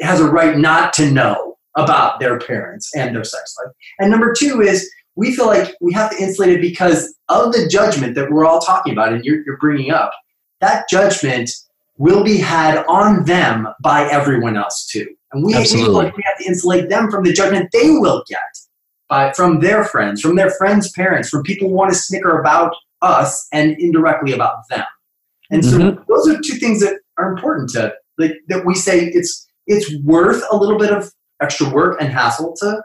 has 0.02 0.20
a 0.20 0.26
right 0.26 0.58
not 0.58 0.94
to 0.94 1.10
know 1.12 1.56
about 1.76 2.20
their 2.20 2.40
parents 2.40 2.96
and 2.96 3.16
their 3.16 3.24
sex 3.24 3.56
life. 3.60 3.74
And 4.00 4.10
number 4.10 4.34
two 4.34 4.62
is 4.62 4.90
we 5.16 5.36
feel 5.36 5.46
like 5.46 5.76
we 5.82 5.94
have 5.94 6.12
to 6.12 6.22
insulate 6.22 6.52
it 6.52 6.62
because 6.62 7.16
of 7.30 7.52
the 7.54 7.68
judgment 7.68 8.16
that 8.16 8.32
we're 8.32 8.46
all 8.46 8.60
talking 8.60 8.94
about 8.94 9.14
and 9.14 9.24
you're, 9.24 9.44
you're 9.46 9.58
bringing 9.58 9.92
up. 9.92 10.12
That 10.62 10.90
judgment 10.90 11.50
will 11.98 12.24
be 12.24 12.38
had 12.38 12.86
on 12.88 13.24
them 13.26 13.68
by 13.82 14.04
everyone 14.10 14.58
else 14.58 14.86
too. 14.86 15.08
And 15.32 15.44
we, 15.44 15.54
Absolutely. 15.56 16.12
we 16.16 16.24
have 16.26 16.38
to 16.40 16.46
insulate 16.46 16.90
them 16.90 17.10
from 17.10 17.24
the 17.24 17.34
judgment 17.34 17.70
they 17.72 17.92
will 17.92 18.24
get 18.28 18.40
by, 19.10 19.32
from 19.34 19.60
their 19.60 19.84
friends, 19.84 20.22
from 20.22 20.36
their 20.36 20.52
friends' 20.52 20.92
parents, 20.92 21.30
from 21.30 21.44
people 21.44 21.70
who 21.70 21.76
want 21.76 21.92
to 21.92 21.98
snicker 21.98 22.40
about 22.40 22.76
us 23.02 23.48
and 23.52 23.76
indirectly 23.80 24.34
about 24.34 24.60
them. 24.70 24.84
And 25.52 25.64
so 25.64 25.78
Mhm. 25.78 26.06
those 26.08 26.28
are 26.28 26.42
two 26.42 26.56
things 26.58 26.80
that 26.82 26.96
are 27.18 27.32
important 27.32 27.70
to 27.72 27.94
like 28.18 28.34
that 28.48 28.66
we 28.66 28.76
say 28.76 29.06
it's 29.06 29.46
it's 29.68 29.92
worth 30.04 30.44
a 30.52 30.56
little 30.56 30.78
bit 30.78 30.92
of 30.92 31.12
extra 31.42 31.70
work 31.70 31.98
and 32.02 32.10
hassle 32.12 32.56
to 32.62 32.82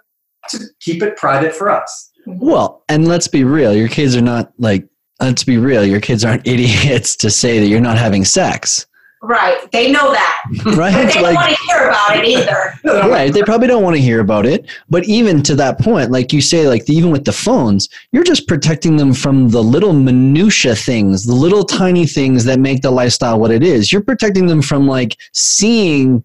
to 0.50 0.64
keep 0.80 1.02
it 1.02 1.16
private 1.16 1.54
for 1.54 1.70
us. 1.70 2.10
Well, 2.26 2.82
and 2.88 3.06
let's 3.08 3.28
be 3.28 3.44
real. 3.44 3.74
Your 3.74 3.88
kids 3.88 4.14
are 4.16 4.20
not 4.22 4.52
like. 4.58 4.86
Let's 5.20 5.44
be 5.44 5.58
real. 5.58 5.84
Your 5.84 6.00
kids 6.00 6.24
aren't 6.24 6.46
idiots 6.46 7.14
to 7.16 7.30
say 7.30 7.60
that 7.60 7.66
you're 7.66 7.80
not 7.80 7.98
having 7.98 8.24
sex, 8.24 8.86
Right. 9.22 9.70
They 9.70 9.92
know 9.92 10.12
that. 10.12 10.42
But 10.64 10.76
right? 10.76 11.06
they 11.06 11.12
don't 11.12 11.34
want 11.34 11.50
to 11.50 11.62
hear 11.66 11.88
about 11.88 12.16
it 12.16 12.24
either. 12.24 12.70
right 13.08 13.32
they 13.32 13.42
probably 13.42 13.66
don't 13.66 13.82
want 13.82 13.94
to 13.94 14.02
hear 14.02 14.20
about 14.20 14.46
it 14.46 14.70
but 14.88 15.04
even 15.04 15.42
to 15.42 15.54
that 15.54 15.78
point 15.78 16.10
like 16.10 16.32
you 16.32 16.40
say 16.40 16.66
like 16.66 16.88
even 16.88 17.10
with 17.10 17.24
the 17.24 17.32
phones 17.32 17.88
you're 18.12 18.24
just 18.24 18.48
protecting 18.48 18.96
them 18.96 19.12
from 19.12 19.48
the 19.50 19.62
little 19.62 19.92
minutia 19.92 20.74
things 20.74 21.24
the 21.26 21.34
little 21.34 21.64
tiny 21.64 22.06
things 22.06 22.44
that 22.44 22.58
make 22.58 22.80
the 22.80 22.90
lifestyle 22.90 23.38
what 23.38 23.50
it 23.50 23.62
is 23.62 23.92
you're 23.92 24.02
protecting 24.02 24.46
them 24.46 24.62
from 24.62 24.86
like 24.86 25.16
seeing 25.32 26.24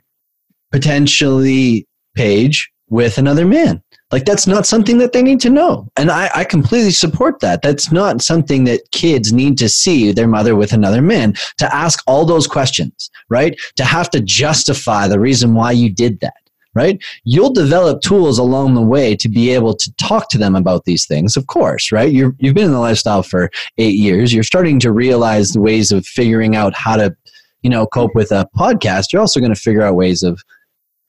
potentially 0.72 1.88
Paige 2.16 2.72
with 2.90 3.18
another 3.18 3.46
man 3.46 3.82
like 4.12 4.26
that's 4.26 4.48
not 4.48 4.66
something 4.66 4.98
that 4.98 5.14
they 5.14 5.24
need 5.24 5.40
to 5.42 5.50
know 5.50 5.90
and 5.98 6.12
I, 6.12 6.30
I 6.34 6.44
completely 6.44 6.92
support 6.92 7.40
that 7.42 7.62
that's 7.62 7.92
not 7.92 8.22
something 8.22 8.64
that 8.66 8.92
kids 8.92 9.34
need 9.34 9.58
to 9.60 9.70
see 9.70 10.12
their 10.12 10.28
mother 10.28 10.56
with 10.56 10.74
another 10.74 11.02
man 11.02 11.34
to 11.58 11.76
ask 11.76 12.02
all 12.08 12.26
those 12.26 12.48
questions 12.48 13.10
right 13.30 13.60
to 13.76 13.84
have 13.84 14.10
to 14.12 14.22
justify 14.22 15.08
the 15.08 15.20
reason 15.20 15.54
why 15.54 15.72
you 15.72 15.90
did 15.90 16.20
that 16.22 16.36
right? 16.76 17.02
You'll 17.24 17.54
develop 17.54 18.02
tools 18.02 18.38
along 18.38 18.76
the 18.76 18.82
way 18.82 19.16
to 19.16 19.30
be 19.30 19.50
able 19.52 19.74
to 19.76 19.96
talk 19.96 20.30
to 20.30 20.38
them 20.38 20.56
about 20.56 20.84
these 20.84 21.08
things, 21.08 21.38
of 21.38 21.48
course, 21.48 21.92
right? 21.92 22.12
You're, 22.12 22.36
you've 22.38 22.54
been 22.54 22.66
in 22.66 22.72
the 22.72 22.80
lifestyle 22.80 23.24
for 23.24 23.50
eight 23.78 23.96
years. 23.96 24.34
You're 24.34 24.44
starting 24.44 24.80
to 24.82 24.92
realize 24.92 25.52
the 25.52 25.62
ways 25.62 25.92
of 25.92 26.06
figuring 26.06 26.56
out 26.56 26.76
how 26.76 26.98
to, 26.98 27.16
you 27.62 27.70
know, 27.70 27.88
cope 27.88 28.14
with 28.14 28.32
a 28.32 28.48
podcast. 28.56 29.06
You're 29.12 29.22
also 29.22 29.40
going 29.40 29.54
to 29.54 29.60
figure 29.60 29.82
out 29.82 29.96
ways 29.96 30.22
of 30.22 30.44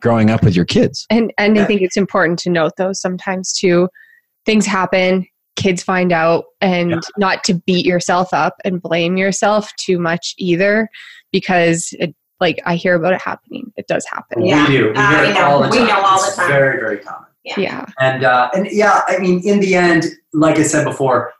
growing 0.02 0.30
up 0.30 0.42
with 0.42 0.54
your 0.54 0.64
kids. 0.64 1.06
And 1.10 1.32
and 1.38 1.58
I 1.58 1.64
think 1.64 1.82
it's 1.82 1.96
important 1.96 2.38
to 2.40 2.50
note 2.50 2.72
though 2.76 2.92
sometimes 2.92 3.52
too 3.52 3.88
things 4.44 4.66
happen, 4.66 5.26
kids 5.56 5.82
find 5.82 6.12
out 6.12 6.44
and 6.60 6.90
Yeah. 6.90 7.00
not 7.18 7.44
to 7.44 7.54
beat 7.54 7.84
yourself 7.86 8.32
up 8.32 8.54
and 8.64 8.80
blame 8.80 9.16
yourself 9.16 9.70
too 9.76 9.98
much 9.98 10.34
either 10.38 10.88
because 11.32 11.88
it 11.98 12.14
like 12.38 12.60
I 12.66 12.76
hear 12.76 12.94
about 12.94 13.14
it 13.14 13.22
happening. 13.22 13.72
It 13.76 13.86
does 13.88 14.04
happen. 14.12 14.44
Yeah. 14.44 14.68
We 14.68 14.76
do. 14.76 14.84
We 14.90 14.94
Uh, 14.94 15.10
hear 15.10 15.20
we 15.22 15.28
it 15.30 15.34
know. 15.34 15.44
all 15.46 15.62
the 15.62 15.68
We 15.70 15.84
know 15.84 16.00
all 16.00 16.20
the 16.20 16.26
It's 16.26 16.36
time. 16.36 16.48
Very, 16.48 16.78
very 16.78 16.98
common. 16.98 17.26
Yeah. 17.44 17.54
Yeah. 17.58 17.86
And 17.98 18.24
uh, 18.24 18.50
and 18.54 18.68
yeah, 18.70 19.00
I 19.08 19.18
mean, 19.18 19.40
in 19.46 19.60
the 19.60 19.74
end, 19.74 20.04
like 20.34 20.58
I 20.58 20.62
said 20.64 20.84
before, 20.84 21.32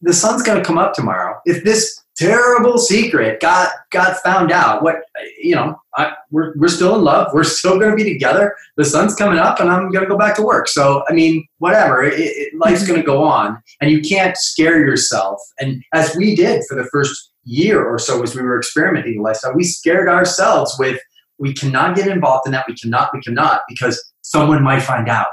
the 0.00 0.12
sun's 0.12 0.42
going 0.42 0.58
to 0.58 0.64
come 0.64 0.78
up 0.78 0.94
tomorrow. 0.94 1.38
If 1.46 1.62
this 1.64 2.01
terrible 2.16 2.78
secret 2.78 3.40
got 3.40 3.70
got 3.90 4.16
found 4.22 4.52
out, 4.52 4.82
what 4.82 4.96
you 5.40 5.54
know, 5.54 5.76
I, 5.96 6.12
we're 6.30 6.54
we're 6.56 6.68
still 6.68 6.94
in 6.96 7.02
love. 7.02 7.28
We're 7.34 7.44
still 7.44 7.78
going 7.78 7.90
to 7.90 7.96
be 7.96 8.10
together. 8.10 8.54
The 8.76 8.84
sun's 8.84 9.14
coming 9.14 9.38
up, 9.38 9.60
and 9.60 9.70
I'm 9.70 9.90
going 9.90 10.04
to 10.04 10.10
go 10.10 10.18
back 10.18 10.36
to 10.36 10.42
work. 10.42 10.68
So 10.68 11.04
I 11.08 11.12
mean, 11.12 11.46
whatever. 11.58 12.02
It, 12.02 12.14
it, 12.18 12.54
life's 12.58 12.86
going 12.86 13.00
to 13.00 13.06
go 13.06 13.22
on, 13.22 13.62
and 13.80 13.90
you 13.90 14.00
can't 14.00 14.36
scare 14.36 14.78
yourself. 14.78 15.40
And 15.58 15.82
as 15.92 16.16
we 16.16 16.34
did 16.34 16.62
for 16.68 16.74
the 16.74 16.88
first 16.92 17.32
year 17.44 17.84
or 17.84 17.98
so, 17.98 18.22
as 18.22 18.34
we 18.34 18.42
were 18.42 18.58
experimenting 18.58 19.16
the 19.16 19.22
lifestyle, 19.22 19.54
we 19.54 19.64
scared 19.64 20.08
ourselves 20.08 20.76
with 20.78 21.00
we 21.38 21.52
cannot 21.52 21.96
get 21.96 22.06
involved 22.06 22.46
in 22.46 22.52
that. 22.52 22.64
We 22.68 22.76
cannot. 22.76 23.10
We 23.12 23.20
cannot 23.20 23.62
because 23.68 24.02
someone 24.22 24.62
might 24.62 24.80
find 24.80 25.08
out 25.08 25.32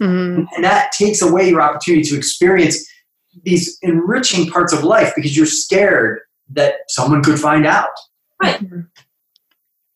Mhm. 0.00 0.46
and 0.54 0.64
that 0.64 0.92
takes 0.92 1.20
away 1.20 1.48
your 1.50 1.60
opportunity 1.60 2.04
to 2.08 2.16
experience 2.16 2.86
these 3.44 3.78
enriching 3.82 4.50
parts 4.50 4.72
of 4.72 4.84
life 4.84 5.12
because 5.14 5.36
you're 5.36 5.46
scared 5.46 6.20
that 6.50 6.74
someone 6.88 7.22
could 7.22 7.38
find 7.38 7.66
out. 7.66 7.90
Right. 8.42 8.62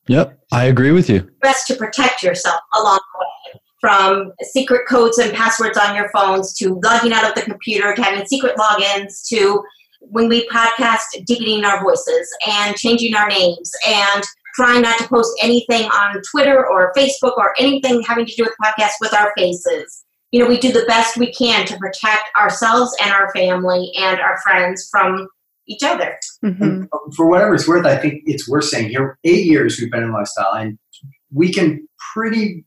Yep, 0.08 0.38
I 0.52 0.64
agree 0.64 0.90
with 0.90 1.08
you. 1.08 1.30
best 1.40 1.66
to 1.68 1.76
protect 1.76 2.22
yourself 2.22 2.60
along 2.74 2.98
the 3.14 3.20
way 3.20 3.60
from 3.82 4.32
secret 4.42 4.86
codes 4.88 5.18
and 5.18 5.32
passwords 5.34 5.76
on 5.76 5.94
your 5.94 6.08
phones 6.10 6.54
to 6.54 6.80
logging 6.84 7.12
out 7.12 7.28
of 7.28 7.34
the 7.34 7.42
computer 7.42 7.94
to 7.94 8.02
having 8.02 8.24
secret 8.26 8.56
logins 8.56 9.26
to 9.26 9.62
when 10.00 10.28
we 10.28 10.48
podcast 10.48 11.00
deepening 11.26 11.64
our 11.64 11.82
voices 11.82 12.28
and 12.48 12.76
changing 12.76 13.14
our 13.14 13.28
names 13.28 13.72
and 13.86 14.24
trying 14.54 14.82
not 14.82 14.98
to 14.98 15.08
post 15.08 15.32
anything 15.42 15.84
on 15.90 16.20
twitter 16.30 16.64
or 16.66 16.92
facebook 16.96 17.36
or 17.36 17.54
anything 17.58 18.02
having 18.02 18.24
to 18.24 18.34
do 18.34 18.44
with 18.44 18.54
podcasts 18.62 19.00
with 19.00 19.12
our 19.14 19.32
faces 19.36 20.01
you 20.32 20.40
know 20.40 20.48
we 20.48 20.58
do 20.58 20.72
the 20.72 20.84
best 20.86 21.16
we 21.16 21.32
can 21.32 21.64
to 21.66 21.76
protect 21.76 22.24
ourselves 22.36 22.94
and 23.00 23.12
our 23.12 23.30
family 23.32 23.92
and 23.96 24.20
our 24.20 24.38
friends 24.42 24.88
from 24.90 25.28
each 25.68 25.82
other 25.84 26.18
Mhm. 26.44 26.88
For 27.16 27.28
whatever 27.28 27.54
it's 27.54 27.68
worth, 27.68 27.86
I 27.86 27.96
think 27.96 28.22
it's 28.26 28.48
worth 28.48 28.64
saying 28.64 28.88
here. 28.88 29.18
Eight 29.24 29.46
years 29.46 29.78
we've 29.78 29.90
been 29.90 30.02
in 30.02 30.12
lifestyle, 30.12 30.52
and 30.54 30.76
we 31.32 31.52
can 31.52 31.86
pretty 32.12 32.64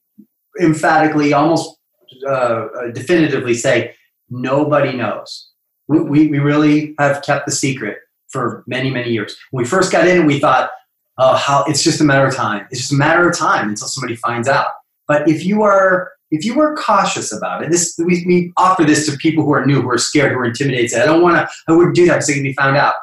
emphatically, 0.61 1.33
almost 1.33 1.77
uh, 2.25 2.29
uh, 2.29 2.91
definitively 2.93 3.53
say 3.53 3.93
nobody 4.29 4.95
knows. 4.95 5.49
We, 5.87 5.99
we, 5.99 6.27
we 6.27 6.39
really 6.39 6.95
have 6.97 7.21
kept 7.21 7.45
the 7.45 7.51
secret 7.51 7.97
for 8.29 8.63
many, 8.65 8.89
many 8.89 9.11
years. 9.11 9.35
When 9.51 9.63
we 9.63 9.69
first 9.69 9.91
got 9.91 10.07
in, 10.07 10.25
we 10.25 10.39
thought, 10.39 10.69
oh, 11.17 11.35
how 11.35 11.65
it's 11.67 11.83
just 11.83 11.99
a 12.01 12.03
matter 12.03 12.25
of 12.25 12.33
time. 12.33 12.65
It's 12.71 12.79
just 12.79 12.93
a 12.93 12.95
matter 12.95 13.29
of 13.29 13.37
time 13.37 13.69
until 13.69 13.87
somebody 13.87 14.15
finds 14.15 14.47
out. 14.47 14.67
But 15.07 15.27
if 15.27 15.43
you 15.45 15.63
are 15.63 16.11
if 16.31 16.43
you 16.43 16.59
are 16.59 16.75
cautious 16.75 17.31
about 17.31 17.63
it, 17.63 17.71
this 17.71 17.95
we, 17.97 18.23
we 18.25 18.53
offer 18.57 18.83
this 18.83 19.05
to 19.07 19.17
people 19.17 19.43
who 19.43 19.53
are 19.53 19.65
new, 19.65 19.81
who 19.81 19.89
are 19.89 19.97
scared, 19.97 20.31
who 20.31 20.39
are 20.39 20.45
intimidated. 20.45 20.89
Say, 20.89 21.01
I 21.01 21.05
don't 21.05 21.21
want 21.21 21.35
to. 21.35 21.47
I 21.67 21.75
wouldn't 21.75 21.95
do 21.95 22.05
that 22.07 22.15
because 22.15 22.29
I 22.29 22.33
can 22.33 22.43
be 22.43 22.53
found 22.53 22.77
out. 22.77 22.95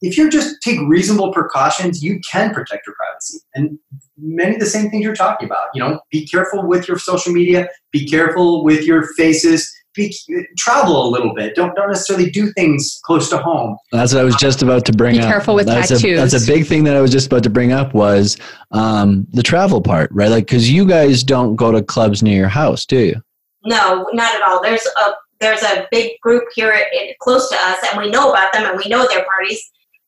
If 0.00 0.18
you 0.18 0.28
just 0.28 0.56
take 0.62 0.78
reasonable 0.86 1.32
precautions, 1.32 2.02
you 2.02 2.20
can 2.30 2.52
protect 2.52 2.86
your 2.86 2.94
privacy. 2.94 3.38
And 3.54 3.78
many 4.18 4.54
of 4.54 4.60
the 4.60 4.66
same 4.66 4.90
things 4.90 5.02
you're 5.02 5.14
talking 5.14 5.46
about. 5.46 5.68
You 5.72 5.80
know, 5.80 6.00
be 6.10 6.26
careful 6.26 6.66
with 6.66 6.88
your 6.88 6.98
social 6.98 7.32
media. 7.32 7.68
Be 7.90 8.06
careful 8.06 8.64
with 8.64 8.84
your 8.84 9.06
faces. 9.14 9.72
Be, 9.94 10.14
travel 10.58 11.06
a 11.06 11.08
little 11.08 11.34
bit. 11.34 11.54
Don't 11.54 11.74
don't 11.76 11.88
necessarily 11.88 12.30
do 12.30 12.52
things 12.52 13.00
close 13.04 13.30
to 13.30 13.38
home. 13.38 13.76
That's 13.92 14.12
what 14.12 14.20
I 14.20 14.24
was 14.24 14.36
just 14.36 14.62
about 14.62 14.84
to 14.86 14.92
bring 14.92 15.14
Be 15.14 15.20
up. 15.20 15.26
Be 15.26 15.30
careful 15.30 15.54
with 15.54 15.66
that's 15.66 15.90
A, 15.90 15.94
tattoos. 15.94 16.32
that's 16.32 16.44
a 16.44 16.52
big 16.52 16.66
thing 16.66 16.84
that 16.84 16.96
I 16.96 17.00
was 17.00 17.12
just 17.12 17.26
about 17.26 17.42
to 17.44 17.50
bring 17.50 17.72
up 17.72 17.94
was 17.94 18.36
um, 18.72 19.26
the 19.32 19.42
travel 19.42 19.80
part, 19.80 20.10
right? 20.12 20.30
Like, 20.30 20.46
because 20.46 20.70
you 20.70 20.86
guys 20.86 21.22
don't 21.22 21.56
go 21.56 21.70
to 21.70 21.82
clubs 21.82 22.22
near 22.22 22.36
your 22.36 22.48
house, 22.48 22.84
do 22.84 22.98
you? 22.98 23.22
No, 23.64 24.06
not 24.12 24.34
at 24.34 24.42
all. 24.42 24.62
There's 24.62 24.86
a 24.86 25.12
there's 25.40 25.62
a 25.62 25.86
big 25.90 26.18
group 26.20 26.44
here 26.54 26.72
in, 26.72 27.12
close 27.20 27.48
to 27.50 27.56
us, 27.56 27.78
and 27.90 28.02
we 28.02 28.10
know 28.10 28.30
about 28.30 28.52
them, 28.52 28.64
and 28.64 28.78
we 28.82 28.88
know 28.88 29.06
their 29.08 29.24
parties, 29.24 29.62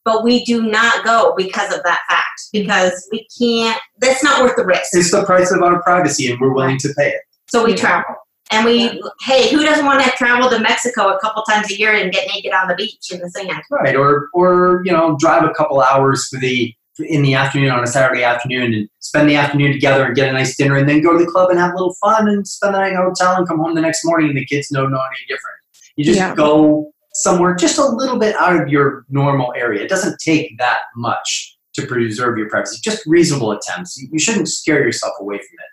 but 0.04 0.24
we 0.24 0.44
do 0.44 0.62
not 0.62 1.04
go 1.04 1.34
because 1.36 1.72
of 1.74 1.82
that 1.84 2.00
fact. 2.08 2.24
Because 2.52 3.08
we 3.11 3.26
can't. 3.38 3.80
That's 3.98 4.22
not 4.22 4.42
worth 4.42 4.56
the 4.56 4.64
risk. 4.64 4.90
It's 4.92 5.11
the 5.11 5.24
price 5.24 5.50
of 5.52 5.62
our 5.62 5.82
privacy, 5.82 6.30
and 6.30 6.40
we're 6.40 6.52
willing 6.52 6.78
to 6.78 6.94
pay 6.98 7.08
it. 7.08 7.20
So 7.48 7.64
we 7.64 7.74
travel, 7.74 8.14
and 8.51 8.64
we. 8.64 9.03
Hey, 9.22 9.51
who 9.51 9.62
doesn't 9.62 9.84
want 9.84 10.03
to 10.05 10.11
travel 10.12 10.49
to 10.51 10.59
Mexico 10.61 11.09
a 11.09 11.18
couple 11.20 11.42
times 11.44 11.70
a 11.70 11.78
year 11.78 11.92
and 11.92 12.12
get 12.12 12.28
naked 12.32 12.53
on 12.53 12.68
the 12.68 12.74
beach 12.74 13.11
in 13.11 13.20
the 13.20 13.30
sand? 13.30 13.62
Right, 13.70 13.97
or 13.97 14.28
or 14.32 14.82
you 14.84 14.92
know, 14.92 15.16
drive 15.18 15.44
a 15.44 15.53
couple 15.55 15.80
hours 15.80 16.28
for 16.28 16.38
the 16.38 16.74
in 17.01 17.20
the 17.22 17.34
afternoon 17.34 17.70
on 17.70 17.84
a 17.84 17.86
Saturday 17.86 18.24
afternoon 18.24 18.72
and 18.72 18.88
spend 19.01 19.28
the 19.28 19.36
afternoon 19.36 19.70
together 19.72 20.07
and 20.07 20.16
get 20.16 20.30
a 20.30 20.32
nice 20.32 20.57
dinner 20.57 20.76
and 20.76 20.88
then 20.88 21.03
go 21.03 21.12
to 21.12 21.22
the 21.22 21.30
club 21.30 21.51
and 21.51 21.59
have 21.59 21.72
a 21.72 21.76
little 21.76 21.94
fun 22.01 22.26
and 22.26 22.49
spend 22.49 22.74
the 22.74 22.78
night 22.78 22.92
in 22.92 22.97
a 22.99 23.03
hotel 23.03 23.36
and 23.36 23.47
come 23.47 23.59
home 23.59 23.74
the 23.74 23.82
next 23.82 24.03
morning 24.05 24.28
and 24.30 24.38
the 24.38 24.47
kids 24.47 24.68
don't 24.72 24.90
know 24.90 24.97
any 24.97 25.26
different. 25.28 25.57
You 25.97 26.05
just 26.05 26.16
Yeah. 26.16 26.34
go 26.34 26.90
somewhere 27.12 27.55
just 27.55 27.76
a 27.76 27.84
little 27.84 28.18
bit 28.18 28.34
out 28.36 28.59
of 28.59 28.68
your 28.68 29.05
normal 29.11 29.53
area. 29.55 29.82
It 29.82 29.90
doesn't 29.90 30.18
take 30.24 30.57
that 30.59 30.78
much 30.97 31.57
to 31.74 31.86
preserve 31.86 32.38
your 32.38 32.49
privacy. 32.49 32.78
Just 32.82 33.05
reasonable 33.07 33.51
attempts. 33.53 33.99
You, 33.99 34.09
you 34.12 34.18
shouldn't 34.18 34.49
scare 34.49 34.82
yourself 34.82 35.12
away 35.20 35.36
from 35.36 35.44
it. 35.44 35.70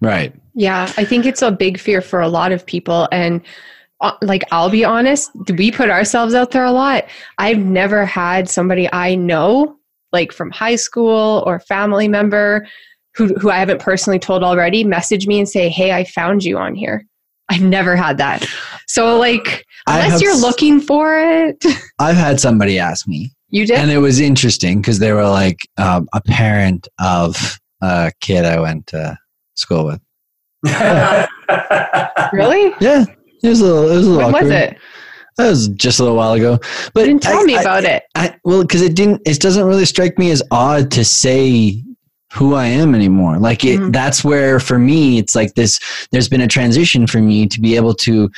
Right. 0.00 0.32
Yeah, 0.54 0.92
I 0.96 1.04
think 1.04 1.26
it's 1.26 1.42
a 1.42 1.50
big 1.50 1.78
fear 1.78 2.00
for 2.00 2.20
a 2.20 2.28
lot 2.28 2.52
of 2.52 2.64
people. 2.66 3.08
And 3.12 3.42
uh, 4.00 4.12
like, 4.22 4.44
I'll 4.52 4.70
be 4.70 4.84
honest, 4.84 5.30
we 5.56 5.70
put 5.70 5.90
ourselves 5.90 6.34
out 6.34 6.52
there 6.52 6.64
a 6.64 6.72
lot. 6.72 7.04
I've 7.38 7.58
never 7.58 8.04
had 8.04 8.48
somebody 8.48 8.88
I 8.92 9.14
know, 9.14 9.76
like 10.12 10.32
from 10.32 10.50
high 10.50 10.76
school 10.76 11.42
or 11.46 11.60
family 11.60 12.08
member, 12.08 12.66
who, 13.14 13.34
who 13.34 13.50
I 13.50 13.58
haven't 13.58 13.80
personally 13.80 14.18
told 14.18 14.44
already, 14.44 14.84
message 14.84 15.26
me 15.26 15.38
and 15.38 15.48
say, 15.48 15.68
Hey, 15.68 15.92
I 15.92 16.04
found 16.04 16.44
you 16.44 16.58
on 16.58 16.74
here. 16.74 17.04
I've 17.48 17.62
never 17.62 17.96
had 17.96 18.18
that. 18.18 18.46
So, 18.86 19.18
like, 19.18 19.64
unless 19.86 20.20
you're 20.20 20.36
looking 20.36 20.80
for 20.80 21.18
it, 21.18 21.64
I've 21.98 22.16
had 22.16 22.40
somebody 22.40 22.78
ask 22.78 23.08
me, 23.08 23.32
you 23.48 23.66
did. 23.66 23.78
and 23.78 23.90
it 23.90 23.98
was 23.98 24.20
interesting 24.20 24.80
because 24.80 24.98
they 24.98 25.12
were 25.12 25.28
like 25.28 25.66
um, 25.78 26.08
a 26.12 26.20
parent 26.20 26.88
of 27.00 27.58
a 27.80 28.12
kid 28.20 28.44
I 28.44 28.60
went 28.60 28.86
to 28.88 29.18
school 29.58 29.84
with. 29.86 30.00
really? 32.32 32.72
Yeah. 32.80 33.04
It 33.42 33.48
was 33.48 33.60
a 33.60 33.64
little. 33.64 33.90
It 33.90 33.96
was 33.96 34.06
a 34.06 34.10
little 34.10 34.32
When 34.32 34.44
was 34.44 34.52
it? 34.52 34.76
That 35.36 35.48
was 35.48 35.68
just 35.68 36.00
a 36.00 36.02
little 36.02 36.16
while 36.16 36.32
ago. 36.32 36.58
But 36.94 37.02
You 37.02 37.06
didn't 37.08 37.22
tell 37.22 37.40
I- 37.40 37.44
me 37.44 37.56
I- 37.56 37.60
about 37.60 37.84
it. 37.84 38.02
I, 38.16 38.34
well, 38.44 38.62
because 38.62 38.82
it 38.82 38.94
didn't. 38.96 39.22
It 39.26 39.38
doesn't 39.40 39.64
really 39.64 39.84
strike 39.84 40.18
me 40.18 40.30
as 40.30 40.42
odd 40.50 40.90
to 40.92 41.04
say 41.04 41.82
who 42.32 42.54
I 42.54 42.66
am 42.66 42.94
anymore. 42.94 43.38
Like 43.38 43.64
it. 43.64 43.78
Mhm. 43.80 43.92
That's 43.92 44.24
where 44.24 44.58
for 44.60 44.78
me, 44.78 45.18
it's 45.18 45.34
like 45.36 45.54
this. 45.54 45.78
There's 46.10 46.28
been 46.28 46.40
a 46.40 46.48
transition 46.48 47.06
for 47.06 47.20
me 47.20 47.46
to 47.46 47.60
be 47.60 47.76
able 47.76 47.94
to. 47.94 48.28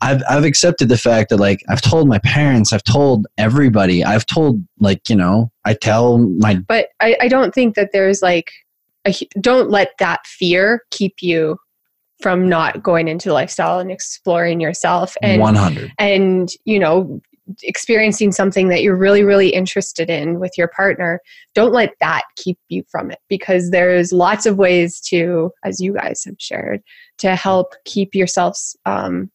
I've 0.00 0.22
I've 0.28 0.44
accepted 0.44 0.88
the 0.88 0.98
fact 0.98 1.30
that 1.30 1.38
like 1.38 1.60
I've 1.68 1.80
told 1.80 2.08
my 2.08 2.18
parents, 2.18 2.72
I've 2.72 2.84
told 2.84 3.26
everybody, 3.38 4.04
I've 4.04 4.26
told 4.26 4.62
like 4.78 5.08
you 5.08 5.16
know, 5.16 5.50
I 5.64 5.74
tell 5.74 6.18
my 6.18 6.56
but 6.68 6.88
I, 7.00 7.16
I 7.20 7.28
don't 7.28 7.54
think 7.54 7.74
that 7.74 7.90
there's 7.92 8.20
like 8.22 8.52
a, 9.06 9.14
don't 9.40 9.70
let 9.70 9.92
that 9.98 10.26
fear 10.26 10.82
keep 10.90 11.16
you 11.20 11.58
from 12.22 12.48
not 12.48 12.82
going 12.82 13.08
into 13.08 13.32
lifestyle 13.32 13.78
and 13.78 13.90
exploring 13.90 14.60
yourself 14.60 15.16
and 15.22 15.40
100. 15.40 15.92
and 15.98 16.50
you 16.64 16.78
know 16.78 17.20
experiencing 17.62 18.32
something 18.32 18.68
that 18.68 18.82
you're 18.82 18.96
really 18.96 19.22
really 19.22 19.50
interested 19.50 20.08
in 20.08 20.40
with 20.40 20.52
your 20.56 20.68
partner. 20.68 21.20
Don't 21.54 21.72
let 21.72 21.92
that 22.00 22.22
keep 22.36 22.58
you 22.68 22.82
from 22.90 23.10
it 23.10 23.18
because 23.28 23.70
there's 23.70 24.12
lots 24.12 24.46
of 24.46 24.56
ways 24.56 25.00
to 25.02 25.50
as 25.64 25.80
you 25.80 25.92
guys 25.92 26.22
have 26.24 26.36
shared 26.38 26.82
to 27.18 27.36
help 27.36 27.74
keep 27.84 28.14
yourselves 28.14 28.76
um 28.86 29.30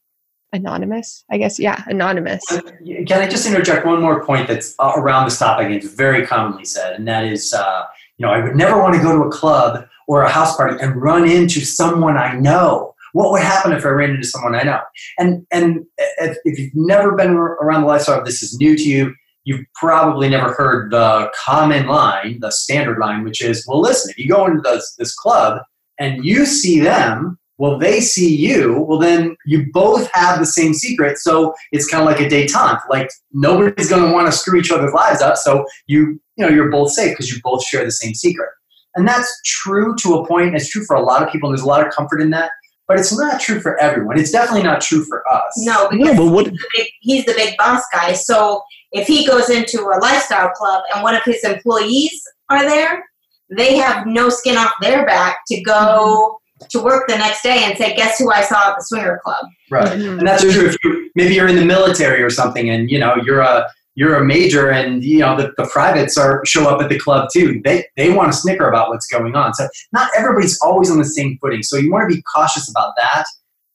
anonymous 0.52 1.24
i 1.30 1.38
guess. 1.38 1.60
Yeah 1.60 1.84
anonymous. 1.86 2.42
Can 2.46 3.20
I 3.20 3.28
just 3.28 3.46
interject 3.46 3.86
one 3.86 4.00
more 4.00 4.24
point 4.24 4.48
that's 4.48 4.74
uh, 4.80 4.92
around 4.96 5.26
this 5.26 5.38
topic 5.38 5.66
and 5.66 5.74
it's 5.76 5.86
very 5.86 6.26
commonly 6.26 6.64
said, 6.64 6.94
and 6.94 7.06
that 7.06 7.24
is, 7.24 7.54
uh, 7.54 7.84
you 8.20 8.26
know, 8.26 8.32
I 8.32 8.44
would 8.44 8.54
never 8.54 8.78
want 8.78 8.94
to 8.94 9.00
go 9.00 9.16
to 9.16 9.24
a 9.26 9.30
club 9.30 9.86
or 10.06 10.22
a 10.22 10.28
house 10.28 10.54
party 10.54 10.76
and 10.78 11.00
run 11.00 11.26
into 11.26 11.64
someone 11.64 12.18
I 12.18 12.34
know. 12.34 12.94
What 13.14 13.32
would 13.32 13.40
happen 13.40 13.72
if 13.72 13.86
I 13.86 13.88
ran 13.88 14.10
into 14.10 14.26
someone 14.26 14.54
I 14.54 14.62
know? 14.62 14.80
And 15.18 15.46
and 15.50 15.86
if, 15.96 16.36
if 16.44 16.58
you've 16.58 16.74
never 16.74 17.16
been 17.16 17.30
around 17.30 17.80
the 17.80 17.86
lifestyle, 17.86 18.18
if 18.18 18.26
this 18.26 18.42
is 18.42 18.58
new 18.60 18.76
to 18.76 18.82
you, 18.82 19.14
you've 19.44 19.64
probably 19.74 20.28
never 20.28 20.52
heard 20.52 20.92
the 20.92 21.32
common 21.34 21.86
line, 21.86 22.40
the 22.40 22.50
standard 22.50 22.98
line, 22.98 23.24
which 23.24 23.40
is, 23.40 23.64
well, 23.66 23.80
listen, 23.80 24.10
if 24.10 24.18
you 24.18 24.28
go 24.28 24.44
into 24.44 24.60
this, 24.60 24.94
this 24.98 25.14
club 25.14 25.62
and 25.98 26.22
you 26.22 26.44
see 26.44 26.78
them, 26.78 27.38
well, 27.60 27.76
they 27.76 28.00
see 28.00 28.34
you, 28.34 28.86
well, 28.88 28.98
then 28.98 29.36
you 29.44 29.66
both 29.70 30.10
have 30.14 30.38
the 30.38 30.46
same 30.46 30.72
secret. 30.72 31.18
So 31.18 31.52
it's 31.72 31.86
kind 31.86 32.00
of 32.00 32.06
like 32.06 32.18
a 32.18 32.26
detente. 32.26 32.80
Like 32.88 33.10
nobody's 33.34 33.90
going 33.90 34.02
to 34.02 34.10
want 34.10 34.26
to 34.28 34.32
screw 34.32 34.58
each 34.58 34.70
other's 34.70 34.94
lives 34.94 35.20
up. 35.20 35.36
So 35.36 35.66
you, 35.86 36.18
you 36.36 36.46
know, 36.46 36.48
you're 36.48 36.70
both 36.70 36.90
safe 36.90 37.10
because 37.10 37.30
you 37.30 37.38
both 37.44 37.62
share 37.62 37.84
the 37.84 37.90
same 37.90 38.14
secret. 38.14 38.48
And 38.94 39.06
that's 39.06 39.30
true 39.44 39.94
to 39.96 40.14
a 40.14 40.26
point. 40.26 40.54
It's 40.54 40.70
true 40.70 40.84
for 40.86 40.96
a 40.96 41.02
lot 41.02 41.22
of 41.22 41.30
people, 41.30 41.50
and 41.50 41.58
there's 41.58 41.64
a 41.64 41.68
lot 41.68 41.86
of 41.86 41.92
comfort 41.92 42.22
in 42.22 42.30
that. 42.30 42.50
But 42.88 42.98
it's 42.98 43.16
not 43.16 43.42
true 43.42 43.60
for 43.60 43.78
everyone. 43.78 44.18
It's 44.18 44.30
definitely 44.30 44.62
not 44.62 44.80
true 44.80 45.04
for 45.04 45.22
us. 45.30 45.52
No, 45.58 45.90
No, 45.90 45.98
because 45.98 46.16
but 46.16 46.26
what? 46.26 46.46
he's, 46.46 46.58
the 46.58 46.68
big, 46.74 46.86
he's 47.02 47.24
the 47.26 47.34
big 47.34 47.56
boss 47.58 47.82
guy. 47.92 48.14
So 48.14 48.62
if 48.92 49.06
he 49.06 49.26
goes 49.26 49.50
into 49.50 49.82
a 49.82 50.00
lifestyle 50.00 50.48
club 50.50 50.84
and 50.94 51.02
one 51.02 51.14
of 51.14 51.22
his 51.24 51.44
employees 51.44 52.22
are 52.48 52.64
there, 52.64 53.04
they 53.50 53.76
have 53.76 54.06
no 54.06 54.30
skin 54.30 54.56
off 54.56 54.72
their 54.80 55.04
back 55.04 55.40
to 55.48 55.60
go 55.60 55.72
mm-hmm. 55.74 56.39
To 56.68 56.82
work 56.82 57.08
the 57.08 57.16
next 57.16 57.42
day 57.42 57.64
and 57.64 57.76
say, 57.78 57.94
"Guess 57.96 58.18
who 58.18 58.30
I 58.30 58.42
saw 58.42 58.70
at 58.70 58.76
the 58.76 58.84
swinger 58.84 59.20
club?" 59.24 59.46
Right. 59.70 59.98
Mhm. 59.98 60.18
And 60.18 60.28
that's 60.28 60.42
true 60.42 60.66
if 60.66 60.76
you 60.84 61.10
maybe 61.14 61.34
you're 61.34 61.48
in 61.48 61.56
the 61.56 61.64
military 61.64 62.22
or 62.22 62.30
something 62.30 62.68
and 62.68 62.90
you 62.90 62.98
know 62.98 63.16
you're 63.24 63.40
a 63.40 63.68
you're 63.96 64.14
a 64.16 64.24
major 64.24 64.70
and 64.70 65.02
you 65.02 65.18
know 65.18 65.36
the, 65.36 65.52
the 65.56 65.68
privates 65.72 66.16
are 66.16 66.44
show 66.46 66.68
up 66.68 66.80
at 66.82 66.88
the 66.88 66.98
club 66.98 67.28
too. 67.32 67.60
They 67.64 67.86
they 67.96 68.12
want 68.12 68.32
to 68.32 68.38
snicker 68.38 68.68
about 68.68 68.88
what's 68.88 69.06
going 69.06 69.34
on. 69.34 69.54
So 69.54 69.68
not 69.92 70.10
everybody's 70.16 70.58
always 70.60 70.90
on 70.90 70.98
the 70.98 71.04
same 71.04 71.38
footing. 71.40 71.62
So 71.62 71.76
you 71.76 71.90
want 71.92 72.08
to 72.08 72.14
be 72.14 72.22
cautious 72.34 72.68
about 72.70 72.92
that. 72.98 73.24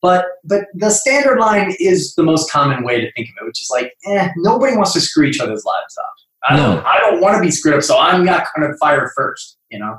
But 0.01 0.25
but 0.43 0.65
the 0.75 0.91
standard 0.91 1.39
line 1.39 1.75
is 1.79 2.13
the 2.15 2.23
most 2.23 2.51
common 2.51 2.83
way 2.83 3.01
to 3.01 3.11
think 3.13 3.27
of 3.29 3.43
it, 3.43 3.45
which 3.47 3.61
is 3.61 3.69
like, 3.71 3.91
eh, 4.07 4.29
nobody 4.38 4.75
wants 4.75 4.93
to 4.93 5.01
screw 5.01 5.25
each 5.25 5.39
other's 5.39 5.63
lives 5.65 5.97
up. 5.97 6.13
I 6.47 6.55
don't 6.55 6.75
No. 6.75 6.83
I 6.86 6.99
don't 6.99 7.21
want 7.21 7.36
to 7.38 7.41
be 7.41 7.49
screwed 7.49 7.73
up, 7.75 7.81
so 7.83 7.97
I'm 7.97 8.23
not 8.23 8.45
gonna 8.55 8.73
fire 8.79 9.11
first, 9.15 9.57
you 9.71 9.79
know? 9.79 9.97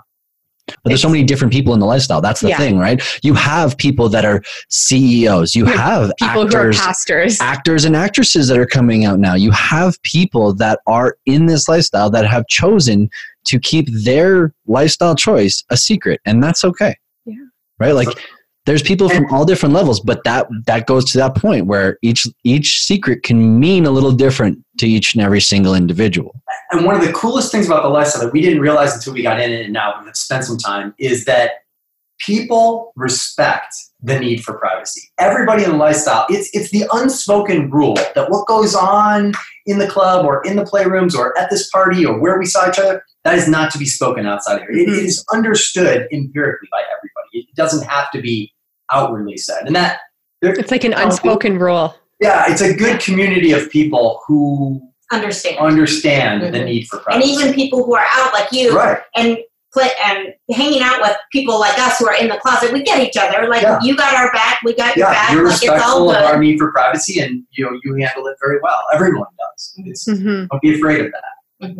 But 0.66 0.76
there's 0.90 1.02
so 1.02 1.08
many 1.08 1.24
different 1.24 1.52
people 1.52 1.74
in 1.74 1.80
the 1.80 1.86
lifestyle. 1.86 2.20
That's 2.20 2.40
the 2.40 2.48
Yeah. 2.48 2.58
thing, 2.58 2.78
right? 2.78 3.00
You 3.22 3.34
have 3.34 3.76
people 3.76 4.08
that 4.08 4.24
are 4.24 4.42
CEOs. 4.68 5.54
You 5.54 5.64
have 5.66 6.12
people 6.18 6.42
actors. 6.46 6.76
who 6.76 6.82
are 6.82 6.86
pastors 6.86 7.40
actors 7.40 7.84
and 7.84 7.94
actresses 7.96 8.48
that 8.48 8.58
are 8.58 8.66
coming 8.66 9.04
out 9.04 9.18
now. 9.18 9.34
You 9.34 9.50
have 9.52 10.00
people 10.02 10.54
that 10.54 10.80
are 10.86 11.16
in 11.26 11.46
this 11.46 11.68
lifestyle 11.68 12.10
that 12.10 12.26
have 12.26 12.46
chosen 12.48 13.08
to 13.46 13.60
keep 13.60 13.88
their 13.92 14.52
lifestyle 14.66 15.14
choice 15.14 15.62
a 15.70 15.76
secret, 15.76 16.20
and 16.26 16.42
that's 16.42 16.64
okay. 16.64 16.96
Yeah. 17.26 17.34
Right? 17.78 17.92
Like 17.94 18.08
there's 18.64 18.82
people 18.82 19.08
from 19.08 19.26
all 19.32 19.44
different 19.44 19.72
levels, 19.74 20.00
but 20.00 20.24
that 20.24 20.48
that 20.66 20.86
goes 20.86 21.04
to 21.12 21.18
that 21.18 21.36
point 21.36 21.66
where 21.66 21.98
each 22.02 22.26
each 22.42 22.80
secret 22.82 23.22
can 23.22 23.60
mean 23.60 23.86
a 23.86 23.90
little 23.92 24.10
different 24.10 24.58
to 24.78 24.88
each 24.88 25.14
and 25.14 25.22
every 25.22 25.40
single 25.40 25.74
individual. 25.74 26.34
And 26.70 26.84
one 26.84 26.94
of 26.96 27.00
the 27.06 27.12
coolest 27.12 27.52
things 27.52 27.66
about 27.66 27.82
the 27.82 27.88
lifestyle 27.88 28.22
that 28.24 28.32
we 28.32 28.40
didn't 28.40 28.60
realize 28.60 28.94
until 28.94 29.12
we 29.12 29.22
got 29.22 29.40
in 29.40 29.50
it 29.52 29.64
and 29.64 29.72
now 29.72 30.00
we've 30.04 30.16
spent 30.16 30.44
some 30.44 30.58
time 30.58 30.94
is 30.98 31.24
that 31.26 31.50
people 32.18 32.92
respect 32.96 33.74
the 34.02 34.18
need 34.18 34.42
for 34.42 34.54
privacy. 34.58 35.02
Everybody 35.18 35.64
in 35.64 35.70
the 35.70 35.76
lifestyle, 35.76 36.26
it's 36.28 36.48
it's 36.54 36.70
the 36.70 36.84
unspoken 36.92 37.70
rule 37.70 37.94
that 38.14 38.30
what 38.30 38.46
goes 38.46 38.74
on 38.74 39.32
in 39.66 39.78
the 39.78 39.86
club 39.86 40.24
or 40.24 40.42
in 40.44 40.56
the 40.56 40.64
playrooms 40.64 41.14
or 41.14 41.36
at 41.38 41.50
this 41.50 41.68
party 41.70 42.04
or 42.06 42.18
where 42.18 42.38
we 42.38 42.46
saw 42.46 42.68
each 42.68 42.78
other, 42.78 43.02
that 43.24 43.36
is 43.36 43.48
not 43.48 43.70
to 43.72 43.78
be 43.78 43.84
spoken 43.86 44.26
outside 44.26 44.56
of 44.56 44.60
here. 44.62 44.70
It- 44.70 44.88
it 44.88 45.04
is 45.04 45.24
understood 45.32 46.08
empirically 46.12 46.68
by 46.70 46.80
everybody. 46.82 47.48
It 47.48 47.54
doesn't 47.56 47.86
have 47.86 48.10
to 48.12 48.20
be 48.20 48.52
outwardly 48.92 49.36
said. 49.36 49.66
And 49.66 49.74
that 49.76 50.00
there, 50.40 50.52
it's 50.52 50.70
like 50.70 50.84
an 50.84 50.92
unspoken 50.94 51.58
rule 51.58 51.96
yeah, 52.20 52.50
it's 52.50 52.62
a 52.62 52.74
good 52.74 53.00
community 53.00 53.52
of 53.52 53.68
people 53.70 54.22
who 54.26 54.80
Understand? 55.12 55.58
understand 55.58 56.42
the 56.42 56.58
Mhm. 56.58 56.64
need 56.64 56.86
for 56.88 56.98
privacy. 56.98 57.30
and 57.30 57.40
even 57.42 57.54
people 57.54 57.84
who 57.84 57.94
are 57.94 58.06
out 58.14 58.32
like 58.32 58.50
you 58.52 58.76
right. 58.76 58.98
and 59.14 59.38
play 59.72 59.90
and 60.04 60.34
hanging 60.50 60.82
out 60.82 61.00
with 61.00 61.16
people 61.32 61.60
like 61.60 61.78
us 61.78 61.98
who 61.98 62.08
are 62.08 62.14
in 62.14 62.28
the 62.28 62.36
closet, 62.38 62.72
we 62.72 62.82
get 62.82 62.98
each 62.98 63.16
other. 63.16 63.46
Like 63.48 63.62
Yeah. 63.62 63.78
you 63.82 63.94
got 63.96 64.14
our 64.14 64.32
back, 64.32 64.58
we 64.64 64.74
got 64.74 64.96
your 64.96 65.06
yeah, 65.06 65.12
back. 65.12 65.32
you're 65.32 65.44
like 65.44 65.54
it's 65.54 65.64
all 65.68 65.74
respectful 65.74 66.10
of 66.10 66.16
good. 66.16 66.24
our 66.24 66.38
need 66.38 66.58
for 66.58 66.72
privacy, 66.72 67.20
and 67.20 67.42
you 67.52 67.64
know 67.64 67.78
you 67.84 67.94
handle 67.94 68.26
it 68.26 68.36
very 68.42 68.58
well. 68.62 68.80
Everyone 68.94 69.26
does. 69.38 69.74
It's, 69.84 70.08
Mhm. 70.08 70.48
Don't 70.48 70.62
be 70.62 70.74
afraid 70.76 71.04
of 71.06 71.12
that. 71.12 71.76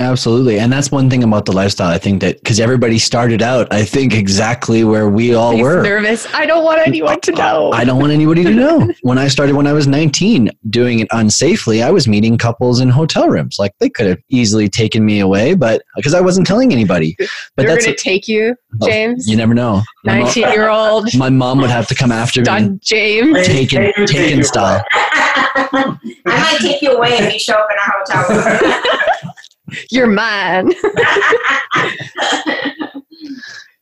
Absolutely. 0.00 0.58
And 0.58 0.72
that's 0.72 0.90
one 0.90 1.08
thing 1.08 1.22
about 1.22 1.44
the 1.44 1.52
lifestyle. 1.52 1.88
I 1.88 1.98
think 1.98 2.20
that 2.20 2.38
because 2.40 2.58
everybody 2.58 2.98
started 2.98 3.42
out, 3.42 3.72
I 3.72 3.84
think 3.84 4.12
exactly 4.12 4.82
where 4.82 5.08
we 5.08 5.34
all 5.34 5.52
He's 5.52 5.62
were. 5.62 5.82
nervous 5.84 6.26
i 6.34 6.44
don't 6.44 6.64
want 6.64 6.84
anyone 6.84 7.20
to 7.20 7.30
know 7.32 7.70
I 7.72 7.84
don't 7.84 8.00
want 8.00 8.12
anybody 8.12 8.42
to 8.42 8.50
know. 8.50 8.90
When 9.02 9.18
I 9.18 9.28
started 9.28 9.54
when 9.54 9.68
I 9.68 9.72
was 9.72 9.86
19 9.86 10.50
doing 10.70 10.98
it 10.98 11.08
unsafely, 11.10 11.84
I 11.84 11.92
was 11.92 12.08
meeting 12.08 12.36
couples 12.38 12.80
in 12.80 12.88
hotel 12.88 13.28
rooms. 13.28 13.56
Like 13.58 13.72
they 13.78 13.88
could 13.88 14.06
have 14.06 14.18
easily 14.30 14.68
taken 14.68 15.04
me 15.04 15.20
away, 15.20 15.54
but 15.54 15.82
because 15.94 16.12
I 16.14 16.20
wasn't 16.20 16.46
telling 16.48 16.72
anybody. 16.72 17.14
But 17.18 17.28
they're 17.56 17.66
that's 17.68 17.84
going 17.84 17.96
to 17.96 18.02
take 18.02 18.26
you 18.26 18.56
oh, 18.82 18.88
james 18.88 19.28
you 19.28 19.36
never 19.36 19.54
know. 19.54 19.82
My, 20.04 20.18
mo- 20.18 20.24
19 20.24 20.42
year 20.52 20.68
old 20.70 21.14
my 21.16 21.30
mom 21.30 21.60
would 21.60 21.70
have 21.70 21.86
to 21.88 21.94
come 21.94 22.10
after 22.10 22.40
me. 22.40 22.44
stud 22.46 22.82
james 22.82 23.46
Taken, 23.46 23.52
Take 23.54 23.72
you- 23.72 24.06
take 24.06 24.06
taken 24.08 24.42
style. 24.44 24.84
I 24.92 25.98
might 26.26 26.58
take 26.60 26.82
you 26.82 26.92
away 26.96 27.10
if 27.10 27.32
you 27.32 27.38
show 27.38 27.54
up 27.54 27.68
in 27.70 27.76
a 27.78 28.24
hotel 28.24 28.72
room. 28.72 29.30
you're 29.90 30.06
mine 30.06 30.72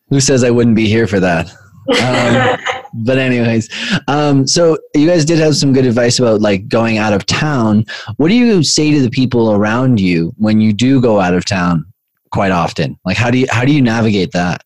Who 0.08 0.20
says 0.20 0.44
I 0.44 0.50
wouldn't 0.50 0.76
be 0.76 0.88
here 0.88 1.06
for 1.06 1.20
that? 1.20 1.50
Um, 1.88 2.82
but 3.04 3.16
anyways, 3.16 3.70
um, 4.06 4.46
so 4.46 4.76
you 4.94 5.06
guys 5.06 5.24
did 5.24 5.38
have 5.38 5.56
some 5.56 5.72
good 5.72 5.86
advice 5.86 6.18
about 6.18 6.42
like 6.42 6.68
going 6.68 6.98
out 6.98 7.14
of 7.14 7.24
town. 7.24 7.86
What 8.18 8.28
do 8.28 8.34
you 8.34 8.62
say 8.62 8.90
to 8.92 9.00
the 9.00 9.08
people 9.08 9.52
around 9.52 10.00
you 10.00 10.34
when 10.36 10.60
you 10.60 10.74
do 10.74 11.00
go 11.00 11.18
out 11.18 11.32
of 11.32 11.46
town? 11.46 11.86
quite 12.32 12.50
often. 12.50 12.98
Like 13.04 13.16
how 13.16 13.30
do 13.30 13.38
you 13.38 13.46
how 13.50 13.64
do 13.64 13.72
you 13.72 13.82
navigate 13.82 14.32
that? 14.32 14.64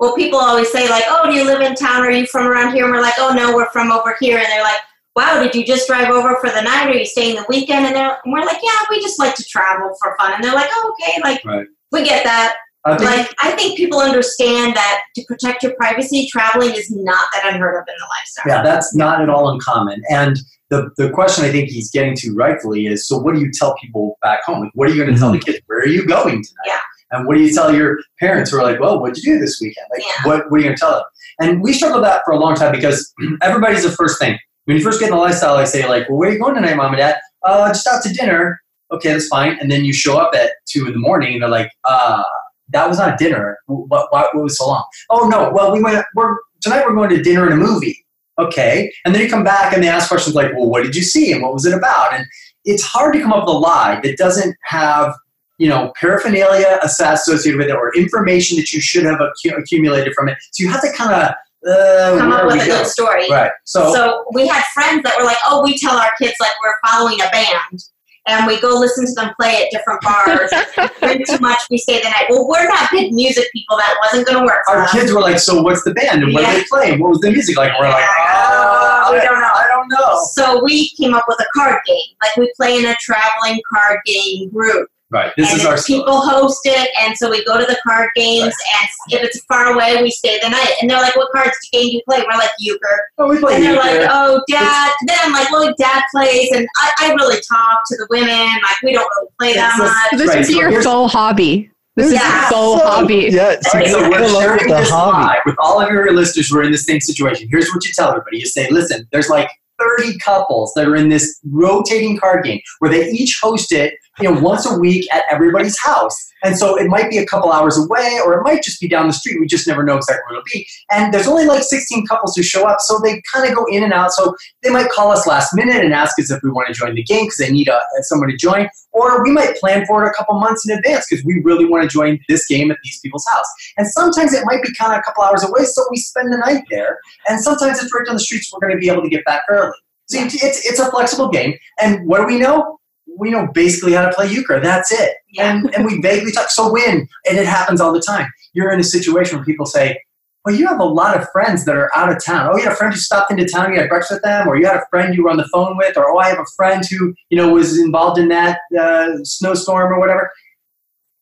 Well, 0.00 0.16
people 0.16 0.38
always 0.38 0.72
say 0.72 0.88
like, 0.88 1.04
"Oh, 1.06 1.30
do 1.30 1.36
you 1.36 1.44
live 1.44 1.60
in 1.60 1.74
town? 1.74 2.02
Are 2.02 2.10
you 2.10 2.26
from 2.26 2.46
around 2.46 2.74
here?" 2.74 2.84
And 2.84 2.92
we're 2.92 3.02
like, 3.02 3.14
"Oh 3.18 3.34
no, 3.34 3.54
we're 3.54 3.70
from 3.70 3.92
over 3.92 4.16
here." 4.18 4.38
And 4.38 4.46
they're 4.46 4.62
like, 4.62 4.80
"Wow, 5.16 5.42
did 5.42 5.54
you 5.54 5.64
just 5.64 5.86
drive 5.86 6.10
over 6.10 6.36
for 6.40 6.50
the 6.50 6.62
night? 6.62 6.86
Or 6.86 6.90
are 6.90 6.96
you 6.96 7.06
staying 7.06 7.36
the 7.36 7.46
weekend?" 7.48 7.86
And, 7.86 7.94
they're, 7.94 8.18
and 8.24 8.32
we're 8.32 8.44
like, 8.44 8.60
"Yeah, 8.62 8.80
we 8.90 9.00
just 9.00 9.18
like 9.18 9.34
to 9.36 9.44
travel 9.44 9.92
for 10.02 10.16
fun." 10.18 10.32
And 10.34 10.44
they're 10.44 10.54
like, 10.54 10.70
"Oh, 10.72 10.94
okay, 11.00 11.20
like 11.22 11.44
Right. 11.44 11.66
we 11.92 12.04
get 12.04 12.24
that." 12.24 12.56
I 12.84 12.96
think 12.96 13.10
Like 13.10 13.34
I 13.38 13.50
think 13.52 13.76
people 13.76 14.00
understand 14.00 14.74
that 14.74 15.02
to 15.14 15.24
protect 15.26 15.62
your 15.62 15.74
privacy, 15.74 16.26
traveling 16.32 16.74
is 16.74 16.90
not 16.90 17.28
that 17.34 17.52
unheard 17.52 17.76
of 17.76 17.86
in 17.86 17.94
the 17.98 18.06
lifestyle. 18.18 18.44
Yeah, 18.56 18.62
that's 18.62 18.94
not 18.94 19.20
at 19.20 19.28
all 19.28 19.50
uncommon. 19.50 20.02
And 20.08 20.38
the, 20.70 20.90
the 20.96 21.10
question 21.10 21.44
I 21.44 21.50
think 21.50 21.68
he's 21.68 21.90
getting 21.90 22.16
to 22.16 22.32
rightfully 22.32 22.86
is 22.86 23.06
so 23.06 23.18
what 23.18 23.34
do 23.34 23.40
you 23.40 23.50
tell 23.52 23.74
people 23.76 24.16
back 24.22 24.44
home? 24.44 24.60
Like, 24.60 24.70
what 24.74 24.88
are 24.88 24.94
you 24.94 25.02
going 25.02 25.12
to 25.14 25.20
tell 25.20 25.30
the 25.30 25.38
mm-hmm. 25.38 25.50
kids? 25.50 25.60
Where 25.66 25.80
are 25.80 25.88
you 25.88 26.06
going 26.06 26.42
tonight? 26.42 26.66
Yeah. 26.66 26.78
And 27.10 27.26
what 27.26 27.36
do 27.36 27.42
you 27.42 27.52
tell 27.52 27.74
your 27.74 27.98
parents 28.20 28.50
who 28.50 28.58
are 28.58 28.62
like, 28.62 28.78
well, 28.78 29.00
what'd 29.00 29.16
you 29.16 29.34
do 29.34 29.40
this 29.40 29.58
weekend? 29.60 29.86
Like, 29.90 30.02
Yeah. 30.02 30.28
what, 30.28 30.50
what 30.50 30.58
are 30.58 30.62
you 30.62 30.66
going 30.66 30.76
to 30.76 30.80
tell 30.80 30.92
them? 30.92 31.02
And 31.40 31.60
we 31.60 31.72
struggled 31.72 32.02
with 32.02 32.08
that 32.08 32.22
for 32.24 32.32
a 32.32 32.38
long 32.38 32.54
time 32.54 32.72
because 32.72 33.12
everybody's 33.42 33.82
the 33.82 33.90
first 33.90 34.20
thing. 34.20 34.38
When 34.70 34.76
you 34.76 34.84
first 34.84 35.00
get 35.00 35.06
in 35.06 35.16
the 35.16 35.20
lifestyle, 35.20 35.56
I 35.56 35.64
say, 35.64 35.88
like, 35.88 36.08
well, 36.08 36.16
where 36.16 36.28
are 36.28 36.32
you 36.32 36.38
going 36.38 36.54
tonight, 36.54 36.76
mom 36.76 36.92
and 36.92 36.98
dad? 36.98 37.16
Uh, 37.42 37.66
just 37.70 37.88
out 37.88 38.04
to 38.04 38.12
dinner. 38.12 38.60
Okay, 38.92 39.10
that's 39.10 39.26
fine. 39.26 39.58
And 39.58 39.68
then 39.68 39.84
you 39.84 39.92
show 39.92 40.16
up 40.16 40.32
at 40.32 40.52
two 40.64 40.86
in 40.86 40.92
the 40.92 41.00
morning 41.00 41.32
and 41.32 41.42
they're 41.42 41.48
like, 41.48 41.72
uh, 41.88 42.22
that 42.68 42.88
was 42.88 42.98
not 42.98 43.18
dinner. 43.18 43.58
What, 43.66 44.12
what, 44.12 44.32
what 44.32 44.44
was 44.44 44.56
so 44.56 44.68
long? 44.68 44.84
Oh, 45.10 45.28
no. 45.28 45.50
Well, 45.52 45.72
we 45.72 45.82
went, 45.82 46.06
we're, 46.14 46.36
tonight 46.60 46.84
we're 46.86 46.94
going 46.94 47.10
to 47.10 47.20
dinner 47.20 47.46
and 47.46 47.54
a 47.54 47.56
movie 47.56 48.04
okay. 48.38 48.92
And 49.04 49.12
then 49.12 49.22
you 49.22 49.28
come 49.28 49.44
back 49.44 49.74
and 49.74 49.82
they 49.82 49.88
ask 49.88 50.08
questions 50.08 50.36
like, 50.36 50.52
well, 50.54 50.68
what 50.68 50.84
did 50.84 50.94
you 50.96 51.02
see 51.02 51.32
and 51.32 51.42
what 51.42 51.52
was 51.52 51.66
it 51.66 51.74
about? 51.74 52.14
And 52.14 52.24
it's 52.64 52.82
hard 52.82 53.14
to 53.14 53.20
come 53.20 53.32
up 53.32 53.46
with 53.46 53.54
a 53.54 53.58
lie 53.58 54.00
that 54.02 54.16
doesn't 54.16 54.56
have, 54.62 55.14
you 55.58 55.68
know, 55.68 55.92
paraphernalia 56.00 56.78
associated 56.82 57.58
with 57.58 57.68
it 57.68 57.74
or 57.74 57.94
information 57.96 58.56
that 58.56 58.72
you 58.72 58.80
should 58.80 59.04
have 59.04 59.20
accumulated 59.44 60.14
from 60.14 60.28
it. 60.28 60.38
So 60.52 60.62
you 60.62 60.70
have 60.70 60.80
to 60.80 60.92
kind 60.96 61.12
of 61.12 61.34
uh, 61.68 62.16
Come 62.18 62.32
up 62.32 62.46
with 62.46 62.54
a 62.54 62.58
going? 62.58 62.68
good 62.68 62.86
story. 62.86 63.28
Right. 63.30 63.50
So, 63.64 63.92
So 63.92 64.24
we 64.32 64.46
had 64.46 64.62
friends 64.74 65.02
that 65.04 65.16
were 65.18 65.24
like, 65.24 65.38
"Oh, 65.44 65.62
we 65.62 65.76
tell 65.78 65.96
our 65.96 66.10
kids 66.18 66.34
like 66.40 66.52
we're 66.62 66.74
following 66.90 67.20
a 67.20 67.28
band, 67.30 67.80
and 68.26 68.46
we 68.46 68.60
go 68.60 68.74
listen 68.78 69.06
to 69.06 69.12
them 69.12 69.32
play 69.40 69.64
at 69.64 69.70
different 69.70 70.00
bars. 70.02 70.50
Drink 71.00 71.26
too 71.26 71.38
much, 71.40 71.58
we 71.70 71.78
stay 71.78 71.98
the 72.02 72.08
night. 72.08 72.26
Well, 72.28 72.46
we're 72.48 72.66
not 72.68 72.90
big 72.90 73.12
music 73.12 73.46
people. 73.52 73.76
That 73.76 73.96
wasn't 74.04 74.26
going 74.26 74.38
to 74.40 74.44
work 74.44 74.62
our 74.68 74.82
us. 74.82 74.92
kids 74.92 75.12
were 75.12 75.20
like, 75.20 75.38
so 75.38 75.62
what's 75.62 75.82
the 75.84 75.92
band 75.94 76.22
and 76.22 76.32
what 76.32 76.42
Yeah. 76.42 76.50
are 76.50 76.54
they 76.54 76.64
playing? 76.70 77.00
What 77.00 77.10
was 77.10 77.20
the 77.20 77.30
music 77.30 77.56
like? 77.56 77.70
And 77.70 77.78
we're 77.80 77.88
like, 77.90 78.04
Yeah, 78.04 79.06
uh, 79.06 79.08
we 79.12 79.18
don't 79.20 79.40
know. 79.40 79.50
I 79.54 79.66
don't 79.68 79.88
know. 79.88 80.20
So 80.32 80.62
we 80.64 80.90
came 80.90 81.14
up 81.14 81.24
with 81.28 81.40
a 81.40 81.46
card 81.54 81.80
game. 81.86 81.96
Like 82.22 82.36
we 82.36 82.52
play 82.56 82.78
in 82.78 82.84
a 82.86 82.94
traveling 83.00 83.60
card 83.74 83.98
game 84.06 84.50
group. 84.50 84.88
Right. 85.12 85.32
This 85.36 85.50
and 85.50 85.60
is 85.60 85.66
our 85.66 85.76
people 85.82 86.20
host 86.20 86.60
it, 86.64 86.88
and 87.02 87.16
so 87.16 87.30
we 87.30 87.44
go 87.44 87.58
to 87.58 87.64
the 87.66 87.76
card 87.86 88.10
games. 88.14 88.54
And 88.78 88.88
if 89.12 89.22
it's 89.24 89.40
far 89.46 89.72
away, 89.72 90.00
we 90.02 90.10
stay 90.10 90.38
the 90.40 90.48
night. 90.48 90.74
And 90.80 90.88
they're 90.88 91.00
like, 91.00 91.16
"What 91.16 91.32
cards 91.32 91.56
game 91.72 91.88
do 91.88 91.92
you 91.96 92.02
play?" 92.08 92.18
We're 92.18 92.38
like, 92.38 92.50
"Euchre." 92.60 93.00
Oh, 93.18 93.28
we 93.28 93.38
play 93.40 93.56
and 93.56 93.64
they're 93.64 93.74
euchre. 93.74 94.00
like, 94.02 94.08
"Oh, 94.12 94.40
dad." 94.48 94.92
Then 95.06 95.18
I'm 95.22 95.32
like, 95.32 95.50
"Well, 95.50 95.74
dad 95.78 96.04
plays, 96.14 96.50
and 96.52 96.68
I, 96.76 96.90
I 97.00 97.12
really 97.14 97.40
talk 97.50 97.80
to 97.88 97.96
the 97.96 98.06
women. 98.08 98.28
Like, 98.62 98.80
we 98.84 98.92
don't 98.92 99.08
really 99.16 99.30
play 99.40 99.54
that 99.54 99.70
It's 99.70 99.78
much." 100.12 100.20
This 100.20 100.28
Right, 100.28 100.40
is 100.42 100.48
so 100.52 100.58
your 100.60 100.70
here's- 100.70 100.84
full 100.84 101.08
hobby. 101.08 101.70
This 101.96 102.12
Yeah. 102.12 102.18
is 102.18 102.22
your 102.22 102.50
full 102.50 102.78
So- 102.78 102.84
hobby. 102.86 103.28
Yeah, 103.32 103.56
so 103.62 103.78
Okay, 103.78 103.90
so 103.90 104.08
we're 104.08 104.28
sharing 104.28 104.68
the 104.68 104.76
this 104.76 104.90
hobby. 104.90 105.24
live 105.26 105.40
with 105.44 105.56
all 105.58 105.80
of 105.80 105.90
your 105.90 106.12
listeners 106.12 106.48
who 106.48 106.58
are 106.58 106.62
in 106.62 106.70
the 106.70 106.78
same 106.78 107.00
situation. 107.00 107.48
Here's 107.50 107.68
what 107.74 107.84
you 107.84 107.92
tell 107.96 108.10
everybody. 108.10 108.38
You 108.38 108.46
say, 108.46 108.68
listen, 108.70 109.08
there's 109.10 109.28
like 109.28 109.50
30 109.80 110.18
couples 110.18 110.72
that 110.76 110.86
are 110.86 110.94
in 110.94 111.08
this 111.08 111.40
rotating 111.50 112.16
card 112.18 112.44
game 112.44 112.60
where 112.78 112.90
they 112.90 113.08
each 113.10 113.38
host 113.42 113.72
it, 113.72 113.94
you 114.20 114.30
know, 114.30 114.40
once 114.40 114.66
a 114.70 114.78
week 114.78 115.12
at 115.12 115.24
everybody's 115.30 115.78
house. 115.78 116.30
And 116.42 116.56
so 116.56 116.76
it 116.76 116.88
might 116.88 117.10
be 117.10 117.18
a 117.18 117.26
couple 117.26 117.52
hours 117.52 117.76
away 117.76 118.18
or 118.24 118.38
it 118.38 118.42
might 118.42 118.62
just 118.62 118.80
be 118.80 118.88
down 118.88 119.06
the 119.06 119.12
street. 119.12 119.38
We 119.40 119.46
just 119.46 119.66
never 119.66 119.82
know 119.82 119.96
exactly 119.96 120.22
where 120.28 120.38
it'll 120.38 120.44
be. 120.52 120.66
And 120.90 121.12
there's 121.12 121.26
only 121.26 121.44
like 121.44 121.62
16 121.62 122.06
couples 122.06 122.34
who 122.34 122.42
show 122.42 122.66
up, 122.66 122.80
so 122.80 122.98
they 123.02 123.22
kind 123.32 123.48
of 123.48 123.54
go 123.54 123.66
in 123.66 123.82
and 123.82 123.92
out. 123.92 124.12
So 124.12 124.34
they 124.62 124.70
might 124.70 124.90
call 124.90 125.10
us 125.10 125.26
last 125.26 125.54
minute 125.54 125.84
and 125.84 125.92
ask 125.92 126.18
us 126.18 126.30
if 126.30 126.42
we 126.42 126.50
want 126.50 126.68
to 126.68 126.74
join 126.74 126.94
the 126.94 127.02
game 127.02 127.26
because 127.26 127.38
they 127.38 127.50
need 127.50 127.68
uh, 127.68 127.78
a, 127.78 128.02
someone 128.04 128.30
to 128.30 128.36
join. 128.36 128.68
Or 128.92 129.22
we 129.22 129.32
might 129.32 129.56
plan 129.56 129.86
for 129.86 130.04
it 130.04 130.08
a 130.08 130.12
couple 130.12 130.38
months 130.40 130.68
in 130.68 130.76
advance 130.76 131.06
because 131.08 131.24
we 131.24 131.40
really 131.44 131.66
want 131.66 131.82
to 131.82 131.88
join 131.88 132.18
this 132.28 132.46
game 132.46 132.70
at 132.70 132.78
these 132.82 132.98
people's 133.00 133.26
house. 133.30 133.46
And 133.76 133.86
sometimes 133.86 134.32
it 134.32 134.44
might 134.46 134.62
be 134.62 134.72
kind 134.74 134.92
of 134.92 134.98
a 134.98 135.02
couple 135.02 135.22
hours 135.24 135.44
away, 135.44 135.64
so 135.64 135.84
we 135.90 135.98
spend 135.98 136.32
the 136.32 136.38
night 136.38 136.64
there. 136.70 136.98
And 137.28 137.40
sometimes 137.40 137.82
it's 137.82 137.94
right 137.94 138.06
down 138.06 138.16
the 138.16 138.20
street, 138.20 138.42
so 138.42 138.56
we're 138.56 138.66
going 138.68 138.80
to 138.80 138.80
be 138.80 138.90
able 138.90 139.02
to 139.02 139.10
get 139.10 139.24
back 139.24 139.42
early. 139.48 139.76
So 140.06 140.18
it's, 140.20 140.66
it's 140.66 140.80
a 140.80 140.90
flexible 140.90 141.28
game. 141.28 141.54
And 141.80 142.04
what 142.06 142.18
do 142.18 142.26
we 142.26 142.38
know? 142.38 142.79
We 143.20 143.30
know 143.30 143.46
basically 143.52 143.92
how 143.92 144.08
to 144.08 144.12
play 144.12 144.28
euchre. 144.28 144.60
That's 144.60 144.90
it. 144.90 145.12
Yeah. 145.30 145.52
And, 145.52 145.74
and 145.74 145.84
we 145.84 146.00
vaguely 146.00 146.32
talk. 146.32 146.50
So 146.50 146.72
when, 146.72 147.06
and 147.28 147.38
it 147.38 147.46
happens 147.46 147.80
all 147.80 147.92
the 147.92 148.00
time, 148.00 148.28
you're 148.54 148.72
in 148.72 148.80
a 148.80 148.84
situation 148.84 149.36
where 149.36 149.44
people 149.44 149.66
say, 149.66 150.00
well, 150.44 150.54
you 150.54 150.66
have 150.66 150.80
a 150.80 150.84
lot 150.84 151.20
of 151.20 151.28
friends 151.30 151.66
that 151.66 151.76
are 151.76 151.90
out 151.94 152.10
of 152.10 152.24
town. 152.24 152.48
Oh, 152.50 152.56
you 152.56 152.64
had 152.64 152.72
a 152.72 152.76
friend 152.76 152.94
who 152.94 152.98
stopped 152.98 153.30
into 153.30 153.46
town, 153.46 153.72
you 153.72 153.78
had 153.78 153.90
breakfast 153.90 154.12
with 154.12 154.22
them, 154.22 154.48
or 154.48 154.56
you 154.56 154.66
had 154.66 154.76
a 154.76 154.86
friend 154.88 155.14
you 155.14 155.24
were 155.24 155.30
on 155.30 155.36
the 155.36 155.48
phone 155.52 155.76
with, 155.76 155.98
or 155.98 156.10
oh, 156.10 156.18
I 156.18 156.28
have 156.30 156.38
a 156.38 156.46
friend 156.56 156.82
who, 156.90 157.14
you 157.28 157.36
know, 157.36 157.52
was 157.52 157.78
involved 157.78 158.18
in 158.18 158.28
that 158.28 158.60
uh, 158.78 159.18
snowstorm 159.22 159.92
or 159.92 160.00
whatever. 160.00 160.30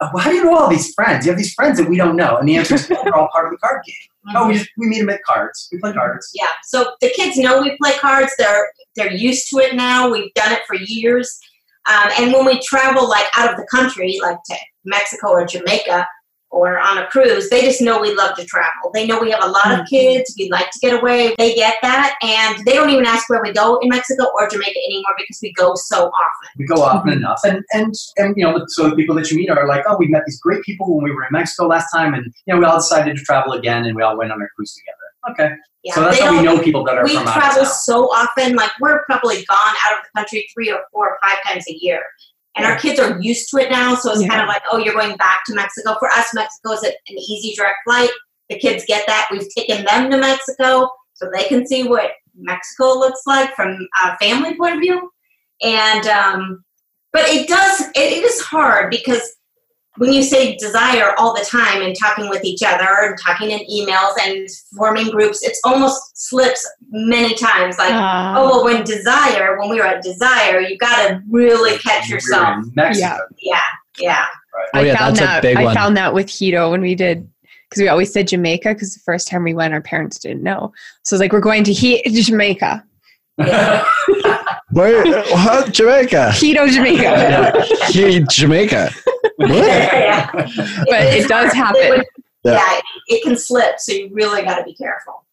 Uh, 0.00 0.08
well, 0.14 0.22
how 0.22 0.30
do 0.30 0.36
you 0.36 0.44
know 0.44 0.56
all 0.56 0.70
these 0.70 0.94
friends? 0.94 1.26
You 1.26 1.32
have 1.32 1.38
these 1.38 1.52
friends 1.52 1.78
that 1.78 1.88
we 1.88 1.96
don't 1.96 2.14
know. 2.14 2.36
And 2.36 2.48
the 2.48 2.56
answer 2.56 2.76
is, 2.76 2.88
well, 2.88 3.02
they're 3.02 3.16
all 3.16 3.28
part 3.32 3.46
of 3.46 3.50
the 3.50 3.58
card 3.58 3.82
game. 3.84 3.96
Oh, 4.36 4.46
we 4.46 4.54
just 4.54 4.70
we 4.76 4.86
meet 4.86 5.00
them 5.00 5.10
at 5.10 5.22
cards. 5.24 5.68
We 5.72 5.78
play 5.78 5.92
cards. 5.92 6.30
Yeah. 6.34 6.46
So 6.64 6.92
the 7.00 7.10
kids 7.16 7.36
know 7.36 7.60
we 7.60 7.76
play 7.78 7.94
cards. 7.98 8.32
They're 8.38 8.70
they're 8.94 9.12
used 9.12 9.48
to 9.50 9.58
it 9.58 9.74
now. 9.74 10.10
We've 10.10 10.32
done 10.34 10.52
it 10.52 10.60
for 10.66 10.76
years. 10.76 11.40
Um, 11.88 12.10
and 12.18 12.32
when 12.32 12.44
we 12.44 12.60
travel 12.60 13.08
like 13.08 13.26
out 13.36 13.50
of 13.50 13.56
the 13.56 13.66
country, 13.70 14.18
like 14.22 14.38
to 14.50 14.56
Mexico 14.84 15.30
or 15.30 15.46
Jamaica 15.46 16.06
or 16.50 16.78
on 16.78 16.98
a 16.98 17.06
cruise, 17.06 17.50
they 17.50 17.62
just 17.62 17.80
know 17.80 18.00
we 18.00 18.14
love 18.14 18.36
to 18.36 18.44
travel. 18.44 18.90
They 18.94 19.06
know 19.06 19.20
we 19.20 19.30
have 19.30 19.44
a 19.44 19.48
lot 19.48 19.78
of 19.78 19.86
kids. 19.86 20.34
We 20.38 20.50
like 20.50 20.70
to 20.70 20.78
get 20.80 20.98
away. 20.98 21.34
They 21.38 21.54
get 21.54 21.76
that, 21.82 22.16
and 22.22 22.64
they 22.64 22.72
don't 22.72 22.90
even 22.90 23.04
ask 23.04 23.28
where 23.28 23.42
we 23.42 23.52
go 23.52 23.78
in 23.80 23.88
Mexico 23.88 24.26
or 24.34 24.48
Jamaica 24.48 24.78
anymore 24.86 25.14
because 25.18 25.38
we 25.42 25.52
go 25.52 25.74
so 25.74 26.06
often. 26.06 26.48
We 26.58 26.66
go 26.66 26.82
often 26.82 27.12
enough, 27.12 27.40
and 27.44 27.62
and 27.72 27.94
and 28.16 28.34
you 28.36 28.44
know, 28.44 28.64
so 28.68 28.88
the 28.88 28.96
people 28.96 29.14
that 29.16 29.30
you 29.30 29.36
meet 29.36 29.50
are 29.50 29.66
like, 29.66 29.84
oh, 29.86 29.96
we 29.98 30.08
met 30.08 30.22
these 30.26 30.40
great 30.40 30.62
people 30.62 30.94
when 30.94 31.04
we 31.04 31.10
were 31.10 31.22
in 31.24 31.32
Mexico 31.32 31.66
last 31.66 31.90
time, 31.92 32.14
and 32.14 32.26
you 32.46 32.54
know, 32.54 32.60
we 32.60 32.64
all 32.64 32.78
decided 32.78 33.16
to 33.16 33.22
travel 33.24 33.52
again, 33.52 33.84
and 33.84 33.94
we 33.94 34.02
all 34.02 34.16
went 34.16 34.32
on 34.32 34.40
a 34.40 34.46
cruise 34.56 34.74
together. 34.74 34.98
Okay, 35.30 35.54
Yeah. 35.88 35.94
so 35.94 36.00
that's 36.02 36.20
how 36.20 36.36
we 36.36 36.42
know 36.42 36.60
people 36.60 36.84
that 36.84 36.98
are 36.98 37.04
we 37.04 37.14
from 37.14 37.26
out 37.26 37.34
travel 37.34 37.62
of 37.62 37.68
town. 37.68 37.74
so 37.74 38.04
often 38.12 38.54
like 38.54 38.70
we're 38.80 39.04
probably 39.04 39.44
gone 39.46 39.74
out 39.86 39.98
of 39.98 40.04
the 40.04 40.20
country 40.20 40.48
three 40.52 40.70
or 40.70 40.80
four 40.92 41.08
or 41.08 41.18
five 41.22 41.42
times 41.44 41.64
a 41.68 41.74
year. 41.74 42.02
And 42.56 42.66
our 42.66 42.76
kids 42.76 42.98
are 42.98 43.20
used 43.20 43.48
to 43.50 43.58
it 43.58 43.70
now 43.70 43.94
so 43.94 44.10
it's 44.10 44.26
kind 44.26 44.42
of 44.42 44.48
like 44.48 44.62
oh 44.70 44.78
you're 44.78 44.94
going 44.94 45.16
back 45.16 45.42
to 45.46 45.54
mexico. 45.54 45.96
For 45.98 46.08
us 46.08 46.34
mexico 46.34 46.72
is 46.72 46.82
an 46.82 46.92
easy 47.18 47.54
direct 47.56 47.78
flight. 47.84 48.10
The 48.50 48.58
kids 48.58 48.84
get 48.86 49.06
that. 49.06 49.28
We've 49.30 49.48
taken 49.56 49.84
them 49.84 50.10
to 50.10 50.18
mexico 50.18 50.90
so 51.14 51.30
they 51.32 51.44
can 51.44 51.66
see 51.66 51.88
what 51.88 52.12
mexico 52.36 52.98
looks 52.98 53.22
like 53.26 53.54
from 53.54 53.88
a 54.04 54.16
family 54.18 54.56
point 54.56 54.74
of 54.74 54.80
view. 54.80 55.10
And 55.62 56.06
um, 56.06 56.64
but 57.12 57.22
it 57.28 57.48
does 57.48 57.80
it, 57.80 57.90
it 57.96 58.24
is 58.24 58.40
hard 58.40 58.90
because 58.90 59.22
when 59.98 60.12
you 60.12 60.22
say 60.22 60.56
desire 60.56 61.12
all 61.18 61.34
the 61.34 61.44
time 61.44 61.82
and 61.82 61.94
talking 61.98 62.28
with 62.28 62.44
each 62.44 62.62
other 62.64 62.86
and 63.02 63.16
talking 63.24 63.50
in 63.50 63.60
emails 63.70 64.12
and 64.24 64.48
forming 64.76 65.10
groups, 65.10 65.42
it's 65.42 65.60
almost 65.64 66.00
slips 66.14 66.68
many 66.90 67.34
times. 67.34 67.76
Like, 67.78 67.92
Ah. 67.92 68.34
oh, 68.38 68.48
well, 68.48 68.64
when 68.64 68.84
desire, 68.84 69.58
when 69.58 69.68
we 69.70 69.76
were 69.76 69.86
at 69.86 70.02
desire, 70.02 70.60
you 70.60 70.78
got 70.78 71.08
to 71.08 71.20
really 71.30 71.76
catch 71.78 72.08
yourself. 72.08 72.58
in 72.64 72.72
Mexico. 72.74 73.16
Yeah, 73.40 73.60
yeah. 73.98 74.24
Oh, 74.74 74.80
yeah, 74.80 74.92
I 74.94 74.96
found 74.96 75.16
that's 75.16 75.20
a 75.20 75.24
that. 75.24 75.42
big 75.42 75.56
I 75.56 75.64
one. 75.64 75.74
found 75.74 75.96
that 75.96 76.14
with 76.14 76.26
Hedo 76.26 76.70
when 76.70 76.80
we 76.80 76.94
did 76.94 77.28
because 77.68 77.80
we 77.82 77.88
always 77.88 78.12
said 78.12 78.28
Jamaica 78.28 78.70
because 78.74 78.94
the 78.94 79.00
first 79.00 79.28
time 79.28 79.44
we 79.44 79.54
went, 79.54 79.74
our 79.74 79.80
parents 79.82 80.18
didn't 80.18 80.42
know. 80.42 80.72
So 81.04 81.14
it's 81.14 81.20
like 81.20 81.32
we're 81.32 81.40
going 81.40 81.64
to 81.64 81.72
he- 81.72 82.02
Jamaica, 82.22 82.84
Where? 84.72 85.04
What? 85.30 85.72
Jamaica. 85.72 86.30
Hedo, 86.32 86.68
Jamaica. 86.70 87.62
Here, 87.92 88.24
Jamaica. 88.30 88.90
What? 89.38 89.50
yeah. 89.50 90.30
But 90.32 90.46
It's 90.46 91.24
it 91.24 91.28
does 91.28 91.52
happen. 91.52 91.80
It 91.82 91.90
would- 91.90 92.06
Yeah. 92.44 92.52
yeah, 92.54 92.80
it 93.08 93.22
can 93.24 93.36
slip, 93.36 93.78
so 93.78 93.92
you 93.92 94.10
really 94.12 94.42
got 94.42 94.58
to 94.58 94.64
be 94.64 94.74
careful. 94.74 95.24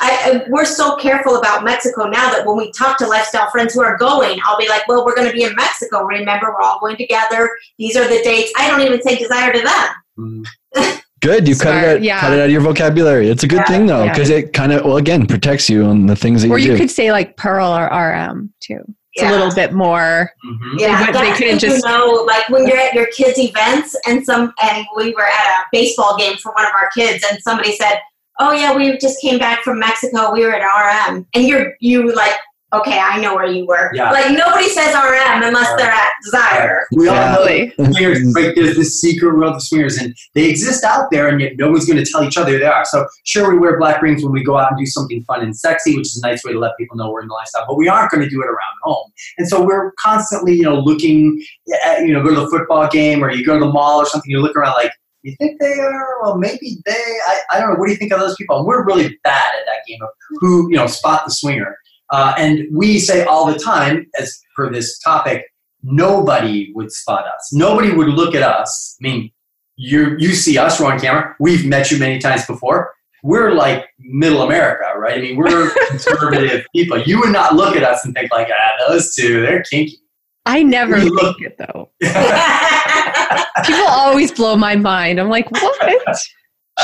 I, 0.00 0.42
I, 0.46 0.50
we're 0.50 0.64
so 0.64 0.96
careful 0.96 1.36
about 1.36 1.64
Mexico 1.64 2.04
now 2.06 2.30
that 2.30 2.46
when 2.46 2.56
we 2.56 2.70
talk 2.72 2.96
to 2.98 3.06
lifestyle 3.08 3.50
friends 3.50 3.74
who 3.74 3.82
are 3.82 3.96
going, 3.98 4.38
I'll 4.44 4.56
be 4.56 4.68
like, 4.68 4.86
"Well, 4.88 5.04
we're 5.04 5.16
going 5.16 5.26
to 5.26 5.32
be 5.32 5.42
in 5.44 5.54
Mexico. 5.56 6.04
Remember, 6.04 6.46
we're 6.52 6.62
all 6.62 6.78
going 6.80 6.96
together. 6.96 7.50
These 7.78 7.96
are 7.96 8.04
the 8.08 8.20
dates." 8.22 8.52
I 8.56 8.70
don't 8.70 8.80
even 8.82 9.02
say 9.02 9.16
desire 9.16 9.52
to 9.52 9.60
them. 9.60 10.44
Mm. 10.76 11.00
Good. 11.20 11.48
You 11.48 11.56
cut 11.56 11.74
it 11.82 11.96
out. 11.96 12.02
yeah. 12.02 12.20
Cut 12.20 12.32
it 12.34 12.38
out 12.40 12.44
of 12.46 12.50
your 12.52 12.60
vocabulary. 12.60 13.28
It's 13.28 13.42
a 13.42 13.48
good 13.48 13.60
Yeah, 13.60 13.64
thing 13.64 13.86
though, 13.86 14.04
yeah. 14.04 14.12
because 14.12 14.30
it 14.30 14.52
kind 14.52 14.72
of 14.72 14.84
well 14.84 14.96
again 14.98 15.26
protects 15.26 15.68
you 15.68 15.84
on 15.84 16.06
the 16.06 16.14
things 16.16 16.42
that 16.42 16.50
or 16.50 16.58
you, 16.58 16.64
you 16.64 16.66
do. 16.68 16.72
Or 16.72 16.76
you 16.76 16.80
could 16.80 16.90
say 16.90 17.10
like 17.12 17.36
Pearl 17.36 17.66
or 17.68 17.86
RM 17.86 18.52
too. 18.60 18.80
It's 19.14 19.22
Yeah. 19.22 19.30
a 19.30 19.32
little 19.32 19.54
bit 19.54 19.72
more. 19.72 20.30
Mhm. 20.44 20.78
Yeah, 20.78 20.98
They 20.98 21.12
would- 21.12 21.14
they 21.14 21.32
couldn't 21.38 21.58
just- 21.60 21.84
you 21.84 21.90
know, 21.90 22.06
like 22.26 22.48
when 22.48 22.66
you're 22.66 22.76
at 22.78 22.94
your 22.94 23.06
kids' 23.06 23.38
events, 23.38 23.94
and 24.06 24.24
some, 24.24 24.52
and 24.60 24.84
we 24.96 25.12
were 25.14 25.26
at 25.26 25.46
a 25.46 25.64
baseball 25.72 26.16
game 26.16 26.36
for 26.38 26.52
one 26.52 26.64
of 26.66 26.72
our 26.74 26.90
kids, 26.96 27.24
and 27.30 27.38
somebody 27.42 27.76
said, 27.76 28.00
"Oh 28.40 28.50
yeah, 28.52 28.72
we 28.74 28.98
just 28.98 29.20
came 29.20 29.38
back 29.38 29.62
from 29.62 29.78
Mexico. 29.78 30.32
We 30.32 30.44
were 30.44 30.52
at 30.54 30.62
RM," 30.62 31.26
and 31.34 31.44
you're 31.44 31.74
you 31.80 32.12
like, 32.12 32.34
okay, 32.78 32.98
I 32.98 33.20
know 33.20 33.34
where 33.34 33.46
you 33.46 33.66
were. 33.66 33.90
Yeah. 33.94 34.10
Like 34.10 34.36
nobody 34.36 34.68
says 34.68 34.94
RM 34.94 35.42
unless 35.42 35.74
they're 35.76 35.90
at 35.90 36.12
Desire. 36.24 36.86
We 36.92 37.08
all 37.08 37.14
know 37.14 37.20
Absolutely. 37.20 37.92
swingers, 37.92 38.34
like 38.34 38.54
there's 38.54 38.76
this 38.76 39.00
secret 39.00 39.36
world 39.36 39.56
of 39.56 39.62
swingers, 39.62 39.98
and 39.98 40.14
they 40.34 40.48
exist 40.48 40.84
out 40.84 41.10
there, 41.10 41.28
and 41.28 41.40
yet 41.40 41.52
no 41.56 41.70
one's 41.70 41.86
going 41.86 42.02
to 42.02 42.10
tell 42.10 42.24
each 42.24 42.36
other 42.36 42.58
they 42.58 42.64
are. 42.64 42.84
So 42.84 43.06
sure, 43.24 43.52
we 43.52 43.58
wear 43.58 43.78
black 43.78 44.02
rings 44.02 44.22
when 44.22 44.32
we 44.32 44.42
go 44.42 44.58
out 44.58 44.70
and 44.70 44.78
do 44.78 44.86
something 44.86 45.22
fun 45.24 45.42
and 45.42 45.56
sexy, 45.56 45.96
which 45.96 46.06
is 46.06 46.20
a 46.22 46.26
nice 46.26 46.44
way 46.44 46.52
to 46.52 46.58
let 46.58 46.76
people 46.78 46.96
know 46.96 47.10
we're 47.10 47.22
in 47.22 47.28
the 47.28 47.34
lifestyle. 47.34 47.64
But 47.66 47.76
we 47.76 47.88
aren't 47.88 48.10
going 48.10 48.22
to 48.22 48.30
do 48.30 48.40
it 48.42 48.46
around 48.46 48.76
home, 48.82 49.10
and 49.38 49.48
so 49.48 49.64
we're 49.64 49.92
constantly, 49.92 50.54
you 50.54 50.62
know, 50.62 50.76
looking, 50.76 51.42
at, 51.84 52.00
you 52.00 52.12
know, 52.12 52.22
go 52.22 52.34
to 52.34 52.40
the 52.40 52.48
football 52.48 52.88
game 52.88 53.22
or 53.22 53.30
you 53.30 53.44
go 53.44 53.58
to 53.58 53.64
the 53.64 53.72
mall 53.72 54.00
or 54.00 54.06
something. 54.06 54.30
You 54.30 54.40
look 54.40 54.56
around 54.56 54.74
like. 54.74 54.92
You 55.22 55.34
think 55.38 55.58
they 55.58 55.80
are? 55.80 56.22
Well, 56.22 56.36
maybe 56.36 56.82
they. 56.84 56.92
I, 56.92 57.40
I 57.52 57.58
don't 57.60 57.70
know. 57.70 57.76
What 57.76 57.86
do 57.86 57.92
you 57.92 57.96
think 57.98 58.12
of 58.12 58.20
those 58.20 58.36
people? 58.36 58.58
And 58.58 58.66
we're 58.66 58.84
really 58.84 59.18
bad 59.24 59.54
at 59.58 59.64
that 59.64 59.86
game 59.88 59.98
of 60.02 60.10
who, 60.40 60.70
you 60.70 60.76
know, 60.76 60.86
spot 60.86 61.24
the 61.24 61.30
swinger. 61.30 61.78
Uh, 62.14 62.32
and 62.38 62.52
we 62.72 62.98
say 63.00 63.24
all 63.24 63.44
the 63.52 63.58
time, 63.58 64.06
as 64.20 64.38
per 64.54 64.70
this 64.70 64.98
topic, 65.00 65.44
nobody 65.82 66.70
would 66.74 66.92
spot 66.92 67.24
us. 67.26 67.50
Nobody 67.52 67.90
would 67.90 68.08
look 68.08 68.34
at 68.36 68.42
us. 68.42 68.96
I 69.00 69.08
mean, 69.08 69.30
you 69.76 70.14
you 70.18 70.32
see 70.34 70.56
us, 70.58 70.78
we're 70.78 70.92
on 70.92 71.00
camera. 71.00 71.34
We've 71.40 71.66
met 71.66 71.90
you 71.90 71.98
many 71.98 72.18
times 72.20 72.46
before. 72.46 72.92
We're 73.24 73.52
like 73.52 73.86
middle 73.98 74.42
America, 74.42 74.84
right? 74.96 75.18
I 75.18 75.20
mean, 75.20 75.36
we're 75.36 75.70
conservative 75.88 76.64
people. 76.74 76.98
You 77.02 77.18
would 77.20 77.32
not 77.32 77.54
look 77.56 77.74
at 77.74 77.82
us 77.82 78.04
and 78.04 78.14
think 78.14 78.30
like, 78.30 78.48
ah, 78.52 78.88
those 78.88 79.14
two, 79.14 79.40
they're 79.42 79.62
kinky. 79.64 79.98
I 80.46 80.62
never 80.62 80.98
You 80.98 81.08
look- 81.10 81.38
think 81.38 81.52
it 81.52 81.56
though. 81.58 81.90
People 83.66 83.88
always 83.88 84.30
blow 84.30 84.56
my 84.56 84.76
mind. 84.76 85.18
I'm 85.18 85.28
like, 85.30 85.50
what? 85.50 86.18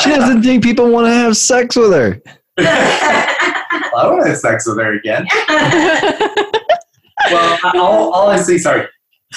She 0.03 0.11
doesn't 0.11 0.45
think 0.45 0.63
people 0.63 0.89
want 0.89 1.09
to 1.09 1.13
have 1.13 1.37
sex 1.37 1.75
with 1.75 1.91
her. 1.93 2.23
I 2.59 4.07
want 4.07 4.23
to 4.23 4.29
have 4.29 4.39
sex 4.39 4.67
with 4.67 4.79
her 4.79 4.95
again. 4.95 5.27
well, 7.31 7.59
all, 7.75 8.13
all 8.13 8.31
I'm 8.31 8.43
saying, 8.43 8.61
sorry, 8.61 8.87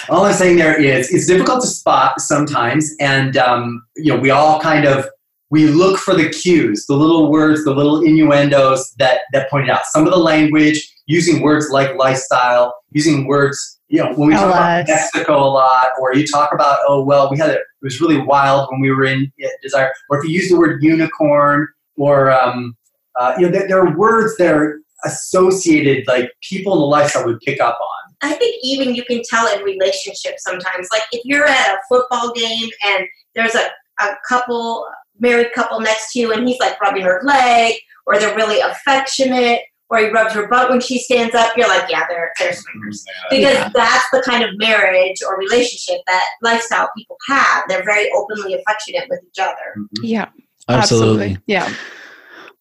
all 0.09 0.25
I'm 0.25 0.33
saying 0.33 0.57
there 0.57 0.79
is 0.79 1.13
it's 1.13 1.27
difficult 1.27 1.61
to 1.61 1.67
spot 1.67 2.19
sometimes, 2.19 2.95
and 2.99 3.37
um, 3.37 3.85
you 3.95 4.13
know 4.13 4.19
we 4.19 4.31
all 4.31 4.59
kind 4.59 4.85
of 4.85 5.07
we 5.49 5.67
look 5.67 5.99
for 5.99 6.15
the 6.15 6.29
cues, 6.29 6.87
the 6.87 6.95
little 6.95 7.31
words, 7.31 7.63
the 7.63 7.73
little 7.73 8.01
innuendos 8.01 8.91
that 8.97 9.21
that 9.33 9.49
point 9.49 9.69
out. 9.69 9.85
Some 9.85 10.05
of 10.05 10.11
the 10.11 10.19
language, 10.19 10.91
using 11.05 11.41
words 11.41 11.69
like 11.69 11.95
lifestyle, 11.95 12.75
using 12.91 13.27
words, 13.27 13.79
you 13.87 13.99
know, 13.99 14.13
when 14.15 14.29
we 14.29 14.33
talk 14.33 14.49
about 14.49 14.87
Mexico 14.87 15.43
a 15.43 15.51
lot, 15.51 15.89
or 16.01 16.15
you 16.15 16.25
talk 16.25 16.53
about, 16.53 16.79
oh 16.87 17.03
well, 17.03 17.29
we 17.29 17.37
had 17.37 17.51
a, 17.51 17.53
it 17.53 17.63
was 17.83 18.01
really 18.01 18.17
wild 18.17 18.67
when 18.71 18.81
we 18.81 18.89
were 18.89 19.03
in 19.03 19.31
Desire, 19.61 19.93
or 20.09 20.17
if 20.17 20.27
you 20.27 20.31
use 20.31 20.49
the 20.49 20.57
word 20.57 20.81
unicorn, 20.81 21.67
or 21.97 22.31
um, 22.31 22.75
uh, 23.19 23.35
you 23.37 23.45
know, 23.45 23.51
there, 23.51 23.67
there 23.67 23.79
are 23.79 23.97
words 23.97 24.35
that 24.37 24.53
are 24.53 24.79
associated, 25.05 26.07
like 26.07 26.31
people 26.41 26.73
in 26.73 26.79
the 26.79 26.85
lifestyle 26.85 27.25
would 27.25 27.39
pick 27.41 27.59
up 27.59 27.77
on. 27.79 28.13
I 28.21 28.33
think 28.35 28.55
even 28.63 28.95
you 28.95 29.03
can 29.03 29.21
tell 29.29 29.47
in 29.53 29.63
relationships 29.63 30.43
sometimes. 30.43 30.87
Like 30.91 31.03
if 31.11 31.21
you're 31.25 31.45
at 31.45 31.75
a 31.75 31.77
football 31.89 32.31
game 32.33 32.69
and 32.85 33.05
there's 33.35 33.55
a, 33.55 33.69
a 33.99 34.15
couple, 34.27 34.87
married 35.19 35.51
couple 35.53 35.79
next 35.81 36.13
to 36.13 36.19
you, 36.19 36.31
and 36.31 36.47
he's 36.47 36.59
like 36.59 36.79
rubbing 36.79 37.03
her 37.03 37.21
leg, 37.23 37.75
or 38.05 38.17
they're 38.17 38.35
really 38.35 38.59
affectionate, 38.61 39.61
or 39.89 39.99
he 39.99 40.07
rubs 40.07 40.33
her 40.33 40.47
butt 40.47 40.69
when 40.69 40.79
she 40.79 40.97
stands 40.99 41.35
up, 41.35 41.55
you're 41.57 41.67
like, 41.67 41.89
yeah, 41.89 42.05
they're 42.07 42.31
they're 42.39 42.53
swingers. 42.53 43.05
Because 43.29 43.71
that's 43.73 44.05
the 44.11 44.23
kind 44.25 44.43
of 44.43 44.51
marriage 44.57 45.17
or 45.27 45.37
relationship 45.37 46.01
that 46.07 46.25
lifestyle 46.41 46.89
people 46.97 47.17
have. 47.27 47.65
They're 47.67 47.83
very 47.83 48.09
openly 48.15 48.53
affectionate 48.53 49.07
with 49.09 49.19
each 49.27 49.39
other. 49.39 49.85
Yeah, 50.01 50.29
Absolutely. 50.69 51.37
Yeah. 51.45 51.73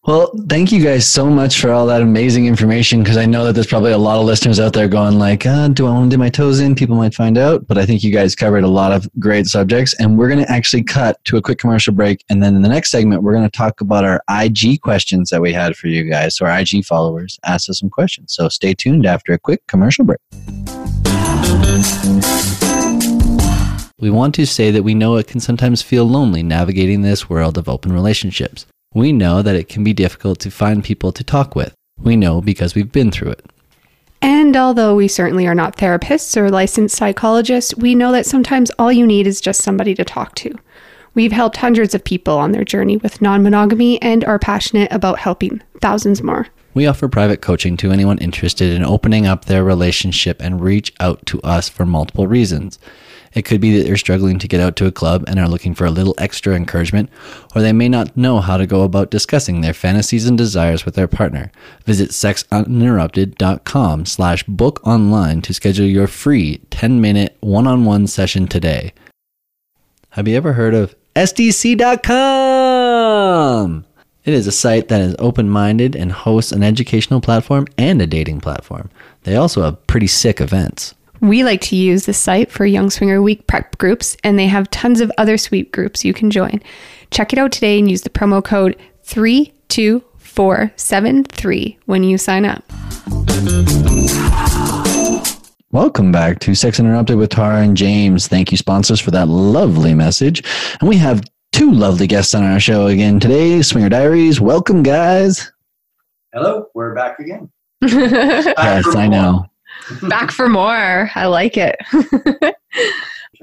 Well, 0.05 0.33
thank 0.49 0.73
you 0.73 0.83
guys 0.83 1.07
so 1.07 1.27
much 1.27 1.61
for 1.61 1.71
all 1.71 1.85
that 1.85 2.01
amazing 2.01 2.45
information 2.45 3.01
because 3.01 3.15
I 3.15 3.25
know 3.25 3.45
that 3.45 3.53
there's 3.53 3.67
probably 3.67 3.93
a 3.93 3.97
lot 3.97 4.19
of 4.19 4.25
listeners 4.25 4.59
out 4.59 4.73
there 4.73 4.89
going 4.89 5.17
like, 5.17 5.45
uh, 5.45 5.69
do 5.69 5.87
I 5.87 5.91
want 5.91 6.07
to 6.07 6.09
dip 6.09 6.19
my 6.19 6.27
toes 6.27 6.59
in? 6.59 6.75
People 6.75 6.97
might 6.97 7.13
find 7.13 7.37
out, 7.37 7.65
but 7.67 7.77
I 7.77 7.85
think 7.85 8.03
you 8.03 8.11
guys 8.11 8.35
covered 8.35 8.65
a 8.65 8.67
lot 8.67 8.91
of 8.91 9.09
great 9.17 9.47
subjects 9.47 9.95
and 10.01 10.17
we're 10.17 10.27
going 10.27 10.43
to 10.43 10.51
actually 10.51 10.83
cut 10.83 11.23
to 11.23 11.37
a 11.37 11.41
quick 11.41 11.57
commercial 11.57 11.93
break. 11.93 12.25
And 12.29 12.43
then 12.43 12.53
in 12.53 12.63
the 12.63 12.67
next 12.67 12.91
segment, 12.91 13.23
we're 13.23 13.31
going 13.31 13.49
to 13.49 13.57
talk 13.57 13.79
about 13.79 14.03
our 14.03 14.21
IG 14.29 14.81
questions 14.81 15.29
that 15.29 15.41
we 15.41 15.53
had 15.53 15.77
for 15.77 15.87
you 15.87 16.03
guys. 16.03 16.35
So 16.35 16.45
our 16.47 16.59
IG 16.59 16.83
followers 16.83 17.39
asked 17.45 17.69
us 17.69 17.79
some 17.79 17.89
questions. 17.89 18.33
So 18.33 18.49
stay 18.49 18.73
tuned 18.73 19.05
after 19.05 19.31
a 19.31 19.39
quick 19.39 19.65
commercial 19.67 20.03
break. 20.03 20.19
We 23.99 24.09
want 24.09 24.35
to 24.35 24.45
say 24.45 24.69
that 24.69 24.83
we 24.83 24.95
know 24.95 25.15
it 25.15 25.27
can 25.27 25.39
sometimes 25.39 25.81
feel 25.81 26.03
lonely 26.03 26.43
navigating 26.43 27.03
this 27.03 27.29
world 27.29 27.57
of 27.57 27.69
open 27.69 27.93
relationships. 27.93 28.65
We 28.93 29.11
know 29.11 29.41
that 29.41 29.55
it 29.55 29.69
can 29.69 29.83
be 29.83 29.93
difficult 29.93 30.39
to 30.39 30.51
find 30.51 30.83
people 30.83 31.11
to 31.11 31.23
talk 31.23 31.55
with. 31.55 31.73
We 31.97 32.15
know 32.15 32.41
because 32.41 32.75
we've 32.75 32.91
been 32.91 33.11
through 33.11 33.31
it. 33.31 33.45
And 34.21 34.55
although 34.55 34.95
we 34.95 35.07
certainly 35.07 35.47
are 35.47 35.55
not 35.55 35.77
therapists 35.77 36.37
or 36.37 36.49
licensed 36.49 36.95
psychologists, 36.95 37.75
we 37.75 37.93
know 37.95 38.11
that 38.11 38.25
sometimes 38.25 38.71
all 38.79 38.91
you 38.91 39.05
need 39.05 39.27
is 39.27 39.41
just 39.41 39.61
somebody 39.61 39.93
to 39.95 40.05
talk 40.05 40.35
to. 40.35 40.53
We've 41.15 41.31
helped 41.31 41.57
hundreds 41.57 41.93
of 41.93 42.03
people 42.03 42.37
on 42.37 42.51
their 42.53 42.63
journey 42.63 42.97
with 42.97 43.21
non 43.21 43.43
monogamy 43.43 44.01
and 44.01 44.23
are 44.25 44.39
passionate 44.39 44.91
about 44.91 45.19
helping 45.19 45.61
thousands 45.81 46.23
more. 46.23 46.47
We 46.73 46.87
offer 46.87 47.07
private 47.07 47.41
coaching 47.41 47.77
to 47.77 47.91
anyone 47.91 48.17
interested 48.17 48.71
in 48.73 48.83
opening 48.83 49.27
up 49.27 49.45
their 49.45 49.63
relationship 49.63 50.41
and 50.41 50.61
reach 50.61 50.93
out 50.99 51.23
to 51.27 51.41
us 51.41 51.69
for 51.69 51.85
multiple 51.85 52.27
reasons. 52.27 52.79
It 53.33 53.45
could 53.45 53.59
be 53.61 53.77
that 53.77 53.85
they're 53.85 53.97
struggling 53.97 54.37
to 54.39 54.47
get 54.47 54.61
out 54.61 54.75
to 54.77 54.85
a 54.85 54.91
club 54.91 55.23
and 55.27 55.39
are 55.39 55.47
looking 55.47 55.73
for 55.73 55.85
a 55.85 55.91
little 55.91 56.15
extra 56.17 56.55
encouragement, 56.55 57.09
or 57.55 57.61
they 57.61 57.73
may 57.73 57.89
not 57.89 58.15
know 58.15 58.39
how 58.39 58.57
to 58.57 58.67
go 58.67 58.83
about 58.83 59.09
discussing 59.11 59.61
their 59.61 59.73
fantasies 59.73 60.27
and 60.27 60.37
desires 60.37 60.85
with 60.85 60.95
their 60.95 61.07
partner. 61.07 61.51
Visit 61.85 62.11
sexuninterrupted.com 62.11 64.05
slash 64.05 64.43
book 64.43 64.85
online 64.85 65.41
to 65.41 65.53
schedule 65.53 65.85
your 65.87 66.07
free 66.07 66.61
10-minute 66.69 67.37
one-on-one 67.39 68.07
session 68.07 68.47
today. 68.47 68.93
Have 70.11 70.27
you 70.27 70.37
ever 70.37 70.53
heard 70.53 70.75
of 70.75 70.95
SDC.com? 71.15 71.83
It 74.25 74.33
is 74.33 74.47
a 74.47 74.51
site 74.51 74.87
that 74.87 75.01
is 75.01 75.15
open 75.19 75.49
minded 75.49 75.95
and 75.95 76.11
hosts 76.11 76.51
an 76.51 76.63
educational 76.63 77.19
platform 77.19 77.67
and 77.77 78.01
a 78.01 78.07
dating 78.07 78.39
platform. 78.41 78.89
They 79.23 79.35
also 79.35 79.63
have 79.63 79.85
pretty 79.87 80.07
sick 80.07 80.39
events. 80.39 80.93
We 81.23 81.43
like 81.45 81.61
to 81.61 81.75
use 81.77 82.05
the 82.05 82.11
site 82.11 82.51
for 82.51 82.65
Young 82.65 82.89
Swinger 82.89 83.21
Week 83.21 83.47
prep 83.47 83.77
groups, 83.77 84.17
and 84.25 84.37
they 84.37 84.47
have 84.47 84.69
tons 84.71 84.99
of 84.99 85.09
other 85.17 85.37
sweet 85.37 85.71
groups 85.71 86.03
you 86.03 86.13
can 86.13 86.29
join. 86.29 86.61
Check 87.11 87.31
it 87.31 87.39
out 87.39 87.53
today 87.53 87.79
and 87.79 87.89
use 87.89 88.01
the 88.01 88.09
promo 88.09 88.43
code 88.43 88.75
32473 89.03 91.79
when 91.85 92.03
you 92.03 92.17
sign 92.17 92.43
up. 92.43 92.61
Welcome 95.71 96.11
back 96.11 96.39
to 96.39 96.53
Sex 96.55 96.77
Interrupted 96.77 97.15
with 97.15 97.29
Tara 97.29 97.61
and 97.61 97.77
James. 97.77 98.27
Thank 98.27 98.51
you, 98.51 98.57
sponsors, 98.57 98.99
for 98.99 99.11
that 99.11 99.29
lovely 99.29 99.93
message. 99.93 100.43
And 100.81 100.89
we 100.89 100.97
have 100.97 101.23
two 101.53 101.71
lovely 101.71 102.05
guests 102.05 102.35
on 102.35 102.43
our 102.43 102.59
show 102.59 102.87
again 102.87 103.21
today 103.21 103.61
Swinger 103.61 103.87
Diaries. 103.87 104.41
Welcome, 104.41 104.83
guys. 104.83 105.53
Hello, 106.33 106.65
we're 106.73 106.93
back 106.93 107.19
again. 107.19 107.49
Yes, 107.81 108.93
I 108.93 109.07
know. 109.07 109.45
Back 110.09 110.31
for 110.31 110.49
more. 110.49 111.09
I 111.15 111.25
like 111.25 111.57
it. 111.57 111.77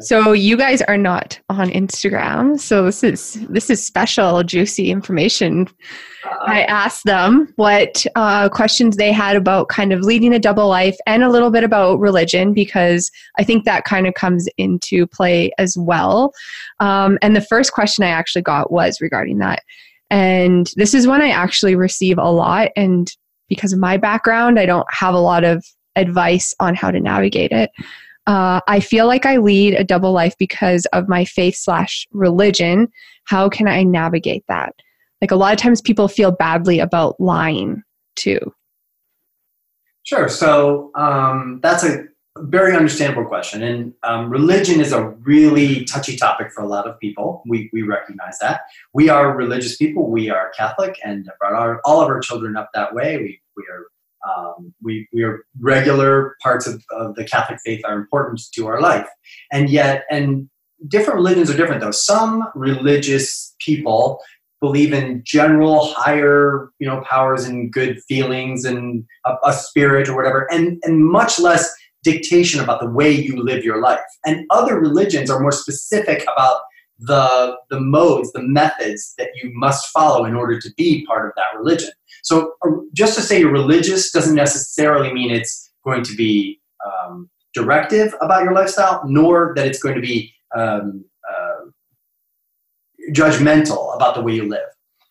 so 0.00 0.32
you 0.32 0.56
guys 0.56 0.82
are 0.82 0.96
not 0.96 1.38
on 1.48 1.70
Instagram. 1.70 2.58
So 2.58 2.84
this 2.84 3.04
is 3.04 3.34
this 3.48 3.70
is 3.70 3.84
special, 3.84 4.42
juicy 4.42 4.90
information. 4.90 5.68
I 6.46 6.62
asked 6.64 7.04
them 7.04 7.52
what 7.56 8.04
uh, 8.14 8.48
questions 8.48 8.96
they 8.96 9.12
had 9.12 9.36
about 9.36 9.68
kind 9.68 9.92
of 9.92 10.00
leading 10.00 10.34
a 10.34 10.38
double 10.38 10.68
life 10.68 10.96
and 11.06 11.22
a 11.22 11.30
little 11.30 11.50
bit 11.50 11.64
about 11.64 11.98
religion 11.98 12.52
because 12.52 13.10
I 13.38 13.44
think 13.44 13.64
that 13.64 13.84
kind 13.84 14.06
of 14.06 14.14
comes 14.14 14.48
into 14.58 15.06
play 15.06 15.50
as 15.58 15.76
well. 15.78 16.32
Um, 16.78 17.18
and 17.22 17.34
the 17.34 17.40
first 17.40 17.72
question 17.72 18.04
I 18.04 18.08
actually 18.08 18.42
got 18.42 18.70
was 18.70 19.00
regarding 19.00 19.38
that. 19.38 19.62
And 20.10 20.70
this 20.76 20.92
is 20.92 21.06
one 21.06 21.22
I 21.22 21.30
actually 21.30 21.76
receive 21.76 22.18
a 22.18 22.30
lot. 22.30 22.70
And 22.76 23.10
because 23.48 23.72
of 23.72 23.78
my 23.78 23.96
background, 23.96 24.58
I 24.58 24.66
don't 24.66 24.86
have 24.90 25.14
a 25.14 25.20
lot 25.20 25.44
of 25.44 25.64
advice 25.96 26.54
on 26.60 26.74
how 26.74 26.90
to 26.90 27.00
navigate 27.00 27.52
it. 27.52 27.70
Uh, 28.26 28.60
I 28.68 28.80
feel 28.80 29.06
like 29.06 29.26
I 29.26 29.38
lead 29.38 29.74
a 29.74 29.84
double 29.84 30.12
life 30.12 30.36
because 30.38 30.86
of 30.86 31.08
my 31.08 31.24
faith 31.24 31.56
slash 31.56 32.06
religion. 32.12 32.88
How 33.24 33.48
can 33.48 33.66
I 33.66 33.82
navigate 33.82 34.44
that? 34.48 34.74
Like 35.20 35.30
a 35.30 35.36
lot 35.36 35.52
of 35.52 35.58
times 35.58 35.80
people 35.80 36.08
feel 36.08 36.30
badly 36.30 36.78
about 36.78 37.18
lying 37.20 37.82
too. 38.16 38.38
Sure. 40.02 40.28
So 40.28 40.90
um, 40.94 41.60
that's 41.62 41.84
a 41.84 42.04
very 42.38 42.76
understandable 42.76 43.24
question. 43.24 43.62
And 43.62 43.92
um, 44.02 44.30
religion 44.30 44.80
is 44.80 44.92
a 44.92 45.08
really 45.08 45.84
touchy 45.84 46.16
topic 46.16 46.52
for 46.52 46.62
a 46.62 46.68
lot 46.68 46.86
of 46.86 46.98
people. 47.00 47.42
We, 47.46 47.68
we 47.72 47.82
recognize 47.82 48.38
that. 48.38 48.62
We 48.94 49.08
are 49.08 49.36
religious 49.36 49.76
people. 49.76 50.10
We 50.10 50.30
are 50.30 50.50
Catholic 50.56 50.98
and 51.04 51.28
brought 51.38 51.54
our, 51.54 51.80
all 51.84 52.00
of 52.00 52.08
our 52.08 52.20
children 52.20 52.56
up 52.56 52.70
that 52.74 52.94
way. 52.94 53.16
We, 53.16 53.40
we 53.56 53.64
are 53.64 53.86
um, 54.28 54.74
we, 54.82 55.08
we 55.12 55.22
are 55.22 55.44
regular 55.60 56.36
parts 56.42 56.66
of, 56.66 56.84
of 56.90 57.14
the 57.14 57.24
Catholic 57.24 57.58
faith 57.64 57.80
are 57.84 57.98
important 57.98 58.40
to 58.54 58.66
our 58.66 58.80
life. 58.80 59.08
And 59.52 59.70
yet, 59.70 60.04
and 60.10 60.48
different 60.88 61.16
religions 61.16 61.50
are 61.50 61.56
different 61.56 61.80
though. 61.80 61.90
Some 61.90 62.48
religious 62.54 63.54
people 63.60 64.20
believe 64.60 64.92
in 64.92 65.22
general 65.24 65.86
higher 65.86 66.70
you 66.78 66.86
know 66.86 67.02
powers 67.08 67.44
and 67.44 67.72
good 67.72 68.00
feelings 68.04 68.64
and 68.64 69.04
a, 69.24 69.34
a 69.46 69.52
spirit 69.52 70.08
or 70.08 70.14
whatever 70.14 70.46
and 70.52 70.78
and 70.84 71.04
much 71.04 71.40
less 71.40 71.72
dictation 72.02 72.60
about 72.60 72.80
the 72.80 72.88
way 72.90 73.10
you 73.10 73.42
live 73.42 73.64
your 73.64 73.80
life 73.80 74.00
and 74.26 74.44
other 74.50 74.78
religions 74.78 75.30
are 75.30 75.40
more 75.40 75.52
specific 75.52 76.22
about 76.22 76.60
the 76.98 77.56
the 77.70 77.80
modes 77.80 78.30
the 78.32 78.42
methods 78.42 79.14
that 79.16 79.30
you 79.34 79.50
must 79.54 79.88
follow 79.88 80.26
in 80.26 80.34
order 80.34 80.60
to 80.60 80.70
be 80.76 81.06
part 81.06 81.26
of 81.26 81.32
that 81.36 81.58
religion 81.58 81.90
so 82.22 82.54
just 82.92 83.14
to 83.16 83.20
say 83.20 83.40
you're 83.40 83.52
religious 83.52 84.10
doesn't 84.10 84.34
necessarily 84.34 85.12
mean 85.12 85.30
it's 85.30 85.70
going 85.84 86.02
to 86.04 86.14
be 86.14 86.60
um, 86.84 87.30
directive 87.54 88.14
about 88.20 88.44
your 88.44 88.52
lifestyle 88.52 89.02
nor 89.06 89.52
that 89.56 89.66
it's 89.66 89.82
going 89.82 89.94
to 89.94 90.00
be 90.00 90.32
um, 90.56 91.04
uh, 91.30 91.64
judgmental 93.12 93.94
about 93.94 94.14
the 94.14 94.22
way 94.22 94.32
you 94.32 94.48
live. 94.48 94.68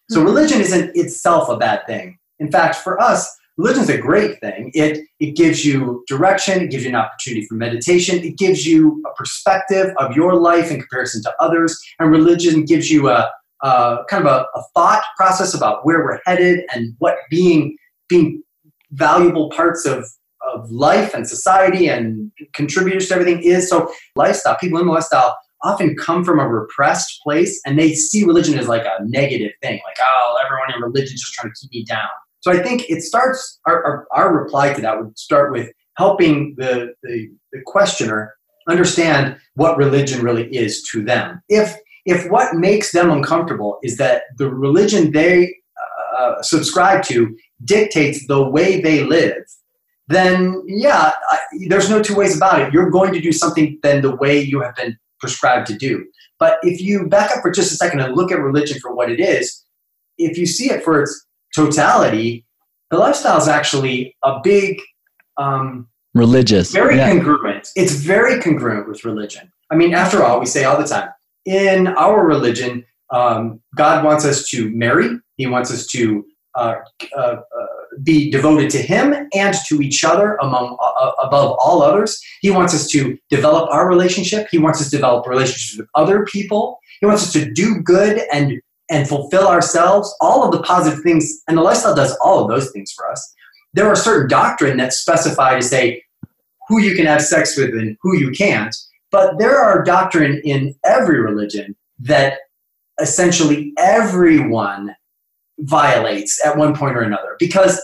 So 0.10 0.24
religion 0.24 0.60
isn't 0.62 0.96
itself 0.96 1.50
a 1.50 1.58
bad 1.58 1.86
thing. 1.86 2.18
In 2.40 2.52
fact, 2.52 2.78
for 2.78 3.00
us, 3.00 3.30
religion 3.58 3.84
is 3.84 3.90
a 3.90 3.98
great 3.98 4.40
thing. 4.40 4.72
It 4.74 5.06
it 5.20 5.36
gives 5.36 5.66
you 5.66 6.04
direction, 6.08 6.62
it 6.62 6.72
gives 6.72 6.84
you 6.84 6.90
an 6.90 6.96
opportunity 6.96 7.46
for 7.46 7.56
meditation, 7.56 8.20
it 8.20 8.38
gives 8.38 8.66
you 8.66 9.04
a 9.06 9.14
perspective 9.16 9.94
of 9.98 10.16
your 10.16 10.36
life 10.36 10.72
in 10.72 10.80
comparison 10.80 11.22
to 11.24 11.34
others, 11.40 11.80
and 12.00 12.10
religion 12.10 12.66
gives 12.66 12.90
you 12.90 13.10
a, 13.10 13.32
a 13.62 14.00
kind 14.10 14.26
of 14.26 14.32
a, 14.32 14.46
a 14.58 14.64
thought 14.74 15.04
process 15.18 15.54
about 15.54 15.86
where 15.86 16.04
we're 16.04 16.20
headed 16.26 16.62
and 16.74 16.96
what 17.00 17.18
being 17.30 17.78
being 18.08 18.42
valuable 18.92 19.50
parts 19.50 19.86
of 19.86 20.06
of 20.54 20.70
life 20.72 21.14
and 21.14 21.28
society 21.28 21.88
and 21.88 22.32
contributors 22.54 23.08
to 23.08 23.14
everything 23.14 23.42
is. 23.44 23.70
So 23.70 23.92
lifestyle, 24.16 24.58
people 24.58 24.80
in 24.80 24.86
the 24.86 24.92
lifestyle 24.92 25.38
often 25.64 25.96
come 25.96 26.24
from 26.24 26.40
a 26.40 26.48
repressed 26.48 27.20
place 27.22 27.60
and 27.66 27.78
they 27.78 27.94
see 27.94 28.24
religion 28.24 28.58
as 28.58 28.68
like 28.68 28.86
a 28.86 29.04
negative 29.04 29.52
thing, 29.62 29.80
like, 29.86 29.98
oh, 30.02 30.40
everyone 30.46 30.74
in 30.74 30.82
religion 30.82 31.14
is 31.14 31.22
just 31.22 31.34
trying 31.34 31.52
to 31.54 31.60
keep 31.60 31.72
me 31.72 31.84
down. 31.84 32.08
So 32.40 32.52
I 32.52 32.64
think 32.64 32.90
it 32.90 33.02
starts, 33.02 33.60
our, 33.66 33.84
our, 33.84 34.08
our 34.12 34.44
reply 34.44 34.74
to 34.74 34.82
that 34.82 34.98
would 34.98 35.18
start 35.20 35.52
with 35.52 35.70
helping 35.98 36.56
the, 36.58 36.94
the, 37.04 37.28
the 37.52 37.62
questioner 37.66 38.34
understand 38.70 39.36
what 39.56 39.78
religion 39.78 40.22
really 40.24 40.48
is 40.56 40.82
to 40.92 41.04
them. 41.04 41.42
If, 41.50 41.76
if 42.10 42.30
what 42.32 42.56
makes 42.56 42.92
them 42.92 43.12
uncomfortable 43.12 43.78
is 43.84 43.98
that 43.98 44.24
the 44.38 44.50
religion 44.50 45.12
they 45.12 45.56
uh, 46.18 46.42
subscribe 46.42 47.04
to 47.04 47.38
dictates 47.64 48.26
the 48.28 48.42
way 48.50 48.82
they 48.82 49.04
live, 49.04 49.44
then 50.08 50.64
yeah, 50.66 51.12
I, 51.30 51.38
there's 51.68 51.90
no 51.90 52.02
two 52.02 52.16
ways 52.16 52.36
about 52.36 52.62
it. 52.62 52.74
You're 52.74 52.90
going 52.90 53.14
to 53.14 53.22
do 53.22 53.32
something 53.32 53.78
then 53.84 54.02
the 54.02 54.16
way 54.16 54.42
you 54.42 54.60
have 54.62 54.76
been 54.76 54.98
prescribed 55.20 55.68
to 55.68 55.76
do. 55.78 56.04
But 56.40 56.58
if 56.64 56.82
you 56.82 57.08
back 57.08 57.30
up 57.32 57.44
for 57.44 57.52
just 57.52 57.72
a 57.72 57.76
second 57.76 58.00
and 58.00 58.16
look 58.16 58.32
at 58.32 58.40
religion 58.40 58.80
for 58.80 58.96
what 58.96 59.12
it 59.12 59.20
is, 59.20 59.64
if 60.18 60.36
you 60.36 60.48
see 60.48 60.72
it 60.72 60.84
for 60.84 61.04
its 61.04 61.28
totality, 61.56 62.44
the 62.90 62.98
lifestyle 62.98 63.38
is 63.38 63.48
actually 63.48 64.16
a 64.24 64.40
big, 64.44 64.80
um, 65.38 65.88
Religious. 66.16 66.72
very 66.72 66.96
yeah. 66.96 67.10
congruent. 67.12 67.68
It's 67.76 67.94
very 67.94 68.42
congruent 68.42 68.88
with 68.88 69.06
religion. 69.06 69.52
I 69.70 69.76
mean, 69.76 69.94
after 69.94 70.24
all, 70.24 70.40
we 70.40 70.48
say 70.48 70.64
all 70.64 70.82
the 70.82 70.88
time 70.88 71.10
in 71.46 71.88
our 71.88 72.26
religion, 72.26 72.86
um, 73.12 73.62
God 73.76 74.06
wants 74.06 74.26
us 74.26 74.48
to 74.50 74.70
marry. 74.72 75.18
He 75.38 75.48
wants 75.48 75.72
us 75.72 75.88
to 75.88 76.26
uh, 76.56 76.76
uh, 77.16 77.20
uh, 77.20 77.66
be 78.04 78.30
devoted 78.30 78.70
to 78.72 78.82
Him 78.82 79.30
and 79.34 79.56
to 79.68 79.82
each 79.82 80.04
other 80.04 80.36
among 80.42 80.78
uh, 80.82 81.12
above 81.24 81.58
all 81.60 81.82
others. 81.82 82.20
He 82.42 82.52
wants 82.52 82.74
us 82.74 82.88
to 82.92 83.18
develop 83.30 83.70
our 83.72 83.88
relationship. 83.88 84.48
He 84.52 84.58
wants 84.58 84.82
us 84.82 84.90
to 84.90 84.98
develop 84.98 85.28
relationships 85.28 85.78
with 85.78 85.88
other 85.96 86.26
people. 86.26 86.80
He 87.00 87.06
wants 87.06 87.24
us 87.24 87.34
to 87.34 87.52
do 87.52 87.82
good 87.82 88.22
and 88.32 88.62
and 88.90 89.08
fulfill 89.08 89.48
ourselves. 89.48 90.14
All 90.20 90.44
of 90.44 90.52
the 90.52 90.62
positive 90.64 91.02
things, 91.02 91.42
and 91.48 91.58
the 91.58 91.62
lifestyle 91.62 91.96
does 91.96 92.18
all 92.24 92.42
of 92.42 92.50
those 92.50 92.72
things 92.72 92.92
for 92.92 93.10
us. 93.10 93.34
There 93.74 93.88
are 93.88 93.96
certain 93.96 94.28
doctrine 94.28 94.78
that 94.78 94.94
specify 94.94 95.56
to 95.56 95.62
say 95.62 96.04
who 96.68 96.82
you 96.82 96.96
can 96.96 97.06
have 97.06 97.22
sex 97.22 97.58
with 97.58 97.70
and 97.70 97.98
who 98.02 98.18
you 98.18 98.32
can't. 98.32 98.76
But 99.12 99.40
there 99.40 99.58
are 99.58 99.84
doctrine 99.84 100.42
in 100.44 100.76
every 100.86 101.20
religion 101.20 101.76
that 102.00 102.40
essentially 103.02 103.74
everyone 103.78 104.96
violates 105.60 106.44
at 106.46 106.58
one 106.58 106.76
point 106.76 106.96
or 106.96 107.02
another 107.02 107.36
because 107.40 107.82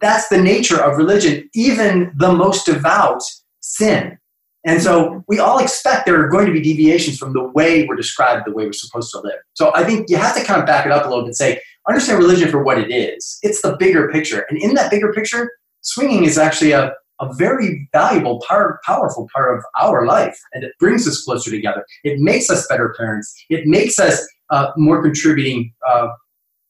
that's 0.00 0.28
the 0.28 0.40
nature 0.40 0.82
of 0.82 0.96
religion. 0.96 1.48
Even 1.54 2.12
the 2.16 2.32
most 2.32 2.66
devout 2.66 3.22
sin. 3.60 4.18
And 4.64 4.82
so 4.82 5.24
we 5.26 5.38
all 5.38 5.58
expect 5.58 6.04
there 6.04 6.22
are 6.22 6.28
going 6.28 6.46
to 6.46 6.52
be 6.52 6.60
deviations 6.60 7.18
from 7.18 7.32
the 7.32 7.42
way 7.42 7.86
we're 7.86 7.96
described, 7.96 8.46
the 8.46 8.52
way 8.52 8.66
we're 8.66 8.72
supposed 8.72 9.10
to 9.12 9.20
live. 9.20 9.38
So 9.54 9.72
I 9.74 9.84
think 9.84 10.10
you 10.10 10.16
have 10.16 10.36
to 10.36 10.44
kind 10.44 10.60
of 10.60 10.66
back 10.66 10.84
it 10.84 10.92
up 10.92 11.06
a 11.06 11.08
little 11.08 11.22
bit 11.22 11.28
and 11.28 11.36
say, 11.36 11.60
understand 11.88 12.18
religion 12.18 12.50
for 12.50 12.62
what 12.62 12.78
it 12.78 12.92
is. 12.92 13.38
It's 13.42 13.62
the 13.62 13.76
bigger 13.78 14.10
picture. 14.10 14.44
And 14.50 14.60
in 14.60 14.74
that 14.74 14.90
bigger 14.90 15.12
picture, 15.12 15.50
swinging 15.80 16.24
is 16.24 16.36
actually 16.36 16.72
a, 16.72 16.92
a 17.20 17.32
very 17.34 17.88
valuable, 17.92 18.40
part, 18.46 18.82
powerful 18.82 19.28
part 19.32 19.58
of 19.58 19.64
our 19.80 20.06
life. 20.06 20.38
And 20.52 20.64
it 20.64 20.72
brings 20.78 21.06
us 21.06 21.22
closer 21.22 21.50
together. 21.50 21.84
It 22.02 22.18
makes 22.18 22.50
us 22.50 22.66
better 22.66 22.94
parents. 22.96 23.32
It 23.50 23.66
makes 23.66 23.98
us 23.98 24.26
uh, 24.50 24.70
more 24.76 25.02
contributing 25.02 25.72
uh, 25.88 26.08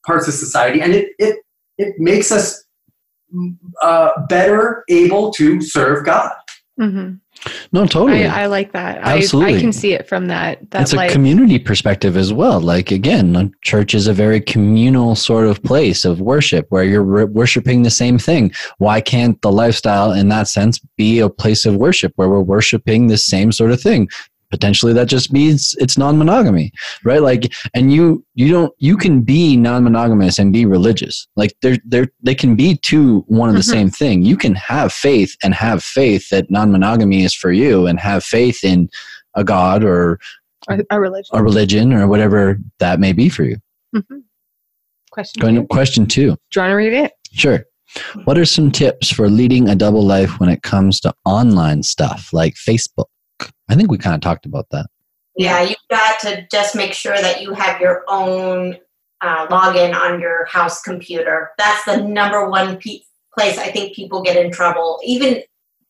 parts 0.05 0.27
of 0.27 0.33
society. 0.33 0.81
And 0.81 0.93
it, 0.93 1.09
it, 1.19 1.37
it 1.77 1.95
makes 1.97 2.31
us 2.31 2.63
uh, 3.81 4.09
better 4.27 4.83
able 4.89 5.31
to 5.31 5.61
serve 5.61 6.05
God. 6.05 6.31
hmm 6.77 7.13
No, 7.71 7.85
totally. 7.85 8.25
I, 8.25 8.43
I 8.43 8.45
like 8.45 8.71
that. 8.73 9.05
I, 9.05 9.17
Absolutely. 9.17 9.55
I 9.55 9.59
can 9.59 9.73
see 9.73 9.93
it 9.93 10.07
from 10.07 10.27
that. 10.27 10.59
That 10.71 10.83
it's 10.83 10.93
a 10.93 10.97
like, 10.97 11.11
community 11.11 11.57
perspective 11.57 12.15
as 12.15 12.31
well. 12.31 12.59
Like 12.59 12.91
again, 12.91 13.35
a 13.35 13.49
church 13.61 13.95
is 13.95 14.07
a 14.07 14.13
very 14.13 14.39
communal 14.39 15.15
sort 15.15 15.47
of 15.47 15.61
place 15.63 16.05
of 16.05 16.21
worship 16.21 16.67
where 16.69 16.83
you're 16.83 17.03
re- 17.03 17.23
worshiping 17.23 17.83
the 17.83 17.89
same 17.89 18.19
thing. 18.19 18.51
Why 18.77 19.01
can't 19.01 19.41
the 19.41 19.51
lifestyle, 19.51 20.11
in 20.11 20.29
that 20.29 20.47
sense, 20.47 20.79
be 20.97 21.19
a 21.19 21.29
place 21.29 21.65
of 21.65 21.75
worship 21.75 22.13
where 22.15 22.29
we're 22.29 22.41
worshiping 22.41 23.07
the 23.07 23.17
same 23.17 23.51
sort 23.51 23.71
of 23.71 23.81
thing? 23.81 24.07
Potentially, 24.51 24.91
that 24.93 25.07
just 25.07 25.31
means 25.31 25.73
it's 25.79 25.97
non-monogamy, 25.97 26.71
right? 27.05 27.21
Like, 27.21 27.51
and 27.73 27.91
you 27.93 28.23
you 28.35 28.51
don't 28.51 28.73
you 28.79 28.97
can 28.97 29.21
be 29.21 29.55
non-monogamous 29.57 30.37
and 30.37 30.51
be 30.51 30.65
religious. 30.65 31.25
Like, 31.37 31.55
they're 31.61 31.77
they 31.85 32.05
they 32.21 32.35
can 32.35 32.55
be 32.55 32.75
two 32.75 33.23
one 33.27 33.49
and 33.49 33.57
the 33.57 33.61
Mhm. 33.61 33.71
same 33.71 33.89
thing. 33.89 34.23
You 34.23 34.35
can 34.37 34.53
have 34.55 34.91
faith 34.91 35.35
and 35.43 35.53
have 35.53 35.81
faith 35.83 36.27
that 36.29 36.51
non-monogamy 36.51 37.23
is 37.23 37.33
for 37.33 37.51
you, 37.51 37.87
and 37.87 37.99
have 37.99 38.23
faith 38.23 38.63
in 38.63 38.89
a 39.35 39.43
god 39.45 39.83
or 39.83 40.19
a, 40.69 40.79
a 40.91 40.99
religion. 40.99 41.29
a 41.37 41.41
religion 41.41 41.93
or 41.93 42.07
whatever 42.07 42.59
that 42.79 42.99
may 42.99 43.13
be 43.13 43.29
for 43.29 43.43
you. 43.43 43.57
Mhm. 43.95 44.23
Question. 45.11 45.41
Going 45.41 45.55
to 45.55 45.65
question 45.65 46.05
two. 46.05 46.31
Do 46.51 46.59
you 46.59 46.61
want 46.61 46.71
to 46.71 46.75
read 46.75 46.93
it? 46.93 47.11
Sure. 47.31 47.63
What 48.23 48.37
are 48.37 48.45
some 48.45 48.71
tips 48.71 49.09
for 49.09 49.29
leading 49.29 49.67
a 49.69 49.75
double 49.75 50.05
life 50.05 50.39
when 50.39 50.49
it 50.49 50.61
comes 50.63 50.99
to 51.01 51.13
online 51.25 51.83
stuff 51.83 52.29
like 52.31 52.55
Facebook? 52.55 53.05
I 53.69 53.75
think 53.75 53.91
we 53.91 53.97
kind 53.97 54.15
of 54.15 54.21
talked 54.21 54.45
about 54.45 54.67
that. 54.71 54.87
Yeah, 55.37 55.61
you've 55.61 55.77
got 55.89 56.19
to 56.21 56.45
just 56.51 56.75
make 56.75 56.93
sure 56.93 57.15
that 57.15 57.41
you 57.41 57.53
have 57.53 57.79
your 57.79 58.03
own 58.07 58.77
uh, 59.21 59.47
login 59.47 59.95
on 59.95 60.19
your 60.19 60.45
house 60.45 60.81
computer. 60.81 61.51
That's 61.57 61.83
the 61.85 61.97
number 61.97 62.49
one 62.49 62.77
pe- 62.77 63.01
place 63.37 63.57
I 63.57 63.71
think 63.71 63.95
people 63.95 64.21
get 64.21 64.35
in 64.35 64.51
trouble. 64.51 64.99
Even 65.05 65.41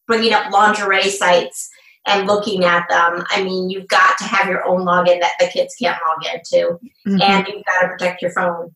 bringing 0.08 0.34
up 0.34 0.52
lingerie 0.52 1.10
sites 1.10 1.70
and 2.08 2.28
looking 2.28 2.66
at 2.66 2.88
them. 2.90 3.24
I 3.30 3.44
mean, 3.44 3.70
you've 3.70 3.88
got 3.88 4.18
to 4.18 4.24
have 4.26 4.48
your 4.48 4.66
own 4.66 4.82
login 4.82 5.20
that 5.22 5.34
the 5.40 5.48
kids 5.48 5.76
can't 5.82 5.98
log 6.08 6.34
into, 6.34 6.80
Mhm. 7.08 7.22
and 7.22 7.48
you've 7.48 7.66
got 7.66 7.82
to 7.82 7.88
protect 7.88 8.22
your 8.22 8.32
phone. 8.32 8.76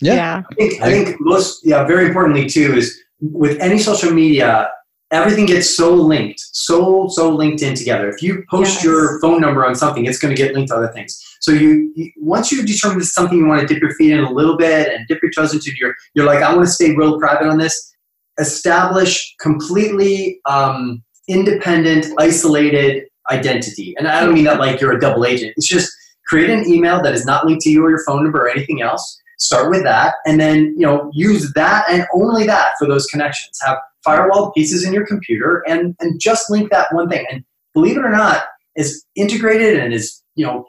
Yeah. 0.00 0.14
yeah. 0.14 0.42
I 0.50 0.54
think, 0.54 0.82
I 0.82 0.90
think 0.90 1.16
most, 1.20 1.66
yeah, 1.66 1.84
very 1.84 2.06
importantly 2.06 2.48
too, 2.48 2.74
is 2.74 2.98
with 3.20 3.58
any 3.60 3.78
social 3.78 4.12
media, 4.12 4.70
everything 5.10 5.46
gets 5.46 5.74
so 5.74 5.94
linked, 5.94 6.40
so, 6.52 7.08
so 7.08 7.30
linked 7.30 7.62
in 7.62 7.74
together. 7.74 8.08
If 8.08 8.22
you 8.22 8.44
post 8.50 8.76
Yes. 8.76 8.84
your 8.84 9.20
phone 9.20 9.40
number 9.40 9.64
on 9.64 9.74
something, 9.74 10.04
it's 10.06 10.18
going 10.18 10.34
to 10.34 10.40
get 10.40 10.54
linked 10.54 10.70
to 10.70 10.76
other 10.76 10.88
things. 10.88 11.18
So 11.40 11.52
you, 11.52 11.92
you 11.94 12.10
once 12.16 12.52
you 12.52 12.64
determine 12.66 12.98
this 12.98 13.08
is 13.08 13.14
something 13.14 13.38
you 13.38 13.46
want 13.46 13.60
to 13.60 13.66
dip 13.66 13.80
your 13.80 13.94
feet 13.94 14.12
in 14.12 14.20
a 14.20 14.30
little 14.30 14.56
bit 14.56 14.88
and 14.92 15.06
dip 15.08 15.22
your 15.22 15.30
toes 15.30 15.54
into, 15.54 15.72
you're, 15.78 15.94
you're 16.14 16.26
like, 16.26 16.42
I 16.42 16.54
want 16.54 16.66
to 16.66 16.72
stay 16.72 16.94
real 16.94 17.18
private 17.18 17.46
on 17.48 17.58
this. 17.58 17.94
Establish 18.38 19.34
completely 19.40 20.40
um, 20.46 21.02
independent, 21.28 22.06
isolated 22.18 23.04
identity. 23.30 23.94
And 23.98 24.08
I 24.08 24.20
don't 24.20 24.34
mean 24.34 24.44
that 24.44 24.58
like 24.58 24.80
you're 24.80 24.92
a 24.92 25.00
double 25.00 25.24
agent. 25.24 25.54
It's 25.56 25.68
just 25.68 25.90
create 26.26 26.50
an 26.50 26.68
email 26.68 27.02
that 27.02 27.14
is 27.14 27.24
not 27.24 27.46
linked 27.46 27.62
to 27.62 27.70
you 27.70 27.84
or 27.84 27.90
your 27.90 28.04
phone 28.04 28.22
number 28.22 28.42
or 28.42 28.50
anything 28.50 28.82
else 28.82 29.20
start 29.38 29.70
with 29.70 29.84
that 29.84 30.14
and 30.26 30.40
then 30.40 30.74
you 30.76 30.84
know 30.84 31.10
use 31.14 31.52
that 31.52 31.88
and 31.88 32.04
only 32.12 32.44
that 32.44 32.72
for 32.76 32.88
those 32.88 33.06
connections 33.06 33.56
have 33.64 33.78
firewall 34.04 34.52
pieces 34.52 34.84
in 34.84 34.92
your 34.92 35.06
computer 35.06 35.62
and 35.66 35.94
and 36.00 36.20
just 36.20 36.50
link 36.50 36.70
that 36.70 36.92
one 36.92 37.08
thing 37.08 37.26
and 37.30 37.44
believe 37.74 37.96
it 37.96 38.04
or 38.04 38.10
not 38.10 38.44
as 38.76 39.04
integrated 39.16 39.78
and 39.78 39.92
as 39.92 40.22
you 40.34 40.46
know 40.46 40.66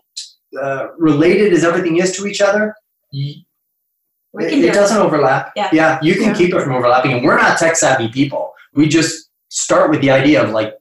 uh, 0.61 0.87
related 0.97 1.53
as 1.53 1.63
everything 1.63 1.97
is 1.97 2.15
to 2.17 2.25
each 2.25 2.41
other 2.41 2.73
y- 3.13 3.35
We 4.33 4.45
it, 4.45 4.49
can 4.49 4.61
do 4.61 4.67
it 4.67 4.73
doesn't 4.73 4.97
overlap 4.97 5.51
Yeah. 5.55 5.69
yeah 5.71 5.99
you 6.01 6.15
can 6.15 6.23
Yeah. 6.29 6.33
keep 6.33 6.53
it 6.53 6.61
from 6.61 6.73
overlapping 6.73 7.13
and 7.13 7.23
we're 7.23 7.37
not 7.37 7.57
tech 7.59 7.75
savvy 7.75 8.09
people 8.09 8.53
we 8.73 8.87
just 8.87 9.29
start 9.49 9.89
with 9.91 10.01
the 10.01 10.11
idea 10.11 10.43
of 10.43 10.49
like 10.51 10.73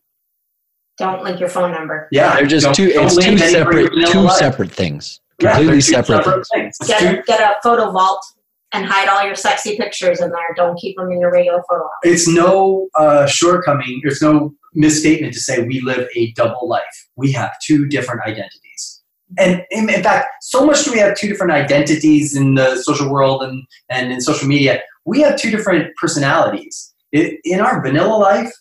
Don't 0.99 1.23
link 1.23 1.39
your 1.41 1.49
phone 1.51 1.71
number. 1.73 2.09
yeah 2.11 2.37
They're 2.37 2.47
just 2.47 2.75
two 2.75 2.89
it's 2.93 3.15
two 3.17 3.37
separate 3.39 3.93
two 4.13 4.21
life. 4.21 4.37
separate 4.37 4.73
things. 4.73 5.21
Completely 5.39 5.67
they're 5.67 5.75
two 5.77 5.81
separate 5.81 6.47
things. 6.53 6.77
It's 6.81 6.89
Get 6.89 7.03
a, 7.21 7.23
get 7.23 7.41
a 7.41 7.55
photo 7.63 7.91
vault 7.93 8.25
and 8.73 8.85
hide 8.85 9.09
all 9.09 9.25
your 9.25 9.35
sexy 9.35 9.77
pictures 9.77 10.21
in 10.21 10.31
there. 10.31 10.55
Don't 10.57 10.79
keep 10.79 10.97
them 10.97 11.11
in 11.11 11.21
your 11.21 11.33
regular 11.33 11.63
photo 11.69 11.83
album. 11.83 11.91
it's 12.03 12.29
no 12.29 12.89
uh, 12.95 13.27
shortcoming. 13.27 14.01
There's 14.03 14.21
no 14.21 14.55
misstatement 14.75 15.33
to 15.35 15.41
say 15.41 15.63
we 15.63 15.81
live 15.81 16.09
a 16.15 16.33
double 16.33 16.69
life. 16.69 17.09
We 17.17 17.33
have 17.33 17.53
two 17.65 17.87
different 17.89 18.23
identities. 18.23 19.03
And 19.39 19.63
in, 19.71 19.91
in 19.91 20.03
fact, 20.03 20.29
so 20.41 20.65
much 20.65 20.85
do 20.85 20.93
we 20.93 20.99
have 20.99 21.17
two 21.17 21.29
different 21.29 21.53
identities 21.53 22.37
in 22.37 22.55
the 22.55 22.77
social 22.77 23.11
world 23.11 23.43
and, 23.43 23.65
and 23.91 24.11
in 24.11 24.21
social 24.21 24.49
media. 24.49 24.83
We 25.05 25.21
have 25.21 25.37
two 25.37 25.51
different 25.51 25.95
personalities. 25.97 26.95
I 27.15 27.39
in 27.45 27.61
our 27.61 27.83
vanilla 27.83 28.17
life, 28.17 28.53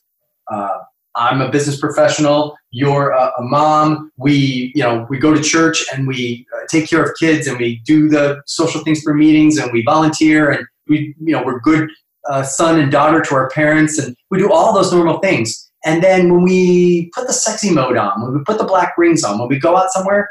uh, 0.52 0.78
I'm 1.18 1.42
a 1.42 1.50
business 1.50 1.80
professional. 1.80 2.56
You're 2.72 3.10
a, 3.10 3.32
a 3.38 3.42
mom. 3.42 4.12
We, 4.18 4.72
you 4.76 4.84
know, 4.84 5.06
we 5.10 5.18
go 5.18 5.34
to 5.34 5.42
church 5.42 5.84
and 5.94 6.08
we 6.08 6.46
uh, 6.56 6.60
take 6.70 6.88
care 6.90 7.04
of 7.04 7.16
kids 7.20 7.48
and 7.48 7.58
we 7.58 7.82
do 7.86 8.08
the 8.08 8.42
social 8.46 8.84
things 8.84 9.02
for 9.02 9.14
meetings 9.14 9.58
and 9.58 9.72
we 9.72 9.84
volunteer 9.84 10.52
and 10.52 10.66
we, 10.88 11.16
you 11.20 11.34
know, 11.34 11.44
we're 11.44 11.60
good 11.60 11.90
uh, 12.30 12.44
son 12.44 12.80
and 12.80 12.92
daughter 12.92 13.22
to 13.22 13.36
our 13.36 13.50
parents 13.50 13.98
and 13.98 14.16
we 14.30 14.38
do 14.38 14.52
all 14.52 14.74
those 14.74 14.94
normal 14.94 15.20
things. 15.20 15.70
And 15.86 16.04
then 16.04 16.34
when 16.34 16.44
we 16.44 17.10
put 17.14 17.28
the 17.28 17.34
sexy 17.34 17.72
mode 17.72 17.98
on, 17.98 18.22
when 18.22 18.34
we 18.34 18.44
put 18.44 18.58
the 18.58 18.64
black 18.64 18.98
rings 18.98 19.24
on, 19.24 19.40
when 19.40 19.48
we 19.48 19.60
go 19.60 19.76
out 19.76 19.92
somewhere, 19.92 20.30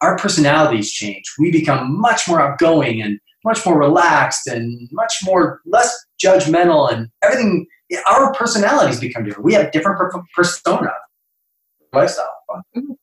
our 0.00 0.16
personalities 0.16 0.92
change. 0.92 1.24
We 1.38 1.50
become 1.50 1.98
much 1.98 2.28
more 2.28 2.40
outgoing 2.40 3.02
and 3.02 3.18
much 3.44 3.64
more 3.64 3.78
relaxed 3.78 4.46
and 4.46 4.88
much 4.92 5.18
more 5.24 5.60
less 5.64 5.96
judgmental 6.22 6.92
and 6.92 7.08
everything. 7.22 7.66
Our 8.06 8.32
personalities 8.34 9.00
become 9.00 9.24
different. 9.24 9.44
We 9.44 9.54
have 9.54 9.72
different 9.72 9.98
per- 9.98 10.22
persona, 10.34 10.92
lifestyle. 11.92 12.34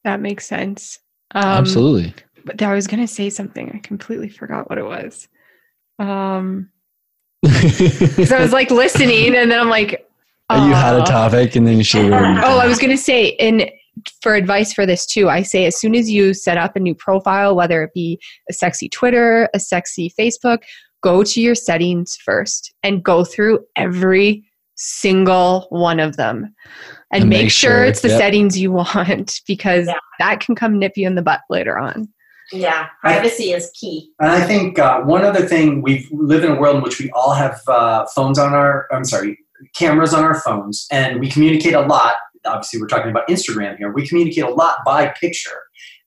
That 0.03 0.19
makes 0.19 0.45
sense. 0.45 0.99
Um, 1.33 1.43
Absolutely. 1.43 2.13
But 2.43 2.61
I 2.61 2.73
was 2.73 2.87
gonna 2.87 3.07
say 3.07 3.29
something. 3.29 3.71
I 3.73 3.79
completely 3.79 4.29
forgot 4.29 4.69
what 4.69 4.77
it 4.77 4.85
was. 4.85 5.27
Um, 5.97 6.69
so 7.45 8.35
I 8.35 8.41
was 8.41 8.53
like 8.53 8.69
listening, 8.69 9.35
and 9.35 9.49
then 9.51 9.59
I'm 9.59 9.69
like, 9.69 10.05
you 10.51 10.73
had 10.73 10.95
a 10.95 10.99
uh, 10.99 11.05
topic 11.05 11.55
and 11.55 11.65
then 11.65 11.81
she 11.81 11.99
ruined 11.99 12.39
Oh, 12.43 12.59
I 12.59 12.67
was 12.67 12.77
going 12.77 12.91
to 12.91 13.01
say, 13.01 13.35
and 13.39 13.69
for 14.21 14.35
advice 14.35 14.73
for 14.73 14.85
this 14.85 15.05
too, 15.05 15.27
I 15.27 15.41
say 15.41 15.65
as 15.65 15.79
soon 15.79 15.95
as 15.95 16.09
you 16.09 16.33
set 16.33 16.57
up 16.57 16.75
a 16.75 16.79
new 16.79 16.93
profile, 16.93 17.55
whether 17.55 17.83
it 17.83 17.93
be 17.95 18.19
a 18.49 18.53
sexy 18.53 18.87
Twitter, 18.87 19.49
a 19.55 19.59
sexy 19.59 20.13
Facebook, 20.17 20.59
go 21.01 21.23
to 21.23 21.41
your 21.41 21.55
settings 21.55 22.15
first 22.15 22.73
and 22.83 23.03
go 23.03 23.23
through 23.23 23.65
every 23.75 24.45
single 24.75 25.67
one 25.69 25.99
of 25.99 26.17
them 26.17 26.53
and, 27.11 27.21
And 27.21 27.29
make, 27.29 27.43
make 27.43 27.51
sure, 27.51 27.71
sure, 27.71 27.83
it's 27.85 28.01
the 28.01 28.09
yep. 28.09 28.19
settings 28.19 28.59
you 28.59 28.71
want 28.95 29.41
because 29.47 29.87
Yeah. 29.87 29.93
that 30.19 30.39
can 30.39 30.55
come 30.55 30.79
nip 30.79 30.93
you 30.95 31.07
in 31.07 31.15
the 31.15 31.21
butt 31.21 31.41
later 31.49 31.77
on. 31.79 32.09
Yeah, 32.51 32.87
privacy 33.01 33.51
is 33.53 33.71
key. 33.73 34.11
And 34.19 34.29
I 34.29 34.41
think 34.45 34.77
uh, 34.77 35.01
one 35.01 35.25
other 35.25 35.45
thing 35.47 35.81
we 35.81 36.07
live 36.11 36.43
in 36.43 36.51
a 36.51 36.59
world 36.59 36.75
in 36.77 36.83
which 36.83 36.99
we 36.99 37.09
all 37.11 37.33
have 37.33 37.59
uh, 37.67 38.05
phones 38.13 38.37
on 38.37 38.53
our. 38.53 38.87
I'm 38.91 39.03
sorry, 39.03 39.39
cameras 39.75 40.13
on 40.13 40.23
our 40.23 40.39
phones, 40.39 40.85
and 40.91 41.19
we 41.19 41.27
communicate 41.29 41.73
a 41.73 41.81
lot. 41.81 42.15
Obviously, 42.45 42.79
we're 42.79 42.87
talking 42.87 43.09
about 43.09 43.27
Instagram 43.27 43.77
here. 43.77 43.91
We 43.91 44.07
communicate 44.07 44.43
a 44.43 44.49
lot 44.51 44.77
by 44.85 45.07
picture, 45.19 45.57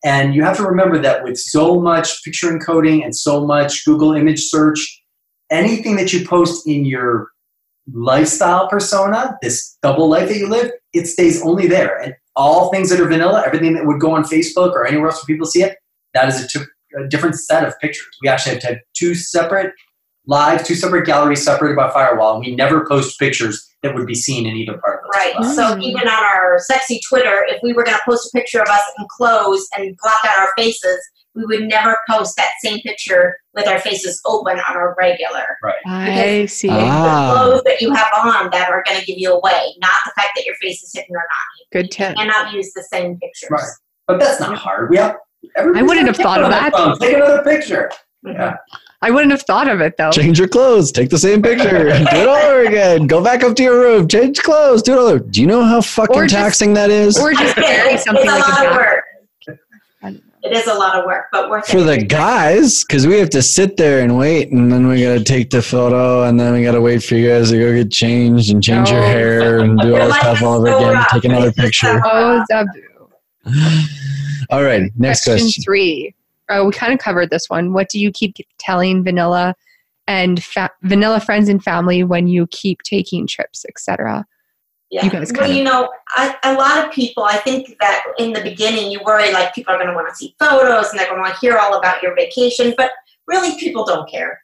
and 0.05 0.33
you 0.33 0.45
have 0.45 0.57
to 0.59 0.63
remember 0.63 0.99
that 1.01 1.25
with 1.25 1.39
so 1.39 1.81
much 1.81 2.23
picture 2.23 2.57
encoding 2.57 3.03
and 3.03 3.17
so 3.17 3.45
much 3.45 3.85
Google 3.85 4.13
image 4.13 4.45
search, 4.45 5.03
anything 5.51 5.97
that 5.97 6.13
you 6.13 6.25
post 6.25 6.69
in 6.69 6.85
your 6.85 7.31
lifestyle 7.93 8.69
persona, 8.69 9.39
this 9.43 9.79
double 9.83 10.09
life 10.09 10.29
that 10.29 10.39
you 10.39 10.49
live, 10.49 10.71
it 10.93 11.07
stays 11.07 11.43
only 11.43 11.67
there. 11.67 11.99
And 12.01 12.15
all 12.37 12.71
things 12.71 12.91
that 12.91 13.01
are 13.01 13.09
vanilla, 13.09 13.43
everything 13.45 13.75
that 13.75 13.87
would 13.87 14.01
go 14.01 14.13
on 14.13 14.25
Facebook 14.25 14.73
or 14.73 14.87
anywhere 14.87 15.09
else 15.11 15.17
where 15.17 15.35
people 15.35 15.47
see 15.47 15.63
it, 15.63 15.77
that 16.15 16.29
is 16.29 16.45
a, 16.45 16.49
t- 16.49 16.65
a 16.99 17.07
different 17.09 17.37
set 17.37 17.67
of 17.67 17.79
pictures. 17.81 18.07
We 18.23 18.29
actually 18.29 18.53
have 18.53 18.63
to 18.63 18.67
have 18.69 18.79
two 18.95 19.15
separate 19.15 19.73
lives, 20.27 20.67
two 20.67 20.75
separate 20.75 21.07
galleries 21.07 21.45
separated 21.45 21.77
by 21.77 21.91
firewall, 21.91 22.37
and 22.37 22.45
we 22.45 22.55
never 22.55 22.87
post 22.87 23.19
pictures 23.19 23.67
that 23.83 23.95
would 23.95 24.07
be 24.07 24.15
seen 24.15 24.47
in 24.47 24.57
either 24.57 24.79
part 24.79 24.99
of 24.99 25.05
those. 25.05 25.21
Right. 25.21 25.41
lives. 25.41 25.57
So 25.57 25.79
even 25.79 26.07
on 26.09 26.25
our 26.25 26.59
sexy 26.61 27.01
Twitter, 27.09 27.45
if 27.49 27.61
we 27.63 27.73
were 27.73 27.85
going 27.85 27.97
to 27.97 28.03
post 28.09 28.29
a 28.33 28.37
picture 28.37 28.61
of 28.61 28.69
us 28.69 28.83
in 28.99 29.07
clothes 29.17 29.67
and 29.77 29.97
block 30.03 30.19
out 30.27 30.39
our 30.39 30.53
faces, 30.57 30.99
we 31.39 31.45
would 31.47 31.69
never 31.69 31.97
post 32.11 32.37
that 32.37 32.51
same 32.63 32.81
picture 32.81 33.39
with 33.55 33.67
our 33.69 33.79
faces 33.79 34.21
open 34.27 34.59
on 34.59 34.77
our 34.77 34.95
regular. 34.99 35.45
Right. 35.63 35.77
I 35.87 36.47
see. 36.47 36.69
It's 36.69 36.77
Ah. 36.77 37.33
the 37.33 37.41
clothes 37.41 37.63
that 37.65 37.81
you 37.81 37.93
have 37.95 38.09
on 38.17 38.51
that 38.51 38.69
are 38.71 38.83
going 38.87 38.99
to 38.99 39.07
give 39.07 39.19
you 39.19 39.33
away, 39.33 39.75
not 39.81 39.93
the 40.05 40.13
fact 40.17 40.31
that 40.37 40.45
your 40.45 40.55
face 40.61 40.83
is 40.83 40.91
hidden 40.93 41.15
or 41.15 41.19
not. 41.21 41.73
Good 41.83 41.91
tip. 41.91 42.11
You 42.19 42.25
cannot 42.27 42.53
use 42.53 42.73
the 42.75 42.83
same 42.83 43.19
pictures. 43.19 43.49
Right. 43.51 43.63
But 44.09 44.19
that's 44.21 44.41
not 44.41 44.57
hard. 44.59 44.91
We 44.91 44.97
have. 44.97 45.17
I 45.75 45.83
wouldn't 45.83 46.07
have 46.09 46.17
thought 46.17 46.43
of 46.43 46.51
that. 46.51 46.75
on 46.75 46.81
their 46.81 46.97
phone. 46.97 46.99
Take 46.99 47.17
another 47.17 47.43
picture. 47.43 47.91
Yeah. 48.25 48.57
I 49.01 49.13
wouldn't 49.13 49.31
have 49.31 49.43
thought 49.43 49.69
of 49.69 49.81
it 49.81 49.97
though. 49.97 50.11
Change 50.11 50.41
your 50.41 50.49
clothes. 50.49 50.91
Take 50.91 51.11
the 51.11 51.19
same 51.19 51.41
picture. 51.41 51.69
do 51.91 51.95
it 51.95 52.29
all 52.29 52.35
over 52.35 52.63
again. 52.65 53.07
Go 53.07 53.23
back 53.23 53.45
up 53.45 53.55
to 53.57 53.63
your 53.63 53.79
room. 53.79 54.09
Change 54.09 54.43
clothes. 54.43 54.83
Do 54.83 54.95
it 54.95 54.99
all 54.99 55.07
over. 55.07 55.19
Do 55.21 55.41
you 55.41 55.47
know 55.47 55.63
how 55.63 55.81
fucking 55.81 56.23
just- 56.23 56.35
taxing 56.35 56.75
that 56.75 56.91
is? 56.91 57.17
Or 57.17 57.33
just 57.33 57.55
carry 57.55 57.97
something 57.99 58.27
like 58.27 58.45
a 58.45 58.49
lot 58.51 58.59
backpack. 58.67 59.01
Work. 60.43 60.53
I 60.53 60.53
don't 60.53 60.53
It 60.53 60.57
is 60.57 60.67
a 60.67 60.75
lot 60.79 60.99
of 60.99 61.05
work, 61.07 61.27
but 61.33 61.51
worth 61.51 61.67
for 61.67 61.77
it. 61.77 61.81
For 61.81 61.85
the 61.87 61.99
guys, 62.05 62.85
because 62.85 63.07
we 63.07 63.19
have 63.19 63.31
to 63.31 63.43
sit 63.43 63.77
there 63.77 64.03
and 64.03 64.17
wait, 64.17 64.53
and 64.53 64.71
then 64.73 64.87
we 64.87 65.03
gotta 65.03 65.25
take 65.25 65.51
the 65.51 65.63
photo, 65.63 66.25
and 66.25 66.39
then 66.39 66.53
we 66.53 66.63
gotta 66.63 66.81
wait 66.81 67.03
for 67.03 67.15
you 67.15 67.29
guys 67.29 67.51
to 67.51 67.59
go 67.59 67.73
get 67.73 67.91
changed 67.93 68.51
and 68.53 68.63
change 68.63 68.91
your 68.91 69.03
hair 69.03 69.61
and 69.61 69.79
do 69.81 69.97
all 70.01 70.09
this 70.09 70.17
stuff 70.17 70.43
all 70.43 70.55
over 70.57 70.67
so 70.69 70.79
again. 70.79 70.95
rough. 70.95 71.09
Take 71.11 71.25
another 71.25 71.53
picture. 71.53 72.01
Oh. 72.05 72.45
Zabu. 72.51 72.69
All 74.51 74.63
right, 74.63 74.91
next 74.97 75.25
question, 75.25 75.45
question. 75.47 75.63
three. 75.63 76.15
Uh, 76.49 76.63
we 76.65 76.73
kind 76.73 76.93
of 76.93 76.99
covered 76.99 77.29
this 77.31 77.51
one. 77.51 77.75
What 77.75 77.91
do 77.91 78.01
you 78.01 78.11
keep 78.11 78.37
telling 78.59 79.05
Vanilla 79.05 79.55
and 80.07 80.43
fa- 80.43 80.71
Vanilla 80.83 81.21
friends 81.21 81.51
and 81.51 81.63
family 81.63 82.03
when 82.05 82.29
you 82.29 82.47
keep 82.47 82.83
taking 82.83 83.27
trips, 83.27 83.67
etc.? 83.69 84.27
Yeah. 84.91 85.05
You 85.05 85.11
guys 85.11 85.31
well, 85.33 85.43
kinda- 85.43 85.57
you 85.59 85.65
know, 85.65 85.91
I, 86.17 86.35
a 86.45 86.55
lot 86.55 86.85
of 86.87 86.93
people, 86.93 87.25
I 87.25 87.37
think 87.37 87.77
that 87.81 88.05
in 88.19 88.33
the 88.33 88.41
beginning 88.41 88.91
you 88.91 89.01
worry 89.05 89.33
like 89.33 89.55
people 89.55 89.75
are 89.75 89.77
going 89.79 89.89
to 89.89 89.95
want 89.95 90.09
to 90.09 90.15
see 90.15 90.35
photos 90.39 90.91
and 90.91 90.99
they're 90.99 91.07
going 91.09 91.19
to 91.19 91.23
want 91.23 91.35
to 91.35 91.41
hear 91.41 91.59
all 91.59 91.79
about 91.79 92.03
your 92.03 92.15
vacation, 92.17 92.73
but 92.77 92.91
really 93.27 93.59
people 93.59 93.85
don't 93.85 94.09
care. 94.11 94.41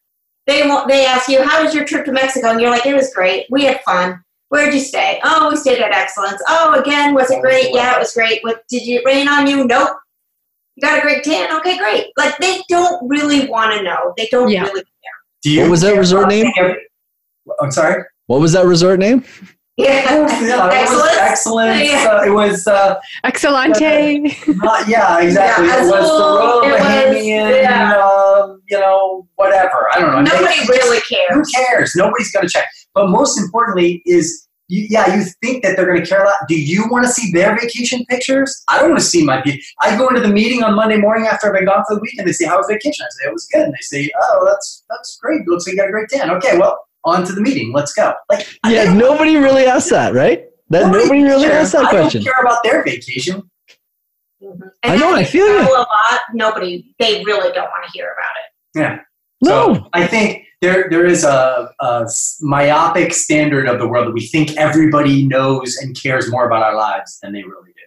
They 0.46 0.66
want, 0.68 0.88
they 0.88 1.06
ask 1.06 1.28
you, 1.30 1.42
how 1.42 1.64
was 1.64 1.74
your 1.74 1.86
trip 1.86 2.04
to 2.04 2.12
Mexico? 2.12 2.50
And 2.50 2.60
you're 2.60 2.68
like, 2.70 2.84
it 2.84 2.94
was 2.94 3.12
great. 3.14 3.46
We 3.50 3.64
had 3.64 3.80
fun. 3.82 4.22
Where'd 4.50 4.74
you 4.74 4.80
stay? 4.80 5.18
Oh, 5.24 5.48
we 5.48 5.56
stayed 5.56 5.80
at 5.80 5.92
Excellence. 5.92 6.42
Oh, 6.46 6.78
again, 6.78 7.14
was 7.14 7.30
it 7.30 7.40
great? 7.40 7.70
Yeah, 7.72 7.96
it 7.96 7.98
was 7.98 8.12
great. 8.12 8.40
What 8.44 8.62
did 8.68 8.82
it 8.86 9.02
rain 9.06 9.26
on 9.26 9.46
you? 9.46 9.64
Nope. 9.66 9.96
You 10.76 10.82
got 10.86 10.98
a 10.98 11.00
great 11.02 11.24
tan? 11.24 11.56
Okay, 11.58 11.78
great. 11.78 12.08
Like 12.18 12.36
they 12.38 12.60
don't 12.68 13.08
really 13.08 13.48
want 13.48 13.72
to 13.72 13.82
know. 13.82 14.12
They 14.18 14.28
don't 14.30 14.50
Yeah. 14.50 14.64
really 14.64 14.82
Do 15.42 15.50
you 15.50 15.62
What 15.62 15.70
was 15.70 15.80
that 15.80 15.96
resort 15.96 16.28
name? 16.28 16.52
every- 16.58 16.76
I'm 17.60 17.70
sorry. 17.70 18.04
What 18.26 18.40
was 18.40 18.52
that 18.52 18.66
resort 18.66 18.98
name? 18.98 19.24
Yeah, 19.76 20.16
it 20.16 20.88
was 20.88 21.16
excellent. 21.18 21.84
Yeah. 21.84 22.06
Uh, 22.08 22.24
it 22.24 22.30
was 22.30 22.64
uh, 22.66 22.94
Excelente. 23.24 23.80
not, 24.48 24.86
yeah, 24.88 25.20
exactly. 25.20 25.66
Yeah, 25.66 25.82
it 25.82 25.90
was 25.90 26.04
Azul, 26.04 26.18
the 26.18 26.38
Royal 26.38 26.62
it 26.62 26.70
was- 26.70 26.80
Bahamian, 26.80 27.62
yeah. 27.62 27.92
uh, 27.96 28.54
you 28.68 28.78
know, 28.78 29.26
whatever. 29.34 29.88
I 29.92 30.00
don't 30.00 30.12
know. 30.12 30.20
Nobody 30.32 30.60
They- 30.60 30.66
really 30.68 31.00
cares. 31.00 31.28
Who 31.30 31.42
cares. 31.52 31.66
cares? 31.68 31.92
Nobody's 31.96 32.30
going 32.30 32.46
to 32.46 32.52
check. 32.52 32.68
But 32.94 33.08
most 33.08 33.36
importantly 33.38 34.00
is, 34.06 34.46
you, 34.68 34.86
yeah, 34.88 35.14
you 35.16 35.24
think 35.42 35.62
that 35.64 35.76
they're 35.76 35.86
going 35.86 36.00
to 36.00 36.06
care 36.08 36.22
a 36.22 36.26
lot. 36.26 36.36
Do 36.48 36.54
you 36.58 36.86
want 36.88 37.04
to 37.04 37.12
see 37.12 37.32
their 37.32 37.58
vacation 37.58 38.04
pictures? 38.08 38.62
I 38.68 38.78
don't 38.78 38.90
want 38.90 39.00
to 39.00 39.06
see 39.06 39.22
my. 39.24 39.42
I 39.82 39.96
go 39.98 40.08
into 40.08 40.20
the 40.20 40.28
meeting 40.32 40.62
on 40.62 40.74
Monday 40.74 40.96
morning 40.96 41.26
after 41.26 41.48
I've 41.48 41.52
been 41.54 41.66
gone 41.66 41.84
for 41.86 41.96
the 41.96 42.00
week, 42.00 42.14
and 42.16 42.26
they 42.26 42.32
say, 42.32 42.46
"How 42.46 42.56
was 42.56 42.66
vacation?" 42.66 43.04
I 43.04 43.10
say, 43.10 43.28
"It 43.28 43.32
was 43.34 43.46
good." 43.52 43.62
And 43.62 43.74
they 43.74 43.82
say, 43.82 44.10
"Oh, 44.22 44.44
that's 44.46 44.82
that's 44.88 45.18
great. 45.20 45.46
Looks 45.46 45.66
like 45.66 45.72
you 45.74 45.78
got 45.80 45.88
a 45.88 45.92
great 45.92 46.08
tan." 46.08 46.30
Okay, 46.30 46.56
well, 46.56 46.80
on 47.04 47.24
to 47.24 47.32
the 47.32 47.40
meeting. 47.40 47.72
Let's 47.72 47.92
go. 47.92 48.14
Like, 48.30 48.46
Yeah, 48.66 48.84
don't- 48.86 48.98
nobody 48.98 49.36
really 49.36 49.66
asked 49.66 49.90
that, 49.90 50.14
right? 50.14 50.44
That 50.70 50.90
nobody 50.90 51.22
really 51.22 51.44
cares. 51.46 51.64
asked 51.66 51.72
that 51.72 51.84
I 51.86 51.90
question. 51.90 52.22
don't 52.24 52.32
care 52.34 52.42
about 52.42 52.62
their 52.64 52.82
vacation. 52.82 53.42
Mhm. 54.42 54.70
I 54.82 54.96
know, 54.96 55.14
I 55.14 55.24
feel 55.24 55.46
you. 55.46 55.60
a 55.60 55.70
lot. 55.78 56.20
Nobody, 56.32 56.94
they 56.98 57.22
really 57.24 57.52
don't 57.52 57.68
want 57.70 57.84
to 57.84 57.90
hear 57.92 58.06
about 58.06 58.34
it. 58.42 58.78
Yeah. 58.80 58.98
No. 59.42 59.74
So 59.74 59.88
I 59.92 60.06
think 60.06 60.44
there 60.62 60.88
there 60.90 61.04
is 61.04 61.24
a 61.24 61.70
myopic 62.40 63.12
standard 63.12 63.68
of 63.68 63.78
the 63.78 63.86
world 63.86 64.06
that 64.08 64.12
we 64.12 64.26
think 64.26 64.56
everybody 64.56 65.26
knows 65.26 65.76
and 65.76 65.94
cares 66.00 66.30
more 66.30 66.46
about 66.46 66.62
our 66.62 66.74
lives 66.74 67.18
than 67.22 67.32
they 67.32 67.42
really 67.42 67.72
do. 67.74 67.83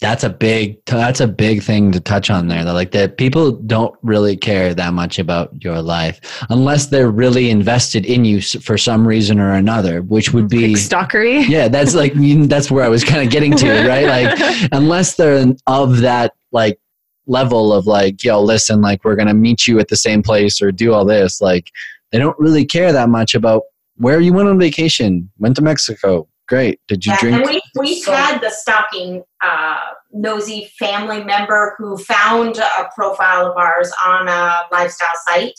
That's 0.00 0.22
a 0.22 0.30
big 0.30 0.84
that's 0.84 1.20
a 1.20 1.26
big 1.26 1.60
thing 1.62 1.90
to 1.90 1.98
touch 1.98 2.30
on 2.30 2.46
there. 2.46 2.62
Like 2.64 2.92
that 2.92 3.16
people 3.16 3.50
don't 3.52 3.92
really 4.02 4.36
care 4.36 4.72
that 4.72 4.92
much 4.94 5.18
about 5.18 5.62
your 5.64 5.82
life 5.82 6.20
unless 6.50 6.86
they're 6.86 7.10
really 7.10 7.50
invested 7.50 8.06
in 8.06 8.24
you 8.24 8.40
for 8.40 8.78
some 8.78 9.06
reason 9.06 9.40
or 9.40 9.54
another, 9.54 10.02
which 10.02 10.32
would 10.32 10.48
be 10.48 10.68
Like 10.74 10.76
stalkery. 10.76 11.48
yeah, 11.48 11.66
that's 11.66 11.94
like 11.96 12.12
that's 12.48 12.70
where 12.70 12.84
I 12.84 12.88
was 12.88 13.02
kind 13.02 13.24
of 13.26 13.32
getting 13.32 13.56
to, 13.56 13.68
right? 13.88 14.06
Like 14.06 14.68
unless 14.72 15.16
they're 15.16 15.44
of 15.66 15.98
that 15.98 16.34
like 16.52 16.78
level 17.26 17.72
of 17.72 17.86
like, 17.86 18.22
yo, 18.22 18.40
listen, 18.40 18.80
like 18.80 19.04
we're 19.04 19.16
gonna 19.16 19.34
meet 19.34 19.66
you 19.66 19.80
at 19.80 19.88
the 19.88 19.96
same 19.96 20.22
place 20.22 20.62
or 20.62 20.70
do 20.70 20.92
all 20.92 21.04
this, 21.04 21.40
like 21.40 21.72
they 22.12 22.18
don't 22.20 22.38
really 22.38 22.64
care 22.64 22.92
that 22.92 23.08
much 23.08 23.34
about 23.34 23.62
where 23.96 24.20
you 24.20 24.32
went 24.32 24.48
on 24.48 24.60
vacation, 24.60 25.28
went 25.38 25.56
to 25.56 25.62
Mexico, 25.62 26.28
great. 26.48 26.80
Did 26.88 27.06
you 27.06 27.12
Yeah, 27.12 27.20
drink? 27.20 27.36
and 27.36 27.46
we 27.46 27.62
we've 27.78 28.04
had 28.06 28.40
the 28.40 28.50
stalking 28.50 29.22
uh, 29.42 29.76
nosy 30.12 30.70
family 30.78 31.22
member 31.22 31.74
who 31.78 31.96
found 31.98 32.56
a 32.58 32.88
profile 32.94 33.46
of 33.46 33.56
ours 33.56 33.92
on 34.04 34.28
a 34.28 34.54
lifestyle 34.72 35.08
site. 35.26 35.58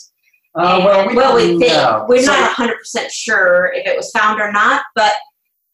Uh, 0.54 0.82
well, 0.84 1.06
we, 1.08 1.14
well, 1.14 1.36
we 1.36 1.46
don't 1.48 1.60
think 1.60 1.72
know. 1.72 2.06
we're 2.08 2.22
So- 2.22 2.32
not 2.32 2.52
hundred 2.52 2.78
percent 2.78 3.10
sure 3.12 3.72
if 3.74 3.86
it 3.86 3.96
was 3.96 4.10
found 4.10 4.40
or 4.40 4.50
not, 4.52 4.82
but 4.96 5.12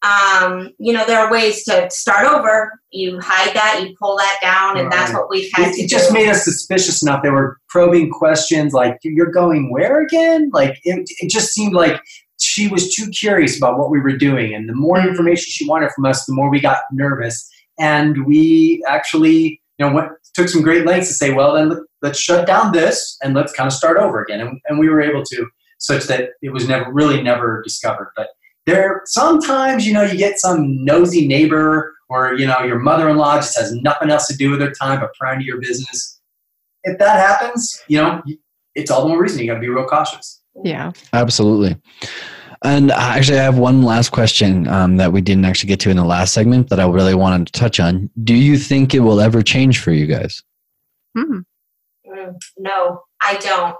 um, 0.03 0.69
you 0.77 0.93
know 0.93 1.03
there 1.07 1.17
are 1.19 1.31
ways 1.31 1.63
to 1.65 1.89
start 1.89 2.27
over. 2.27 2.79
You 2.91 3.19
hide 3.19 3.55
that, 3.55 3.81
you 3.83 3.95
pull 3.99 4.15
that 4.17 4.37
down, 4.41 4.77
and 4.77 4.91
that's 4.91 5.11
what 5.11 5.27
we've 5.31 5.49
had 5.53 5.69
it, 5.69 5.73
to 5.75 5.81
it 5.81 5.89
just 5.89 6.13
made 6.13 6.29
us 6.29 6.43
suspicious 6.45 7.01
enough. 7.01 7.23
They 7.23 7.31
were 7.31 7.57
probing 7.69 8.11
questions 8.11 8.73
like, 8.73 8.97
"You're 9.01 9.31
going 9.31 9.71
where 9.71 9.99
again?" 10.01 10.51
Like 10.53 10.77
it, 10.83 11.09
it 11.19 11.29
just 11.31 11.51
seemed 11.53 11.73
like 11.73 11.99
she 12.57 12.67
was 12.67 12.93
too 12.93 13.07
curious 13.11 13.55
about 13.55 13.77
what 13.77 13.91
we 13.91 13.99
were 13.99 14.17
doing, 14.17 14.55
and 14.55 14.67
the 14.67 14.73
more 14.73 14.97
Mm-hmm. 14.97 15.09
information 15.09 15.45
she 15.49 15.67
wanted 15.67 15.91
from 15.91 16.05
us, 16.05 16.25
the 16.25 16.33
more 16.33 16.49
we 16.49 16.59
got 16.59 16.79
nervous. 16.91 17.47
And 17.79 18.25
we 18.25 18.83
actually, 18.87 19.61
you 19.77 19.85
know, 19.85 19.93
went 19.93 20.09
took 20.33 20.49
some 20.49 20.63
great 20.63 20.85
lengths 20.85 21.09
to 21.09 21.13
say, 21.13 21.33
"Well, 21.33 21.53
then 21.53 21.69
let, 21.69 21.79
let's 22.01 22.19
shut 22.19 22.47
down 22.47 22.71
this 22.71 23.17
and 23.21 23.35
let's 23.35 23.53
kind 23.53 23.67
of 23.67 23.73
start 23.73 23.97
over 23.97 24.23
again." 24.23 24.41
And, 24.41 24.59
and 24.67 24.79
we 24.79 24.89
were 24.89 25.01
able 25.01 25.23
to, 25.23 25.47
such 25.77 26.05
that 26.05 26.31
it 26.41 26.49
was 26.49 26.67
never 26.67 26.91
really 26.91 27.21
never 27.21 27.61
discovered. 27.63 28.11
But 28.15 28.29
there, 28.65 29.01
sometimes 29.05 29.85
you 29.85 29.93
know, 29.93 30.01
you 30.01 30.17
get 30.17 30.39
some 30.39 30.83
nosy 30.83 31.27
neighbor 31.27 31.93
or 32.09 32.33
you 32.33 32.47
know 32.47 32.61
your 32.63 32.79
mother-in-law 32.79 33.35
just 33.35 33.57
has 33.57 33.71
nothing 33.75 34.09
else 34.09 34.25
to 34.27 34.35
do 34.35 34.49
with 34.49 34.59
their 34.59 34.71
time 34.71 34.99
but 34.99 35.13
prying 35.19 35.35
into 35.35 35.45
your 35.45 35.59
business 35.59 36.19
if 36.83 36.97
that 36.99 37.17
happens 37.19 37.83
you 37.89 37.97
know 37.97 38.21
it's 38.75 38.89
all 38.89 39.01
the 39.03 39.09
more 39.09 39.21
reason 39.21 39.39
you 39.39 39.47
got 39.47 39.55
to 39.55 39.59
be 39.59 39.67
real 39.67 39.85
cautious 39.85 40.41
Yeah. 40.63 40.91
Absolutely. 41.13 41.75
And 42.63 42.91
uh, 42.91 42.95
actually, 42.97 43.39
I 43.39 43.43
have 43.43 43.57
one 43.57 43.83
last 43.83 44.09
question 44.11 44.67
um, 44.67 44.97
that 44.97 45.11
we 45.13 45.21
didn't 45.21 45.45
actually 45.45 45.67
get 45.67 45.79
to 45.81 45.89
in 45.89 45.97
the 45.97 46.05
last 46.05 46.33
segment 46.33 46.69
that 46.69 46.79
I 46.79 46.87
really 46.87 47.15
wanted 47.15 47.47
to 47.47 47.53
touch 47.53 47.79
on. 47.79 48.09
Do 48.23 48.33
you 48.33 48.57
think 48.57 48.93
it 48.93 49.01
will 49.01 49.21
ever 49.21 49.41
change 49.41 49.79
for 49.79 49.91
you 49.91 50.07
guys? 50.07 50.43
Hmm. 51.15 51.39
Mm, 52.07 52.35
no, 52.57 53.01
I 53.21 53.35
don't. 53.37 53.75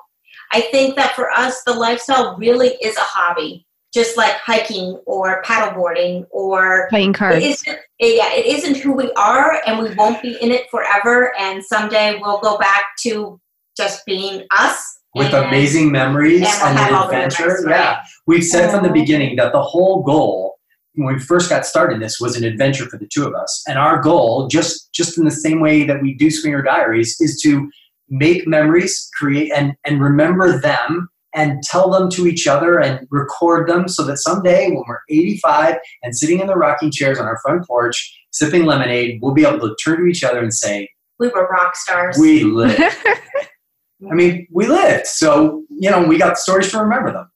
I 0.54 0.62
think 0.62 0.96
that 0.96 1.14
for 1.16 1.30
us, 1.32 1.62
the 1.66 1.74
lifestyle 1.74 2.38
really 2.38 2.70
is 2.82 2.96
a 2.98 3.02
hobby, 3.02 3.66
just 3.94 4.16
like 4.16 4.34
hiking 4.36 5.02
or 5.06 5.42
paddleboarding 5.44 6.26
or 6.32 6.88
Playing 6.90 7.14
cards. 7.14 7.44
isn't. 7.44 7.80
Yeah, 8.00 8.32
it 8.34 8.46
isn't 8.46 8.78
who 8.78 8.94
we 8.94 9.12
are, 9.14 9.62
and 9.66 9.80
we 9.80 9.94
won't 9.96 10.22
be 10.22 10.38
in 10.42 10.52
it 10.52 10.70
forever. 10.70 11.34
And 11.40 11.64
someday 11.64 12.20
we'll 12.22 12.40
go 12.40 12.58
back 12.58 12.84
to 13.02 13.40
just 13.76 14.06
being 14.06 14.46
us 14.52 14.97
with 15.16 15.34
and- 15.34 15.46
amazing 15.46 15.92
memories 15.92 16.42
and 16.64 16.78
and 16.78 16.94
an 16.96 17.04
adventure. 17.04 17.48
right? 17.66 17.70
yeah. 17.70 18.00
We've 18.26 18.44
said 18.44 18.72
from 18.72 18.84
the 18.84 18.92
beginning 18.92 19.36
that 19.38 19.52
the 19.54 19.62
whole 19.62 20.04
goal 20.04 20.56
when 20.96 21.14
we 21.14 21.20
first 21.20 21.50
got 21.50 21.64
started 21.66 21.96
in 21.96 22.00
this 22.00 22.20
was 22.20 22.36
an 22.36 22.44
adventure 22.44 22.86
for 22.88 22.98
the 22.98 23.08
two 23.08 23.26
of 23.28 23.36
us. 23.36 23.64
And 23.68 23.78
our 23.78 24.02
goal 24.02 24.48
just 24.48 24.92
just 24.94 25.18
in 25.18 25.26
the 25.26 25.32
same 25.32 25.60
way 25.60 25.84
that 25.84 26.02
we 26.02 26.14
do 26.16 26.30
swinger 26.32 26.62
diaries 26.62 27.16
is 27.22 27.40
to 27.44 27.70
make 28.10 28.48
memories 28.48 29.10
create 29.18 29.52
and 29.54 29.74
and 29.86 30.02
remember 30.02 30.60
them 30.60 31.10
and 31.36 31.62
tell 31.62 31.92
them 31.92 32.10
to 32.10 32.26
each 32.26 32.48
other 32.48 32.80
and 32.80 33.06
record 33.12 33.68
them 33.70 33.88
so 33.88 34.04
that 34.06 34.18
someday 34.18 34.70
when 34.70 34.84
we're 34.88 35.00
85 35.10 35.76
and 36.04 36.16
sitting 36.18 36.40
in 36.40 36.48
the 36.48 36.56
rocking 36.56 36.90
chairs 36.90 37.20
on 37.20 37.26
our 37.26 37.38
front 37.44 37.68
porch 37.68 38.18
sipping 38.32 38.66
lemonade 38.66 39.20
we'll 39.22 39.34
be 39.34 39.46
able 39.46 39.60
to 39.60 39.76
turn 39.84 40.00
to 40.00 40.06
each 40.06 40.24
other 40.24 40.40
and 40.40 40.54
say 40.54 40.90
We 41.20 41.28
were 41.28 41.48
rock 41.48 41.76
stars. 41.76 42.18
we 42.18 42.44
lived 42.44 42.80
i 44.12 44.14
mean 44.14 44.48
we 44.52 44.68
lived 44.68 45.06
so 45.08 45.64
you 45.70 45.90
know 45.90 46.04
we 46.04 46.18
got 46.18 46.38
stories 46.38 46.70
to 46.72 46.80
remember 46.80 47.12
them 47.12 47.30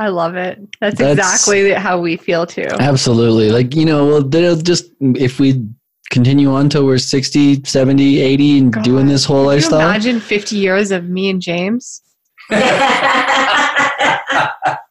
I 0.00 0.06
love 0.10 0.36
it. 0.36 0.60
That's, 0.80 0.96
That's- 0.96 1.18
exactly 1.18 1.72
how 1.72 1.98
we 2.00 2.16
feel 2.16 2.46
too. 2.46 2.68
Absolutely. 2.78 3.50
Like, 3.50 3.74
you 3.74 3.84
know, 3.84 4.06
well, 4.06 4.22
they'll 4.22 4.54
just, 4.54 4.92
if 5.00 5.40
we 5.40 5.66
continue 6.10 6.52
on 6.54 6.68
till 6.68 6.86
we're 6.86 6.98
60, 6.98 7.64
70, 7.64 8.18
80 8.20 8.58
and 8.58 8.72
God. 8.72 8.84
doing 8.84 9.06
this 9.08 9.24
whole 9.24 9.38
Can 9.38 9.44
you 9.44 9.48
lifestyle, 9.56 9.80
imagine 9.80 10.20
50 10.20 10.54
years 10.54 10.92
of 10.92 11.08
me 11.08 11.30
and 11.30 11.42
James? 11.42 12.00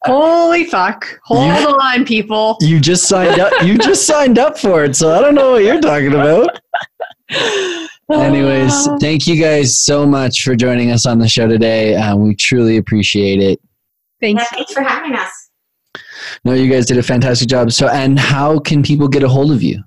Holy 0.04 0.64
fuck. 0.64 1.18
Hold 1.24 1.76
on, 1.80 2.04
people. 2.04 2.58
you 2.60 2.78
just 2.78 3.08
signed 3.08 3.40
up. 3.40 3.62
You 3.62 3.78
just 3.78 4.06
signed 4.06 4.38
up 4.38 4.58
for 4.58 4.84
it. 4.84 4.94
So 4.94 5.14
I 5.16 5.22
don't 5.22 5.34
know 5.34 5.52
what 5.52 5.64
you're 5.64 5.80
talking 5.80 6.12
about. 6.12 6.60
Anyways, 8.10 8.88
thank 9.00 9.26
you 9.26 9.40
guys 9.40 9.78
so 9.78 10.06
much 10.06 10.42
for 10.42 10.56
joining 10.56 10.90
us 10.90 11.06
on 11.06 11.18
the 11.18 11.28
show 11.28 11.46
today. 11.46 11.94
Um, 11.94 12.22
we 12.22 12.34
truly 12.34 12.76
appreciate 12.76 13.40
it. 13.40 13.60
Thanks. 14.20 14.42
Yeah, 14.42 14.56
thanks 14.56 14.72
for 14.72 14.82
having 14.82 15.14
us. 15.14 15.50
No, 16.44 16.54
you 16.54 16.70
guys 16.70 16.86
did 16.86 16.98
a 16.98 17.02
fantastic 17.02 17.48
job. 17.48 17.72
So, 17.72 17.88
and 17.88 18.18
how 18.18 18.58
can 18.58 18.82
people 18.82 19.08
get 19.08 19.22
a 19.22 19.28
hold 19.28 19.52
of 19.52 19.62
you? 19.62 19.82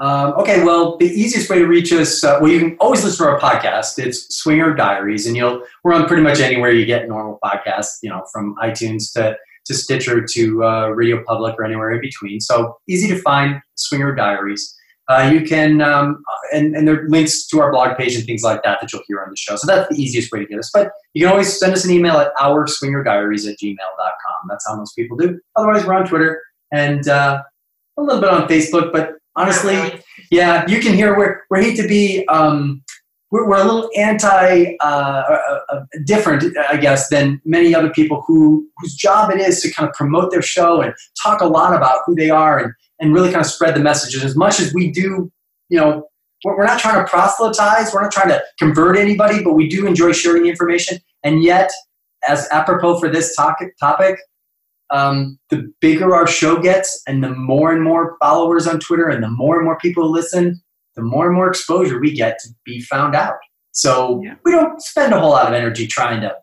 Um, 0.00 0.32
okay, 0.34 0.62
well, 0.62 0.96
the 0.96 1.06
easiest 1.06 1.50
way 1.50 1.58
to 1.58 1.66
reach 1.66 1.92
us, 1.92 2.22
uh, 2.22 2.38
well, 2.40 2.50
you 2.50 2.60
can 2.60 2.76
always 2.78 3.02
listen 3.02 3.24
to 3.26 3.32
our 3.32 3.40
podcast. 3.40 3.98
It's 3.98 4.32
Swinger 4.36 4.74
Diaries, 4.74 5.26
and 5.26 5.36
you'll 5.36 5.64
we're 5.82 5.92
on 5.92 6.06
pretty 6.06 6.22
much 6.22 6.38
anywhere 6.38 6.70
you 6.70 6.86
get 6.86 7.08
normal 7.08 7.38
podcasts. 7.42 7.98
You 8.02 8.10
know, 8.10 8.24
from 8.32 8.54
iTunes 8.62 9.12
to 9.14 9.36
to 9.66 9.74
Stitcher 9.74 10.24
to 10.24 10.64
uh, 10.64 10.88
Radio 10.88 11.22
Public 11.24 11.56
or 11.58 11.64
anywhere 11.64 11.90
in 11.92 12.00
between. 12.00 12.40
So 12.40 12.76
easy 12.88 13.08
to 13.08 13.20
find. 13.20 13.60
Swinger 13.74 14.14
Diaries. 14.14 14.74
Uh, 15.08 15.30
you 15.32 15.46
can, 15.46 15.80
um, 15.80 16.22
and, 16.52 16.76
and 16.76 16.86
there 16.86 17.02
are 17.02 17.08
links 17.08 17.46
to 17.46 17.60
our 17.60 17.72
blog 17.72 17.96
page 17.96 18.14
and 18.14 18.26
things 18.26 18.42
like 18.42 18.62
that 18.62 18.78
that 18.80 18.92
you'll 18.92 19.02
hear 19.06 19.22
on 19.22 19.30
the 19.30 19.36
show. 19.36 19.56
So 19.56 19.66
that's 19.66 19.88
the 19.88 20.00
easiest 20.00 20.30
way 20.30 20.40
to 20.40 20.46
get 20.46 20.58
us. 20.58 20.70
But 20.72 20.90
you 21.14 21.24
can 21.24 21.32
always 21.32 21.58
send 21.58 21.72
us 21.72 21.84
an 21.84 21.90
email 21.90 22.18
at 22.18 22.34
ourswingerdiaries 22.36 23.50
at 23.50 23.58
gmail.com. 23.58 24.48
That's 24.48 24.68
how 24.68 24.76
most 24.76 24.94
people 24.94 25.16
do. 25.16 25.40
Otherwise, 25.56 25.86
we're 25.86 25.94
on 25.94 26.06
Twitter 26.06 26.42
and 26.72 27.08
uh, 27.08 27.42
a 27.96 28.02
little 28.02 28.20
bit 28.20 28.30
on 28.30 28.48
Facebook. 28.48 28.92
But 28.92 29.14
honestly, 29.34 30.02
yeah, 30.30 30.66
you 30.68 30.80
can 30.80 30.94
hear 30.94 31.16
we're 31.16 31.42
we 31.50 31.64
hate 31.64 31.76
to 31.76 31.88
be 31.88 32.26
um, 32.28 32.82
we're, 33.30 33.48
we're 33.48 33.58
a 33.58 33.64
little 33.64 33.90
anti 33.96 34.76
uh, 34.80 34.84
uh, 34.84 35.60
uh, 35.70 35.80
different, 36.04 36.56
I 36.68 36.76
guess, 36.76 37.08
than 37.08 37.40
many 37.44 37.74
other 37.74 37.90
people 37.90 38.24
who 38.26 38.68
whose 38.78 38.94
job 38.94 39.30
it 39.30 39.40
is 39.40 39.60
to 39.62 39.70
kind 39.72 39.88
of 39.88 39.94
promote 39.94 40.30
their 40.30 40.42
show 40.42 40.80
and 40.80 40.94
talk 41.22 41.40
a 41.40 41.46
lot 41.46 41.74
about 41.74 42.00
who 42.06 42.14
they 42.14 42.30
are 42.30 42.58
and 42.58 42.72
and 43.00 43.14
really 43.14 43.30
kind 43.30 43.44
of 43.44 43.50
spread 43.50 43.74
the 43.74 43.80
messages 43.80 44.24
as 44.24 44.36
much 44.36 44.60
as 44.60 44.72
we 44.74 44.90
do. 44.90 45.30
You 45.68 45.78
know, 45.78 46.08
we're, 46.44 46.64
not 46.64 46.78
trying 46.78 47.04
to 47.04 47.08
proselytize, 47.10 47.92
we're 47.92 48.02
not 48.02 48.12
trying 48.12 48.28
to 48.28 48.42
convert 48.58 48.96
anybody, 48.96 49.42
but 49.42 49.54
we 49.54 49.68
do 49.68 49.86
enjoy 49.86 50.12
sharing 50.12 50.44
the 50.44 50.48
information. 50.48 50.98
And 51.24 51.42
yet, 51.42 51.70
as 52.28 52.48
apropos 52.50 52.98
for 53.00 53.08
this 53.08 53.34
topic, 53.34 53.74
topic 53.78 54.18
um, 54.90 55.38
the 55.50 55.70
bigger 55.80 56.14
our 56.14 56.26
show 56.26 56.60
gets 56.60 57.02
and 57.06 57.22
the 57.22 57.30
more 57.30 57.72
and 57.72 57.82
more 57.82 58.16
followers 58.20 58.66
on 58.66 58.80
Twitter 58.80 59.08
and 59.08 59.22
the 59.22 59.28
more 59.28 59.56
and 59.56 59.64
more 59.64 59.78
people 59.78 60.10
listen, 60.10 60.60
the 60.96 61.02
more 61.02 61.26
and 61.26 61.34
more 61.34 61.48
exposure 61.48 62.00
we 62.00 62.12
get 62.12 62.38
to 62.40 62.48
be 62.64 62.80
found 62.80 63.14
out. 63.14 63.36
So 63.72 64.20
Yeah. 64.24 64.34
we 64.44 64.52
don't 64.52 64.80
spend 64.80 65.12
a 65.12 65.20
whole 65.20 65.30
lot 65.30 65.46
of 65.46 65.52
energy 65.52 65.86
trying 65.86 66.22
to 66.22 66.34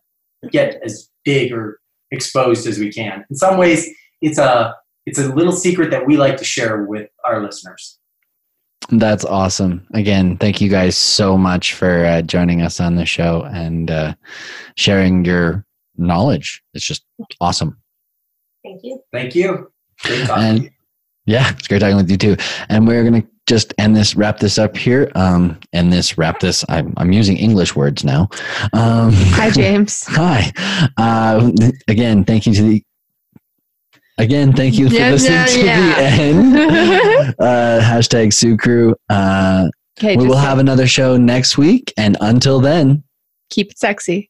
get 0.51 0.79
as 0.83 1.09
big 1.23 1.51
or 1.51 1.79
exposed 2.11 2.67
as 2.67 2.77
we 2.77 2.91
can. 2.91 3.25
In 3.29 3.35
some 3.35 3.57
ways, 3.57 3.89
it's 4.21 4.37
a 4.37 4.75
it's 5.05 5.19
a 5.19 5.33
little 5.33 5.51
secret 5.51 5.91
that 5.91 6.05
we 6.05 6.17
like 6.17 6.37
to 6.37 6.43
share 6.43 6.83
with 6.83 7.09
our 7.23 7.43
listeners. 7.43 7.99
That's 8.89 9.25
awesome. 9.25 9.85
Again, 9.93 10.37
thank 10.37 10.61
you 10.61 10.69
guys 10.69 10.95
so 10.95 11.37
much 11.37 11.73
for 11.73 12.05
uh, 12.05 12.21
joining 12.21 12.61
us 12.61 12.79
on 12.79 12.95
the 12.95 13.05
show 13.05 13.43
and 13.51 13.89
uh, 13.89 14.13
sharing 14.75 15.25
your 15.25 15.65
knowledge. 15.97 16.61
It's 16.73 16.85
just 16.85 17.03
awesome. 17.41 17.77
Thank 18.63 18.81
you. 18.83 19.01
Thank 19.11 19.35
you. 19.35 19.71
Great 20.03 20.29
And 20.29 20.69
yeah, 21.25 21.51
it's 21.51 21.67
great 21.67 21.79
talking 21.79 21.95
with 21.95 22.09
you 22.09 22.17
too. 22.17 22.35
And 22.69 22.87
we're 22.87 23.03
gonna 23.03 23.23
just 23.47 23.73
end 23.77 23.95
this, 23.95 24.15
wrap 24.15 24.39
this 24.39 24.57
up 24.57 24.75
here. 24.75 25.11
Um, 25.15 25.59
end 25.73 25.91
this, 25.91 26.17
wrap 26.17 26.39
this. 26.39 26.65
I'm 26.69 26.93
I'm 26.97 27.11
using 27.11 27.37
English 27.37 27.75
words 27.75 28.03
now. 28.03 28.29
Um, 28.73 29.11
Hi, 29.13 29.49
James. 29.49 30.03
Hi. 30.09 30.51
Uh, 30.97 31.51
again, 31.87 32.23
thank 32.23 32.45
you 32.45 32.53
to 32.53 32.61
the. 32.61 32.83
Again, 34.17 34.53
thank 34.53 34.75
you 34.75 34.87
for 34.89 34.95
Yeah, 34.95 35.11
listening 35.11 35.33
yeah, 35.33 35.45
to 35.45 35.65
yeah. 35.65 35.95
the 35.95 36.01
end. 36.23 36.55
uh, 37.39 37.81
hashtag 37.81 38.33
Sue 38.33 38.55
Crew. 38.57 38.95
Uh, 39.09 39.67
Okay, 39.97 40.17
we 40.17 40.27
will 40.27 40.35
have 40.35 40.59
another 40.59 40.87
show 40.87 41.15
next 41.15 41.57
week. 41.57 41.93
And 41.95 42.17
until 42.19 42.59
then, 42.59 43.03
keep 43.49 43.71
it 43.71 43.79
sexy. 43.79 44.29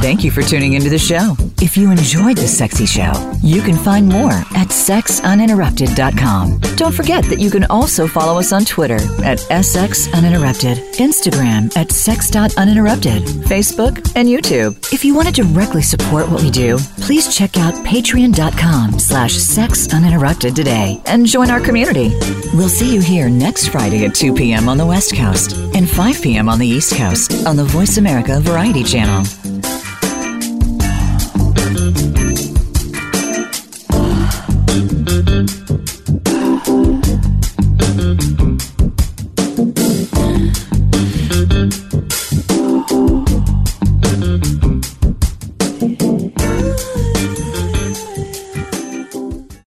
Thank 0.00 0.22
you 0.22 0.30
for 0.30 0.42
tuning 0.42 0.74
into 0.74 0.88
the 0.88 0.98
show. 0.98 1.34
If 1.60 1.76
you 1.76 1.90
enjoyed 1.90 2.36
the 2.36 2.46
sexy 2.46 2.86
show, 2.86 3.12
you 3.42 3.60
can 3.60 3.76
find 3.76 4.08
more 4.08 4.30
at 4.30 4.68
sexuninterrupted.com. 4.68 6.60
Don't 6.76 6.94
forget 6.94 7.24
that 7.24 7.40
you 7.40 7.50
can 7.50 7.64
also 7.64 8.06
follow 8.06 8.38
us 8.38 8.52
on 8.52 8.64
Twitter 8.64 8.94
at 9.24 9.38
sxuninterrupted, 9.38 10.94
Instagram 10.94 11.76
at 11.76 11.90
sex.uninterrupted, 11.90 13.24
Facebook, 13.48 14.12
and 14.14 14.28
YouTube. 14.28 14.76
If 14.92 15.04
you 15.04 15.16
want 15.16 15.34
to 15.34 15.42
directly 15.42 15.82
support 15.82 16.30
what 16.30 16.42
we 16.42 16.50
do, 16.52 16.78
please 17.00 17.36
check 17.36 17.56
out 17.56 17.74
patreon.com 17.84 19.00
slash 19.00 19.34
sexuninterrupted 19.34 20.54
today 20.54 21.02
and 21.06 21.26
join 21.26 21.50
our 21.50 21.60
community. 21.60 22.10
We'll 22.54 22.68
see 22.68 22.94
you 22.94 23.00
here 23.00 23.28
next 23.28 23.66
Friday 23.68 24.04
at 24.04 24.14
2 24.14 24.32
p.m. 24.34 24.68
on 24.68 24.78
the 24.78 24.86
West 24.86 25.16
Coast 25.16 25.54
and 25.74 25.90
5 25.90 26.22
p.m. 26.22 26.48
on 26.48 26.60
the 26.60 26.68
East 26.68 26.94
Coast 26.94 27.44
on 27.46 27.56
the 27.56 27.64
Voice 27.64 27.98
America 27.98 28.38
Variety 28.40 28.84
Channel. 28.84 29.57